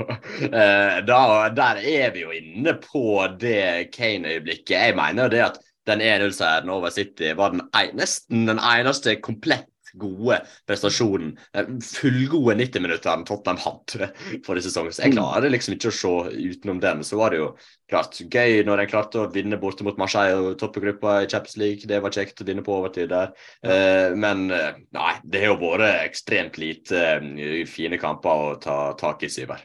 [0.48, 1.20] Eh, da,
[1.52, 4.72] der er vi jo inne på det Kane-øyeblikket.
[4.78, 9.16] Jeg mener jo det at den 1-0-seieren over City var den en, nesten den eneste
[9.22, 9.68] komplett
[9.98, 14.08] gode prestasjonen, eh, fullgode 90-minutterne Tottenham hadde
[14.46, 14.90] forrige sesong.
[14.92, 16.12] Så jeg klarer liksom ikke å se
[16.52, 17.02] utenom den.
[17.06, 17.50] Så var det jo
[17.90, 21.88] klart gøy når en klarte å vinne borte mot Marseille og toppegruppa i Champions League.
[21.88, 23.34] Det var kjekt å vinne på overtid der.
[23.64, 27.20] Eh, men eh, nei, det har jo vært ekstremt lite
[27.68, 29.60] fine kamper å ta tak i, Syver.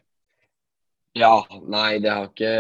[1.18, 1.34] Ja,
[1.72, 2.52] nei, det har ikke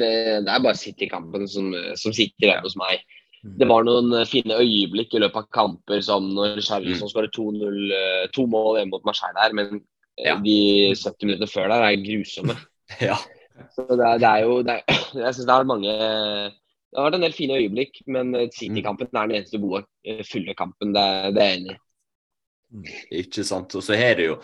[0.00, 0.10] Det,
[0.46, 1.70] det er bare City-kampen som,
[2.00, 3.02] som sitter her hos meg.
[3.44, 8.22] Det var noen fine øyeblikk i løpet av kamper, som når Charlison skåret 2-0, eh,
[8.32, 9.74] to mål hjemme mot Marseille der, men
[10.16, 10.36] eh, Ja.
[10.40, 10.54] de
[10.96, 12.56] 70 minuttene før der er grusomme.
[13.04, 13.16] Ja.
[13.74, 14.96] Så det er, det er jo det er,
[15.26, 19.10] Jeg syns det har mange Det har vært en del fine øyeblikk, men eh, City-kampen
[19.12, 19.84] er den eneste gode,
[20.30, 20.94] fulle kampen.
[20.96, 21.04] Det,
[21.36, 21.80] det er jeg enig i.
[23.20, 23.74] Ikke sant.
[23.76, 24.38] Og så har det jo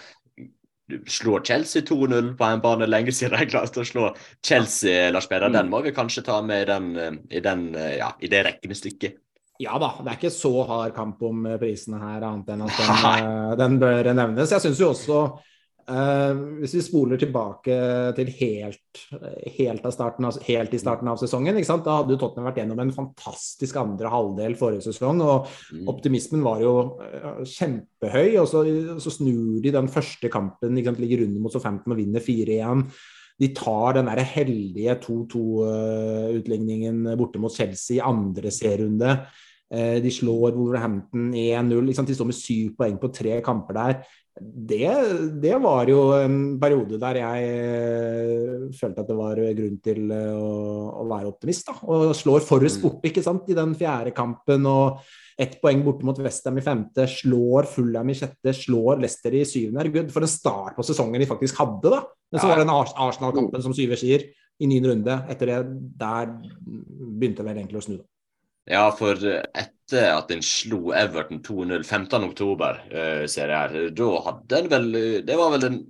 [0.90, 4.10] du slår Chelsea 2-0 på en bane lenge siden jeg klarte å slå
[4.46, 5.52] Chelsea, Lars Peder.
[5.54, 8.44] Den må vi kanskje ta med i, den, eh, i, den, eh, ja, i det
[8.48, 9.20] regnestykket.
[9.60, 12.80] Ja da, det er ikke så hard kamp om eh, prisene her, annet enn at
[12.80, 13.30] den,
[13.62, 14.54] den bør nevnes.
[14.56, 15.22] Jeg syns jo også
[15.90, 17.76] eh, hvis vi spoler tilbake
[18.16, 19.02] til helt,
[19.58, 22.94] helt, starten av, helt i starten av sesongen, da hadde jo Tottenham vært gjennom en
[22.94, 25.20] fantastisk andre halvdel forrige sesong.
[25.26, 25.86] og Mm.
[25.88, 28.64] Optimismen var jo uh, kjempehøy, og så,
[29.02, 32.84] så snur de den første kampen, ligger under mot Southampton og vinner 4-1.
[33.40, 39.14] De tar den der heldige 2-2-utligningen borte mot Chelsea i andre serierunde.
[39.70, 41.86] Eh, de slår Wolverhampton 1-0.
[41.86, 44.02] Liksom, de står med syv poeng på tre kamper der.
[44.40, 44.90] Det,
[45.42, 50.36] det, var jo en periode der jeg eh, følte at det var grunn til eh,
[50.36, 50.52] å,
[51.02, 51.66] å være optimist.
[51.68, 51.74] Da.
[51.90, 52.84] Og slår Forrest mm.
[52.86, 54.68] borte ikke sant, i den fjerde kampen.
[54.70, 55.02] og
[55.40, 59.80] ett poeng borte mot Westham i femte, slår Fulham i sjette, slår Leicester i syvende.
[59.80, 62.02] Herregud, for en start på sesongen de faktisk hadde, da.
[62.30, 64.26] Men så var det den Arsenal-kampen, som Syver sier,
[64.60, 65.16] i niende runde.
[65.32, 65.60] Etter det,
[66.00, 67.96] der begynte vel egentlig å snu.
[68.02, 68.04] da.
[68.70, 69.16] Ja, for
[69.90, 72.54] etter at en slo Everton 2-0 15.10,
[72.94, 74.88] uh, ser jeg her, da hadde en vel
[75.26, 75.82] Det var vel den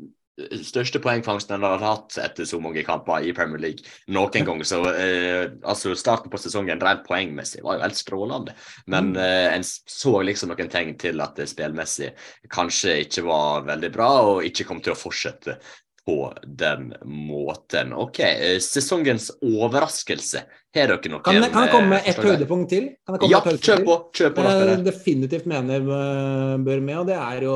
[0.64, 4.62] største poengfangsten en har hatt etter så mange kamper i Premier League noen gang.
[4.64, 8.54] Så eh, altså starten på sesongen rent poengmessig var jo helt strålende.
[8.90, 12.12] Men eh, en så liksom noen tegn til at det spillmessig
[12.52, 15.58] kanskje ikke var veldig bra, og ikke kom til å fortsette
[16.06, 17.92] på den måten.
[17.92, 20.46] OK, uh, sesongens overraskelse.
[20.70, 22.84] Har dere noe Kan jeg, kan jeg komme med et høydepunkt til?
[23.26, 23.94] ja, kjør på.
[24.14, 27.54] Kjør på jeg eh, definitivt mener uh, bør med, og det er jo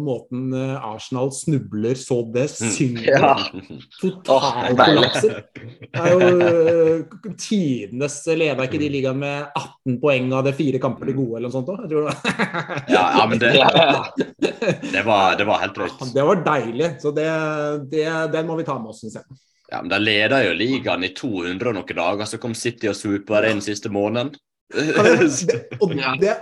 [0.00, 2.72] måten uh, Arsenal snubler så det mm.
[2.78, 3.04] synger.
[3.26, 3.34] Ja.
[4.00, 5.36] Totalkollapser.
[5.52, 11.10] Det er jo tidenes Leda ikke de ligaen med 18 poeng av det fire kamper
[11.10, 11.84] de gode, eller noe sånt òg?
[12.92, 13.52] Ja, ja, men det,
[14.94, 16.06] det, var, det var helt drøyt.
[16.16, 16.94] Det var deilig.
[17.04, 17.28] Så det,
[17.92, 19.40] det, den må vi ta med oss, syns jeg.
[19.72, 22.98] Ja, men De leder jo ligaen i 200 og noen dager, så kom City og
[22.98, 24.34] swoopa det inn siste måneden.
[24.74, 26.32] det, og det,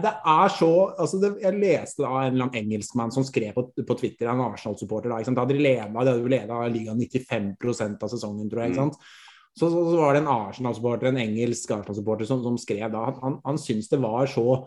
[0.00, 3.66] det, er så altså det, Jeg leste av en eller annen engelskmann som skrev på,
[3.76, 5.12] på Twitter, en Arsenal-supporter.
[5.12, 8.72] Da, da hadde de leda ligaen 95% av sesongen, tror jeg.
[8.72, 9.00] ikke sant?
[9.54, 13.20] Så, så, så, var det en Arsenal-supporter, en engelsk Arsenal-supporter som, som, skrev da at
[13.22, 14.64] han, han syntes det var så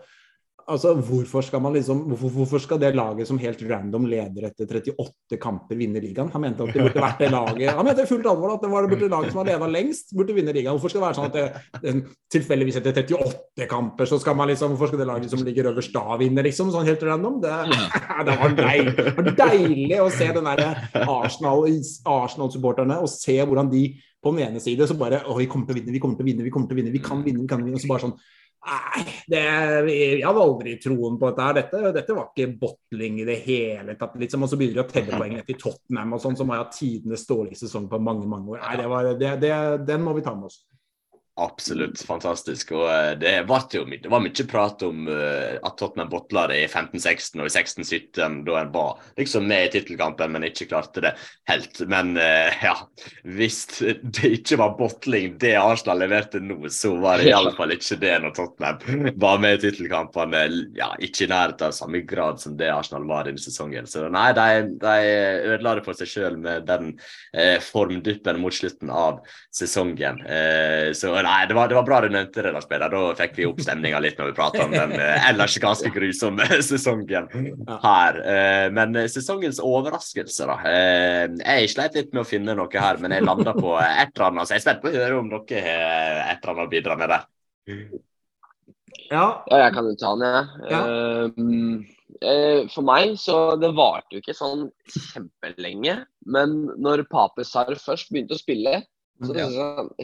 [0.72, 4.80] altså, hvorfor skal man liksom hvorfor, hvorfor, skal det laget som helt random leder etter
[4.80, 6.32] 38 kamper, vinne ligaen?
[6.34, 8.86] Han mente at det burde vært det laget Han mente fullt alvor at det var
[8.86, 10.76] det burde laget som har leda lengst, burde vinne ligaen.
[10.78, 11.94] Hvorfor skal det være sånn at det,
[12.34, 15.96] tilfeldigvis etter 38 kamper, så skal man liksom Hvorfor skal det laget som ligger øverst
[15.96, 16.74] da, vinne, liksom?
[16.74, 17.40] Sånn helt random?
[17.44, 17.54] Det,
[18.28, 20.74] det, var, deilig, deilig å se den derre
[21.08, 23.88] Arsenal-supporterne og se hvordan de
[24.24, 26.26] på den ene side så bare Å, vi kommer til å vinne, vi kommer til
[26.26, 27.78] å vinne, vi kommer til å vinne, vi kan vinne, vi kan vinne.
[27.78, 28.18] Og så bare sånn
[28.68, 29.42] Nei, det,
[29.94, 31.48] jeg hadde aldri troen på dette.
[31.58, 34.18] Dette, dette var ikke bottling i det hele tatt.
[34.20, 34.44] Liksom.
[34.44, 37.24] Og så begynner de å telle poengene til Tottenham og sånn, som har hatt tidenes
[37.30, 38.64] dårligste sesong på mange mange år.
[38.66, 39.54] Nei, det var, det, det,
[39.88, 40.60] Den må vi ta med oss.
[41.38, 42.72] Absolutt fantastisk.
[42.74, 46.64] Og eh, det var, jo, det var mye prat om uh, at Tottenham botla det
[46.64, 51.04] i 15-16 og i 16-17, da en var liksom med i tittelkampen, men ikke klarte
[51.06, 51.12] det
[51.50, 51.84] helt.
[51.94, 52.74] Men uh, ja,
[53.38, 58.16] hvis det ikke var botling det Arsenal leverte nå, så var det iallfall ikke det
[58.24, 60.42] når Tottenham var med i tittelkampene.
[60.80, 63.86] Ja, ikke i nærheten av samme grad som det Arsenal var denne sesongen.
[63.86, 64.98] Så nei, de, de
[65.54, 69.22] ødela det for seg sjøl med den uh, formduppen mot slutten av
[69.54, 70.20] sesongen.
[70.98, 72.92] så nei, det var, det var bra du nevnte det, Lars Peder.
[72.94, 76.48] Da fikk vi opp stemninga litt når vi prata om den eh, ellers ganske grusomme
[76.70, 77.28] sesongen
[77.84, 78.20] her.
[78.34, 80.58] Eh, men eh, sesongens overraskelse, da.
[81.44, 84.48] Jeg sleit litt med å finne noe her, men jeg landa på et eller annet.
[84.48, 86.98] Så jeg er spent på å høre om dere har et eller annet å bidra
[87.00, 87.30] med der.
[89.08, 89.28] Ja.
[89.52, 90.74] ja, jeg kan jo ta den, jeg.
[90.74, 90.82] Ja.
[92.18, 96.00] Uh, for meg så Det varte jo ikke sånn kjempelenge.
[96.26, 98.80] Men når Pape Sarr først begynte å spille,
[99.26, 99.48] så ja.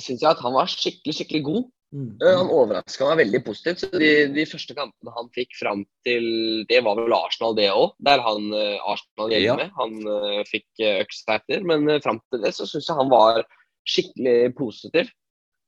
[0.01, 1.63] syns jeg at han var skikkelig, skikkelig god.
[1.93, 2.13] Mm.
[2.17, 3.83] Eh, han overraska meg veldig positivt.
[3.83, 6.25] så de, de, første kampene han fikk fram til
[6.69, 9.57] Det var vel Arsenal, det òg, der han uh, Arsenal gjelder ja.
[9.61, 9.75] med.
[9.77, 13.13] Han uh, fikk uh, øksa etter, men uh, fram til det så syns jeg han
[13.13, 13.43] var
[13.89, 15.13] skikkelig positiv.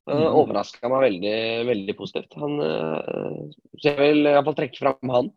[0.09, 0.27] Uh, mm.
[0.41, 1.38] overraska meg veldig,
[1.69, 2.38] veldig positivt.
[2.41, 2.59] Han,
[3.77, 5.31] så jeg vil iallfall trekke fram han.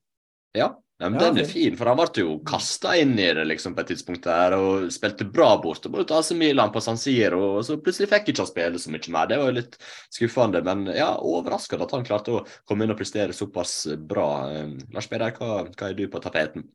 [0.56, 3.45] Ja, ja, men ja, Den er fin, for han ble jo kasta inn i det
[3.47, 7.39] liksom på et tidspunkt der og spilte bra borte mot AC Milan på San Siro.
[7.61, 9.29] Og så plutselig fikk ikke han spille så mye mer.
[9.31, 9.77] Det var jo litt
[10.11, 10.62] skuffende.
[10.66, 13.77] Men ja, overraskende at han klarte å komme inn og prestere såpass
[14.11, 14.27] bra.
[14.51, 16.66] Eh, Lars Peder, hva, hva, er du på tapeten?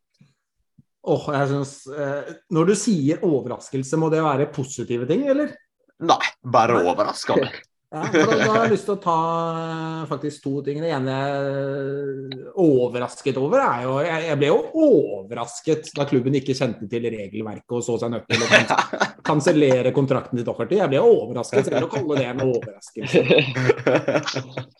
[1.04, 5.52] Oh, jeg synes, eh, Når du sier overraskelse, må det være positive ting, eller?
[6.00, 7.52] Nei, bare overraskende.
[7.94, 9.16] Ja, da, da, har jeg lyst til å ta
[9.54, 10.80] eh, faktisk to ting.
[10.82, 16.40] Det ene jeg er overrasket over, er jo jeg, jeg, ble jo overrasket da klubben
[16.40, 18.50] ikke kjente til regelverket og så seg nødt til å
[19.30, 20.80] kansellere kontrakten til Docherty.
[20.82, 23.24] Jeg ble overrasket, selv å kalle det en overraskelse.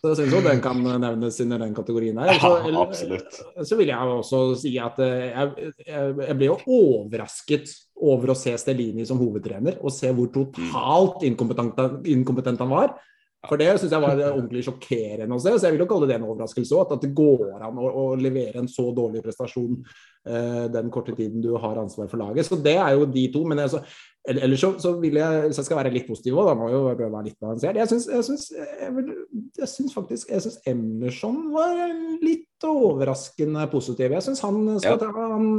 [0.02, 2.34] Så jeg syns jo den kan nevnes under den kategorien her.
[2.42, 7.78] Så, ja, så vil jeg også si at eh, jeg, jeg, jeg ble jo overrasket
[8.04, 12.96] over å se Stellini som hovedtrener, og se hvor totalt inkompetent, inkompetent han var.
[13.44, 15.52] For det syns jeg var ordentlig sjokkerende å se.
[15.58, 16.94] Så jeg vil jo kalle det en overraskelse òg.
[16.96, 21.44] At det går an å, å, levere en så dårlig prestasjon eh, den korte tiden
[21.44, 22.48] du har ansvar for laget.
[22.48, 23.44] Så det er jo de to.
[23.50, 23.84] Men altså,
[24.24, 26.78] Eller så, så, vil jeg, hvis jeg skal være litt positiv òg, da må jeg
[26.78, 27.80] jo prøve å være litt balansert.
[27.82, 29.16] Jeg syns, jeg syns, jeg,
[29.60, 31.82] jeg syns faktisk jeg syns Emerson var
[32.24, 34.16] litt overraskende positiv.
[34.16, 35.50] Jeg syns han skal ta Han,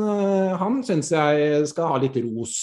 [0.63, 2.57] han syns jeg skal ha litt ros.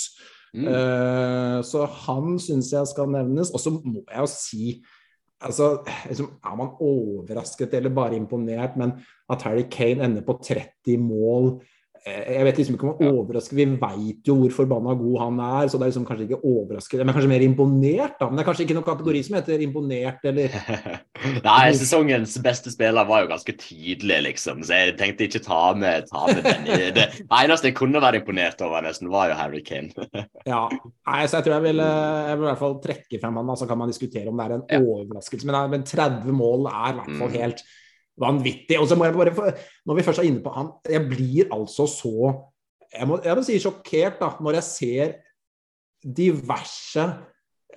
[0.58, 0.66] Mm.
[0.68, 3.54] Uh, så han syns jeg skal nevnes.
[3.54, 4.72] Og så må jeg jo si
[5.42, 8.74] altså, liksom, Er man overrasket eller bare imponert?
[8.78, 8.98] Men
[9.30, 11.54] at Harry Kane ender på 30 mål
[12.02, 13.58] jeg vet liksom ikke om han overrasker.
[13.60, 17.06] Vi veit jo hvor forbanna god han er, så det er liksom kanskje ikke overraskende.
[17.06, 18.30] Men kanskje mer imponert, da.
[18.30, 20.56] Men det er kanskje ikke noen kategori som heter imponert, eller
[21.46, 24.64] Nei, sesongens beste spiller var jo ganske tydelig, liksom.
[24.66, 26.72] Så jeg tenkte ikke ta med, ta med den.
[26.98, 29.94] Det eneste jeg kunne være imponert over, nesten, var jo Harry Kane.
[30.52, 30.64] ja.
[30.72, 33.70] Nei, så jeg tror jeg vil, jeg vil i hvert fall trekke frem han, så
[33.70, 34.82] kan man diskutere om det er en ja.
[34.82, 35.46] overraskelse.
[35.46, 37.38] Men, men 30 mål er i hvert fall mm.
[37.38, 37.64] helt
[38.22, 38.78] vanvittig.
[38.80, 39.54] Og så må jeg bare,
[39.86, 42.32] Når vi først er inne på han Jeg blir altså så
[42.94, 45.14] Jeg må, jeg må si sjokkert da, når jeg ser
[46.02, 47.04] diverse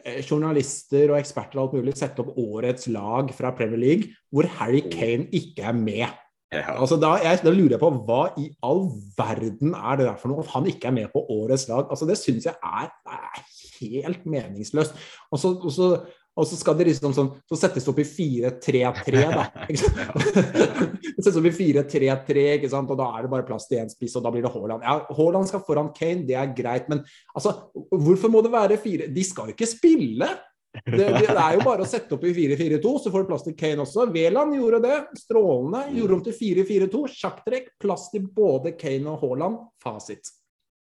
[0.02, 4.48] eh, journalister og eksperter og alt mulig sette opp årets lag fra Premier League, hvor
[4.58, 6.08] Harry Kane ikke er med.
[6.54, 6.74] Ja.
[6.80, 10.30] Altså da, jeg, da, lurer jeg på hva i all verden er det der for
[10.30, 11.86] noe at han ikke er med på årets lag?
[11.90, 13.44] Altså Det syns jeg er, er,
[13.80, 14.94] helt meningsløst.
[15.34, 15.88] Og så,
[16.34, 19.44] og så skal det liksom sånn, så settes det opp i 4-3-3, da.
[21.14, 22.90] Det settes opp i 4-3-3, ikke sant?
[22.90, 24.82] og da er det bare plass til én spiss, og da blir det Haaland.
[24.82, 27.04] Ja, Haaland skal foran Kane, det er greit, men
[27.36, 27.54] altså,
[27.92, 30.28] hvorfor må det være fire De skal jo ikke spille!
[30.74, 33.54] Det, det, er jo bare å sette opp i 4-4-2, så får du plass til
[33.58, 34.08] Kane også.
[34.10, 34.96] Veland gjorde det.
[35.22, 35.84] Strålende.
[35.94, 37.02] Gjorde om til 4-4-2.
[37.14, 37.68] Sjakktrekk.
[37.78, 39.60] Plass til både Kane og Haaland.
[39.84, 40.34] Fasit.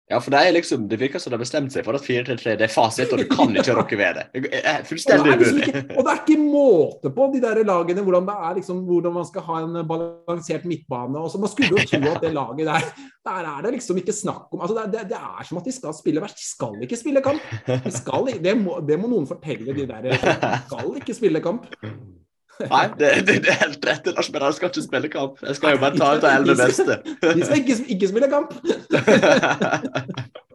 [0.07, 2.53] Ja, for det er liksom, det virker som de har bestemt seg for at 4-3
[2.61, 4.45] det er fasit, og du kan ikke rokke ved det.
[4.45, 5.65] det er fullstendig umulig.
[5.65, 9.17] Liksom og det er ikke måte på de der lagene hvordan det er liksom, hvordan
[9.17, 11.19] man skal ha en balansert midtbane.
[11.19, 12.87] Også, Man skulle jo tro at det laget der
[13.27, 15.73] der er det liksom ikke snakk om altså det, det, det er som at de
[15.75, 16.39] skal spille verst.
[16.39, 17.43] De skal ikke spille kamp.
[17.67, 20.07] De skal, det, må, det må noen fortelle de der.
[20.07, 21.67] De skal ikke spille kamp.
[22.61, 24.07] Nei, det, det, det, er helt rett.
[24.17, 25.37] Lars Bernhard skal ikke spille kamp.
[25.45, 26.95] Jeg skal jo bare ta ut de elleve beste.
[27.05, 28.57] De skal ikke, ikke spille kamp!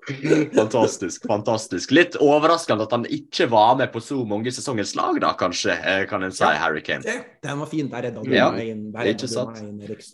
[0.56, 1.28] fantastisk.
[1.28, 1.92] fantastisk.
[1.94, 6.06] Litt overraskende at han ikke var med på så mange sesongens lag, da, kanskje, eh,
[6.10, 7.04] kan en si, ja, Harry Kane.
[7.44, 7.90] Den var fin.
[7.92, 8.68] Der redda du ja, meg.
[8.96, 9.34] Der redda du
[9.78, 10.02] meg Erik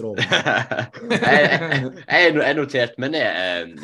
[2.12, 3.28] jeg, jeg noterte meg ned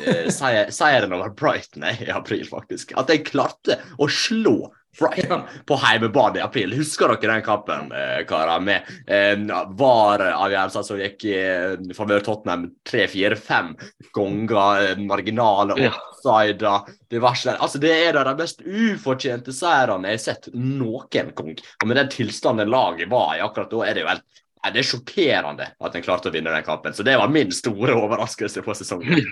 [0.04, 2.92] eh, seieren over Brighton i april, faktisk.
[3.00, 6.74] At jeg klarte å slå Brighton på heimebane i april.
[6.78, 8.60] Husker dere den kampen, eh, karer?
[8.64, 9.34] Med eh,
[9.78, 13.74] VAR-avgjørelser som gikk i eh, favør Tottenham tre-fire-fem
[14.14, 20.24] ganger, eh, marginale offsider, diverse Altså, Det er da de mest ufortjente seirene jeg har
[20.28, 21.58] sett noen gang.
[21.82, 24.42] Og med den tilstanden laget var i akkurat da, er det jo helt
[24.72, 26.94] det er sjokkerende at en klarte å vinne den kampen.
[26.96, 29.26] Så det var min store overraskelse på sesongen.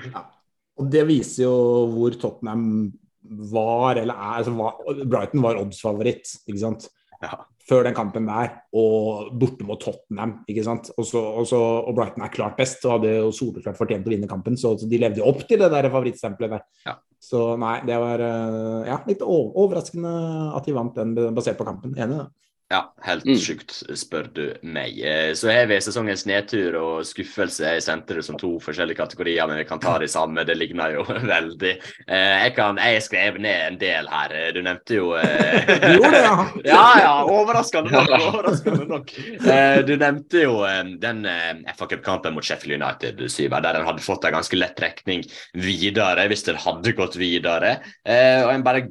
[0.00, 0.24] Ja.
[0.80, 1.56] Og det viser jo
[1.92, 2.64] hvor Tottenham
[3.50, 6.88] var, eller er altså var, Brighton var odds-favoritt, ikke sant.
[7.22, 7.38] Ja.
[7.64, 10.36] Før den kampen der, og borte mot Tottenham.
[10.50, 10.90] ikke sant?
[10.98, 14.12] Og, så, og, så, og Brighton er klart best og hadde jo soleklart fortjent å
[14.12, 16.64] vinne kampen, så, så de levde jo opp til det der favorittstempelet der.
[16.84, 16.98] Ja.
[17.24, 20.12] Så nei, det var eh, ja, litt overraskende
[20.58, 21.94] at de vant den basert på kampen.
[21.96, 22.43] Enig, da.
[22.72, 23.36] Ja, helt mm.
[23.38, 24.96] sjukt, spør du meg.
[25.04, 27.74] Eh, så har vi sesongens nedtur og skuffelse.
[27.76, 30.46] Jeg sendte det som to forskjellige kategorier, men vi kan ta de samme.
[30.48, 31.04] Det ligner jo
[31.34, 31.74] veldig.
[32.08, 34.32] Eh, jeg kan, jeg skrev ned en del her.
[34.32, 36.34] Eh, du nevnte jo gjorde det, ja?
[36.72, 37.12] Ja, ja.
[37.28, 38.16] Overraskende nok.
[38.30, 39.12] Overraskende nok.
[39.84, 40.58] Du nevnte jo
[41.04, 41.24] den
[41.76, 46.24] FA Cup-kampen mot Sheffield United, Syver, der en hadde fått en ganske lett trekning videre
[46.32, 47.76] hvis den hadde gått videre.
[48.08, 48.86] Og en bare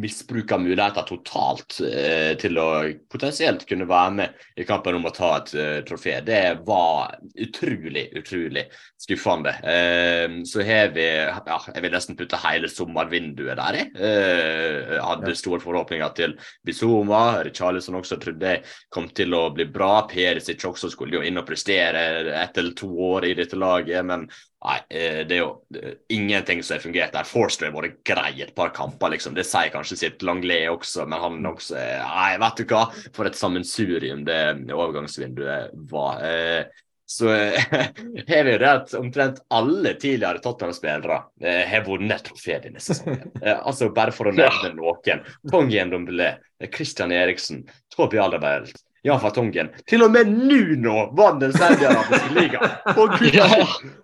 [0.00, 2.68] misbruker muligheter totalt eh, til å
[3.12, 6.14] potensielt kunne være med i kampen om å ta et eh, trofé.
[6.24, 8.64] Det var utrolig, utrolig
[9.00, 9.52] skuffende.
[9.60, 13.84] Eh, så har vi ja, Jeg vil nesten putte hele sommervinduet der i.
[14.08, 17.42] Eh, hadde store forhåpninger til Bizoma.
[17.52, 20.06] Charlison også trodde jeg kom til å bli bra.
[20.08, 24.24] Perisic også skulle jo inn og prestere ett eller to år i dette laget, men
[24.62, 27.26] Nei, eh, det er jo ingenting som har fungert der.
[27.26, 29.34] Forster har vært grei et par kamper, liksom.
[29.34, 32.84] Det sier kanskje sitt Langlais også, men han også Nei, vet du hva,
[33.16, 34.38] for et sammensurium det
[34.70, 36.22] overgangsvinduet var.
[36.22, 37.28] Eh, så
[38.28, 43.34] har vi det at omtrent alle tidligere Tottenham-spillere eh, har vunnet trofé denne sesongen.
[43.66, 45.26] altså Bare for å nevne noen.
[45.50, 46.36] Tongen Dombele,
[46.70, 47.66] Christian Eriksen,
[47.96, 48.70] Toby Alderberg.
[49.02, 49.72] Jan Fatongen.
[49.90, 53.90] Til og med Nuno vant den saudiarabiske ligaen!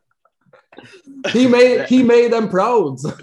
[1.32, 2.98] He made, he made them proud!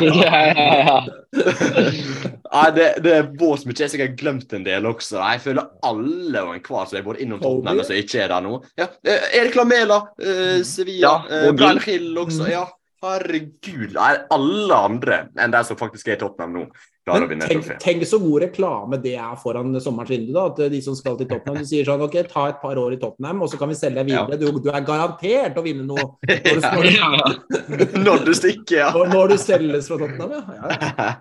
[0.00, 1.06] ja, ja, ja.
[2.52, 3.76] ja det, det er bås mye.
[3.78, 5.16] Jeg har sikkert glemt en del også.
[5.20, 8.44] Jeg føler alle og enhver som er både innom Tottenham, og som ikke er der
[8.44, 8.60] nå.
[8.78, 8.90] Ja.
[9.00, 12.46] Eh, Erik Lamela, uh, Sevilla, uh, Brian Hill også.
[12.52, 12.66] ja
[13.02, 13.96] Herregud.
[13.96, 16.66] Nei, alle andre enn de som faktisk er i Tottenham nå,
[17.06, 17.76] klarer å Men vinne tenk, trofé.
[17.82, 20.32] tenk så god reklame det er foran sommerens vindu.
[20.36, 22.94] da, At de som skal til Tottenham, du sier sånn OK, ta et par år
[22.94, 24.38] i Tottenham, og så kan vi selge deg videre.
[24.38, 27.32] Du, du er garantert å vinne noe når du, Ja, ja.
[28.06, 28.90] Når du stikker, ja.
[28.94, 30.42] når, når du selges fra Tottenham, ja.
[30.62, 31.18] ja.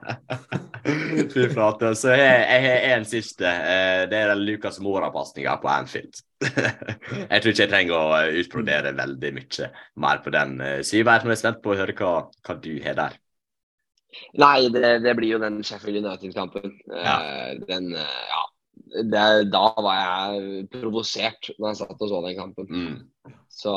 [1.33, 1.91] Fy flate.
[1.97, 3.45] Så jeg, jeg har en siste.
[3.47, 6.21] eh, Det er den Lucas Mora-pasninga på Anfield.
[6.41, 9.67] jeg tror ikke jeg trenger å utbrodere veldig mye
[10.01, 10.55] mer på den.
[10.65, 12.13] eh, Syvert, men jeg er spent på å høre hva,
[12.47, 13.19] hva du har der.
[14.41, 16.73] Nei, det, det blir jo den Sheffield United-kampen.
[16.91, 17.17] Ja.
[17.19, 18.41] Eh, Den, eh, ja.
[18.91, 22.67] Det, da var jeg provosert når jeg satt og så den kampen.
[22.67, 23.31] Mm.
[23.51, 23.71] Så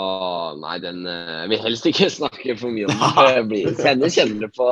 [0.58, 4.68] nei, den uh, vil helst ikke snakke for mye om det Kjenner, kjenner på,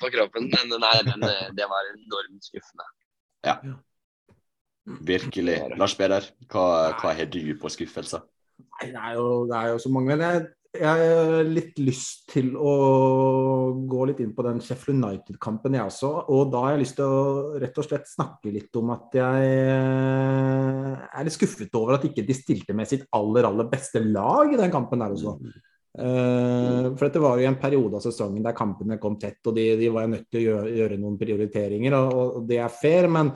[0.00, 0.50] på kroppen.
[0.52, 1.24] Men nei, den,
[1.56, 2.88] det var enormt skuffende.
[3.46, 3.56] Ja.
[4.84, 5.56] Virkelig.
[5.80, 6.66] Lars Peder, hva,
[7.00, 8.24] hva har du på skuffelser?
[8.60, 10.12] Nei, det er, jo, det er jo så mange.
[10.12, 10.44] Men jeg,
[10.74, 12.72] jeg har litt lyst til å
[13.86, 16.10] gå litt inn på den Sheffield United-kampen, jeg også.
[16.34, 19.52] Og da har jeg lyst til å rett og slett snakke litt om at jeg
[21.04, 24.60] er litt skuffet over at ikke de stilte med sitt aller, aller beste lag i
[24.60, 25.36] den kampen der også.
[25.94, 29.68] Eh, for dette var jo en periode av sesongen der kampene kom tett, og de,
[29.78, 33.06] de var nødt til å gjøre, gjøre noen prioriteringer, og, og det er fair.
[33.06, 33.30] men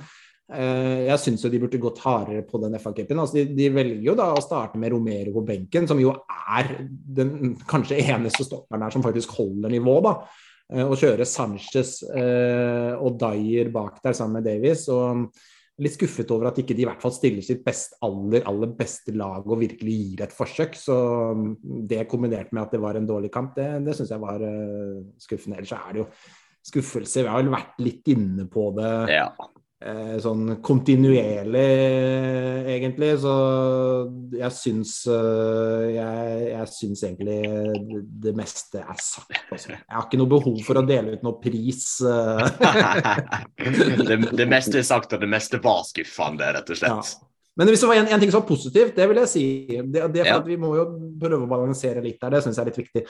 [0.49, 3.19] Jeg syns de burde gått hardere på den FA-cupen.
[3.21, 6.71] Altså de, de velger jo da å starte med Romero på benken, som jo er
[6.89, 9.99] den kanskje eneste stopperen der som faktisk holder nivå.
[10.07, 10.15] da.
[10.69, 14.87] Å Og kjøre Sanchez eh, og Dyer bak der sammen med Davies.
[14.93, 15.29] Og
[15.85, 19.15] litt skuffet over at ikke de i hvert fall stiller sitt best, aller, aller beste
[19.17, 20.75] lag og virkelig gir et forsøk.
[20.77, 20.97] Så
[21.89, 24.99] det kombinert med at det var en dårlig kamp, det, det syns jeg var eh,
[25.23, 25.61] skuffende.
[25.61, 26.09] Ellers er det jo
[26.69, 27.23] skuffelse.
[27.23, 29.31] Vi har vel vært litt inne på det Ja.
[29.85, 31.67] Eh, sånn kontinuerlig,
[32.75, 33.13] egentlig.
[33.23, 33.35] Så
[34.39, 37.39] jeg syns eh, jeg, jeg syns egentlig
[38.25, 39.39] det, meste er sagt.
[39.53, 39.75] Altså.
[39.77, 41.87] Jeg har ikke noe behov for å dele ut noe pris.
[42.03, 42.45] eh.
[44.11, 47.17] det, det meste er sagt, og det meste var skuffende, rett og slett.
[47.59, 49.47] Men hvis det var en, en ting som var positivt, det vil jeg si.
[49.83, 50.37] Det, det for Ja.
[50.39, 50.85] at Vi må jo
[51.19, 53.03] prøve å balansere litt der, det syns jeg er litt viktig.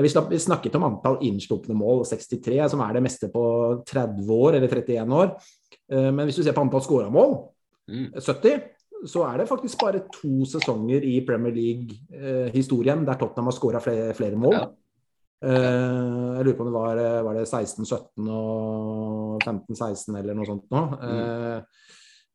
[0.00, 3.42] Vi, slapp, vi snakket om antall innslupne mål, 63, som er det meste på
[3.90, 5.34] 30 år, eller 31 år.
[5.90, 7.38] Eh, Men hvis du ser på antall skåra mål,
[7.90, 8.12] Mm.
[8.14, 8.60] 70,
[9.06, 14.14] så er det faktisk bare to sesonger i Premier League-historien der Tottenham har skåra flere,
[14.14, 14.52] flere mål.
[14.52, 14.66] Ja.
[15.42, 20.46] Eh, jeg lurer på om det var, eh, var det 16-17 og 15-16 eller noe
[20.46, 20.84] sånt nå.
[21.02, 21.62] Eh,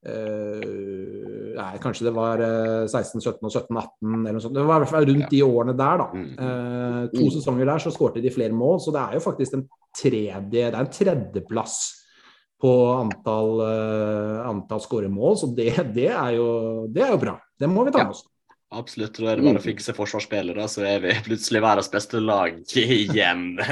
[0.05, 4.53] Uh, nei, kanskje det var eh, 16-17 og 17-18 eller noe sånt.
[4.53, 5.29] Det var i hvert fall rundt Ja.
[5.31, 6.07] de årene der, da.
[6.13, 9.53] Uh, to to sesonger der så skårte de flere mål, så det er jo faktisk
[9.57, 9.63] en
[9.97, 12.04] tredje Det er en tredjeplass
[12.65, 16.47] på antall, uh, antall skåremål, så det, det, er jo,
[16.89, 17.35] det er jo bra.
[17.59, 18.25] Det må vi ta med oss.
[18.75, 19.15] Absolutt.
[19.21, 23.47] Da er det bare å fikse forsvarsspillere, så er vi plutselig verdens beste lag igjen.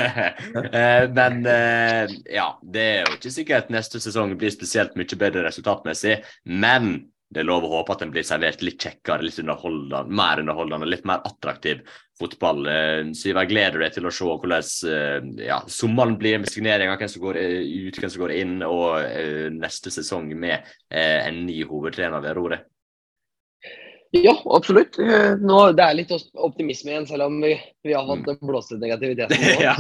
[0.74, 5.44] Eh, Men eh, ja, det er jo ikke sikkert neste sesong blir spesielt mye bedre
[5.48, 6.20] resultatmessig.
[6.46, 6.94] Men
[7.34, 10.90] det er lov å håpe at den blir servert litt kjekkere, litt underholdende, mer underholdende,
[10.90, 11.82] litt mer attraktiv
[12.20, 12.68] fotball.
[13.14, 17.00] Så Syver, gleder du deg til å se hvordan eh, ja, sommeren blir med signeringer,
[17.02, 20.60] hvem som går eh, ut, hvem som går inn, og eh, neste sesong med
[20.94, 22.70] eh, en ny hovedtrener ved roret?
[24.14, 25.00] Ja, absolutt.
[25.02, 28.78] Eh, Nå, det er litt optimisme igjen, selv om vi, vi har hatt den blåste
[28.78, 29.56] negativiteten nå.
[29.64, 29.74] Ja.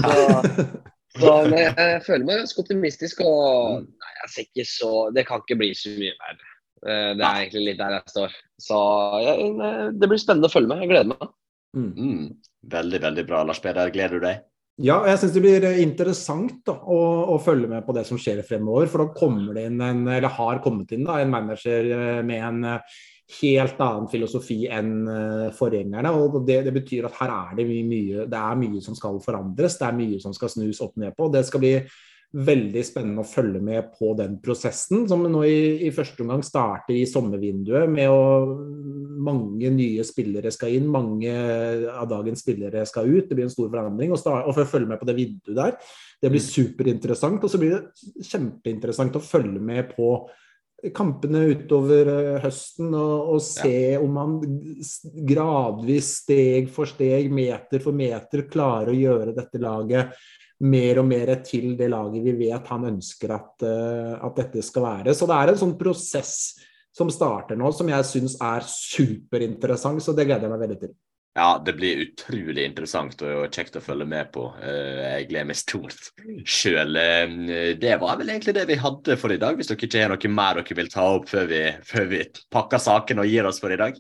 [1.13, 3.21] Så, så jeg, jeg føler meg ganske optimistisk.
[3.21, 3.85] Og Mm.
[4.01, 6.49] nei, jeg ser ikke så Det kan ikke bli så mye verre.
[6.84, 8.39] Eh, Det er egentlig litt der jeg står.
[8.61, 8.80] Så
[9.23, 9.51] jeg,
[9.99, 10.84] det blir spennende å følge med.
[10.84, 11.30] Jeg gleder meg.
[11.73, 11.93] Mm.
[11.97, 12.26] Mm,
[12.73, 13.43] veldig, veldig bra.
[13.47, 14.43] Lars Peder, gleder du deg?
[14.81, 16.99] Ja, og jeg syns det blir interessant da, å,
[17.35, 18.89] å følge med på det som skjer fremover.
[18.89, 22.45] For da kommer det inn en, eller har kommet inn da, en manager eh, med
[22.47, 22.95] en eh,
[23.39, 26.14] helt annen filosofi enn eh, forgjengerne.
[26.18, 29.22] og det, det betyr at her er det mye, mye, det er mye som skal
[29.23, 31.30] forandres, det er mye som skal snus opp ned på.
[31.34, 31.76] Det skal bli
[32.34, 36.95] veldig spennende å følge med på den prosessen, som nå i, i første omgang starter
[36.97, 38.23] i sommervinduet med å
[39.23, 41.34] mange nye spillere skal inn, mange
[41.93, 43.27] av dagens spillere skal ut.
[43.30, 44.11] Det blir en stor forandring.
[44.11, 45.77] Og, start, og for å følge med på det vinduet der,
[46.23, 47.43] det blir superinteressant.
[47.45, 50.15] Og så blir det kjempeinteressant å følge med på
[50.91, 54.34] kampene utover eh, høsten og, og se om man
[55.30, 60.18] gradvis, steg for steg, meter for meter, klarer å gjøre dette laget
[60.64, 64.85] mer og mer til det laget vi vet han ønsker at, eh, at dette skal
[64.88, 65.15] være.
[65.15, 66.35] Så det er en sånn prosess
[66.94, 70.03] som starter nå, som jeg syns er superinteressant.
[70.03, 70.94] Så det gleder jeg meg veldig til.
[71.34, 74.52] Ja, det blir utrolig interessant og kjekt å følge med på.
[74.61, 76.11] Eh, Jeg gleder meg stort
[76.45, 76.94] sjøl.
[77.81, 80.34] Det var vel egentlig det vi hadde for i dag, hvis dere ikke har noe
[80.35, 82.22] mer dere vil ta opp før vi, før vi
[82.53, 83.98] pakker sakene og gir oss for i dag?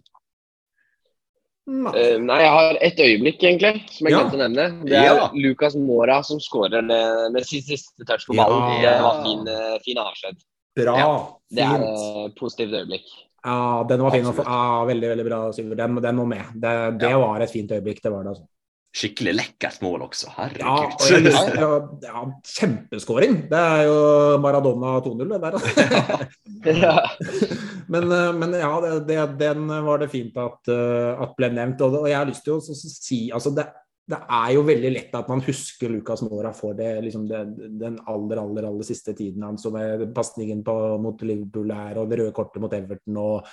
[1.65, 4.19] Eh, nei, jeg har et øyeblikk, egentlig, som jeg Ja.
[4.23, 4.83] glemte å nevne.
[4.85, 5.29] Det er Ja.
[5.33, 8.47] Lucas Mora som skårer med, med sin siste touch på Ja.
[8.81, 10.35] Det var fin, eh, fin avskjed.
[10.75, 10.97] Bra.
[10.97, 13.05] Ja, Det er et positivt øyeblikk.
[13.45, 14.25] Ja, den var fin.
[14.25, 15.75] Ja, veldig, veldig bra, Syver.
[15.75, 16.43] Den, den må med.
[16.53, 17.17] Det, det Ja.
[17.19, 18.29] var et fint øyeblikk, det var det.
[18.35, 18.47] altså.
[18.95, 20.27] Skikkelig lekkert mål også.
[20.59, 21.57] Ja, og jeg Herregud.
[21.57, 23.49] å- ja, Kjempeskåring.
[23.49, 25.51] Det er jo Maradona 2-0, det der.
[25.51, 26.27] altså.
[26.83, 26.99] Ja.
[27.93, 31.81] men, eh, men ja, det, det, den var det fint at, eh, at ble nevnt.
[31.85, 33.67] Og, jeg har lyst til å si altså det,
[34.09, 37.43] det er jo veldig lett at man husker Lucas Mora for det, liksom det,
[37.79, 40.65] den aller, aller aller siste tiden hans, med pasningen
[40.99, 43.21] mot Liverpool her, og det røde kortet mot Everton.
[43.21, 43.47] og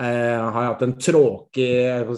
[0.00, 1.68] eh, har hatt en tråkig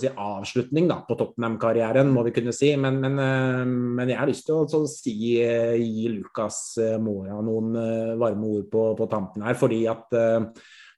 [0.00, 2.72] si, avslutning da, på Tottenham-karrieren, må vi kunne si.
[2.80, 7.38] Men, men, eh, men jeg har lyst til å si, eh, gi Lucas eh, Mora
[7.44, 7.76] noen
[8.18, 9.60] varme ord på, på tampen her.
[9.60, 10.18] fordi at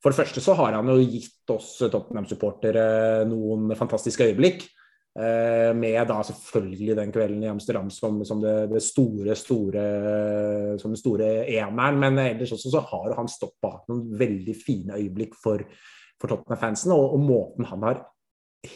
[0.00, 4.64] for det første så har han jo gitt oss Tottenham-supportere noen fantastiske øyeblikk.
[5.18, 9.82] Eh, med da selvfølgelig den kvelden i Amsterdam som, som det, det store, store
[10.78, 11.98] som den store eneren.
[12.00, 15.66] Men ellers også så har han stått bak noen veldig fine øyeblikk for,
[16.20, 16.94] for Tottenham-fansen.
[16.96, 18.04] Og, og måten han har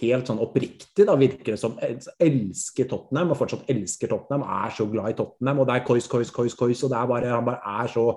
[0.01, 4.89] helt sånn oppriktig da virker det som elsker Tottenham, og fortsatt elsker Tottenham, er så
[4.91, 5.61] glad i Tottenham.
[5.63, 8.11] Og det er kois, kois, kois, kois, og det er bare, han bare er så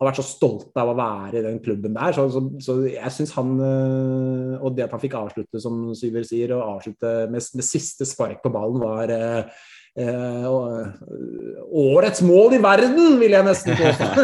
[0.00, 2.16] har vært så stolt av å være i den klubben der.
[2.16, 6.26] Så, så, så jeg syns han øh, Og det at han fikk avslutte, som Syver
[6.26, 9.12] sier, og avslutte med, med siste spark på ballen, var
[9.98, 14.08] øh, øh, årets mål i verden, vil jeg nesten påstå.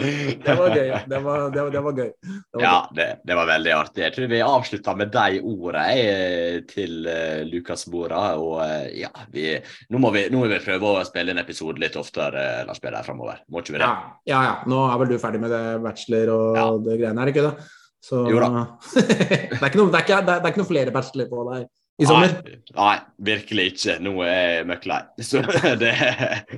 [0.46, 0.90] Det var gøy.
[1.10, 2.10] Det var, det var, det var gøy.
[2.22, 2.96] Det var Ja, gøy.
[2.98, 4.02] det, det var veldig artig.
[4.04, 8.22] Jeg tror vi avslutter med de ordene til eh, Lukas Mora.
[8.40, 9.46] Og eh, ja, vi,
[9.90, 12.80] nå, må vi, nå må vi prøve å spille en episode litt oftere, eh, Lars
[12.82, 13.42] Peder, framover.
[13.50, 13.86] Må ikke vi det?
[13.86, 14.54] Ja, ja, ja.
[14.70, 16.70] Nå er vel du ferdig med det bachelor og Ja.
[16.90, 17.68] det greiene her, ikke det?
[18.00, 18.64] Så, Jo da.
[18.96, 21.26] det, er ikke noe, det, er ikke, det, er, det er ikke noe flere bachelor
[21.28, 21.66] på deg
[22.00, 22.34] i sommer?
[22.46, 22.96] Nei, nei,
[23.30, 23.96] virkelig ikke.
[24.04, 25.00] Nå er jeg møkk lei.
[25.30, 25.94] Så det,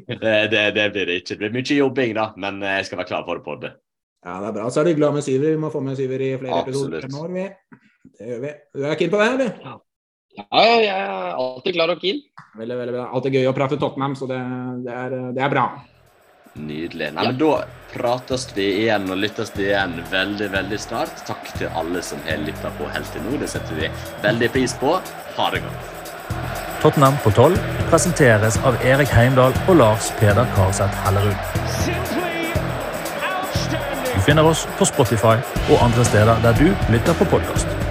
[0.08, 1.34] det, det, det blir det ikke.
[1.34, 3.72] Det blir mye jobbing, da, men jeg skal være klar for det på det.
[4.22, 4.68] Ja, det er bra.
[4.70, 5.48] Så er du glad med Syver.
[5.50, 6.94] Vi må få med Syver i flere Absolutt.
[6.94, 7.32] episoder fremover.
[7.34, 7.80] Vi.
[8.18, 8.52] Det gjør vi.
[8.74, 9.56] Du er keen på det, eller?
[10.38, 12.20] ja, ja, jeg er alltid klar og keen.
[12.58, 13.08] Veldig, veldig bra.
[13.16, 14.38] Alltid gøy å prate Tottenham, så det,
[14.86, 15.66] det, er, det er bra.
[16.54, 17.12] Nydelig.
[17.14, 21.24] Nei, men Da prates vi igjen og lyttes vi igjen veldig veldig snart.
[21.28, 23.38] Takk til alle som har lytta på helt til nå.
[23.40, 23.90] Det setter vi
[24.24, 24.94] veldig pris på.
[25.36, 25.92] Ha det godt.
[26.82, 27.56] Tottenham på 12
[27.90, 31.36] presenteres av Erik Heimdal og Lars Peder Karseth Hellerud.
[34.14, 35.38] Du finner oss på Spotify
[35.70, 37.81] og andre steder der du lytter på podkast.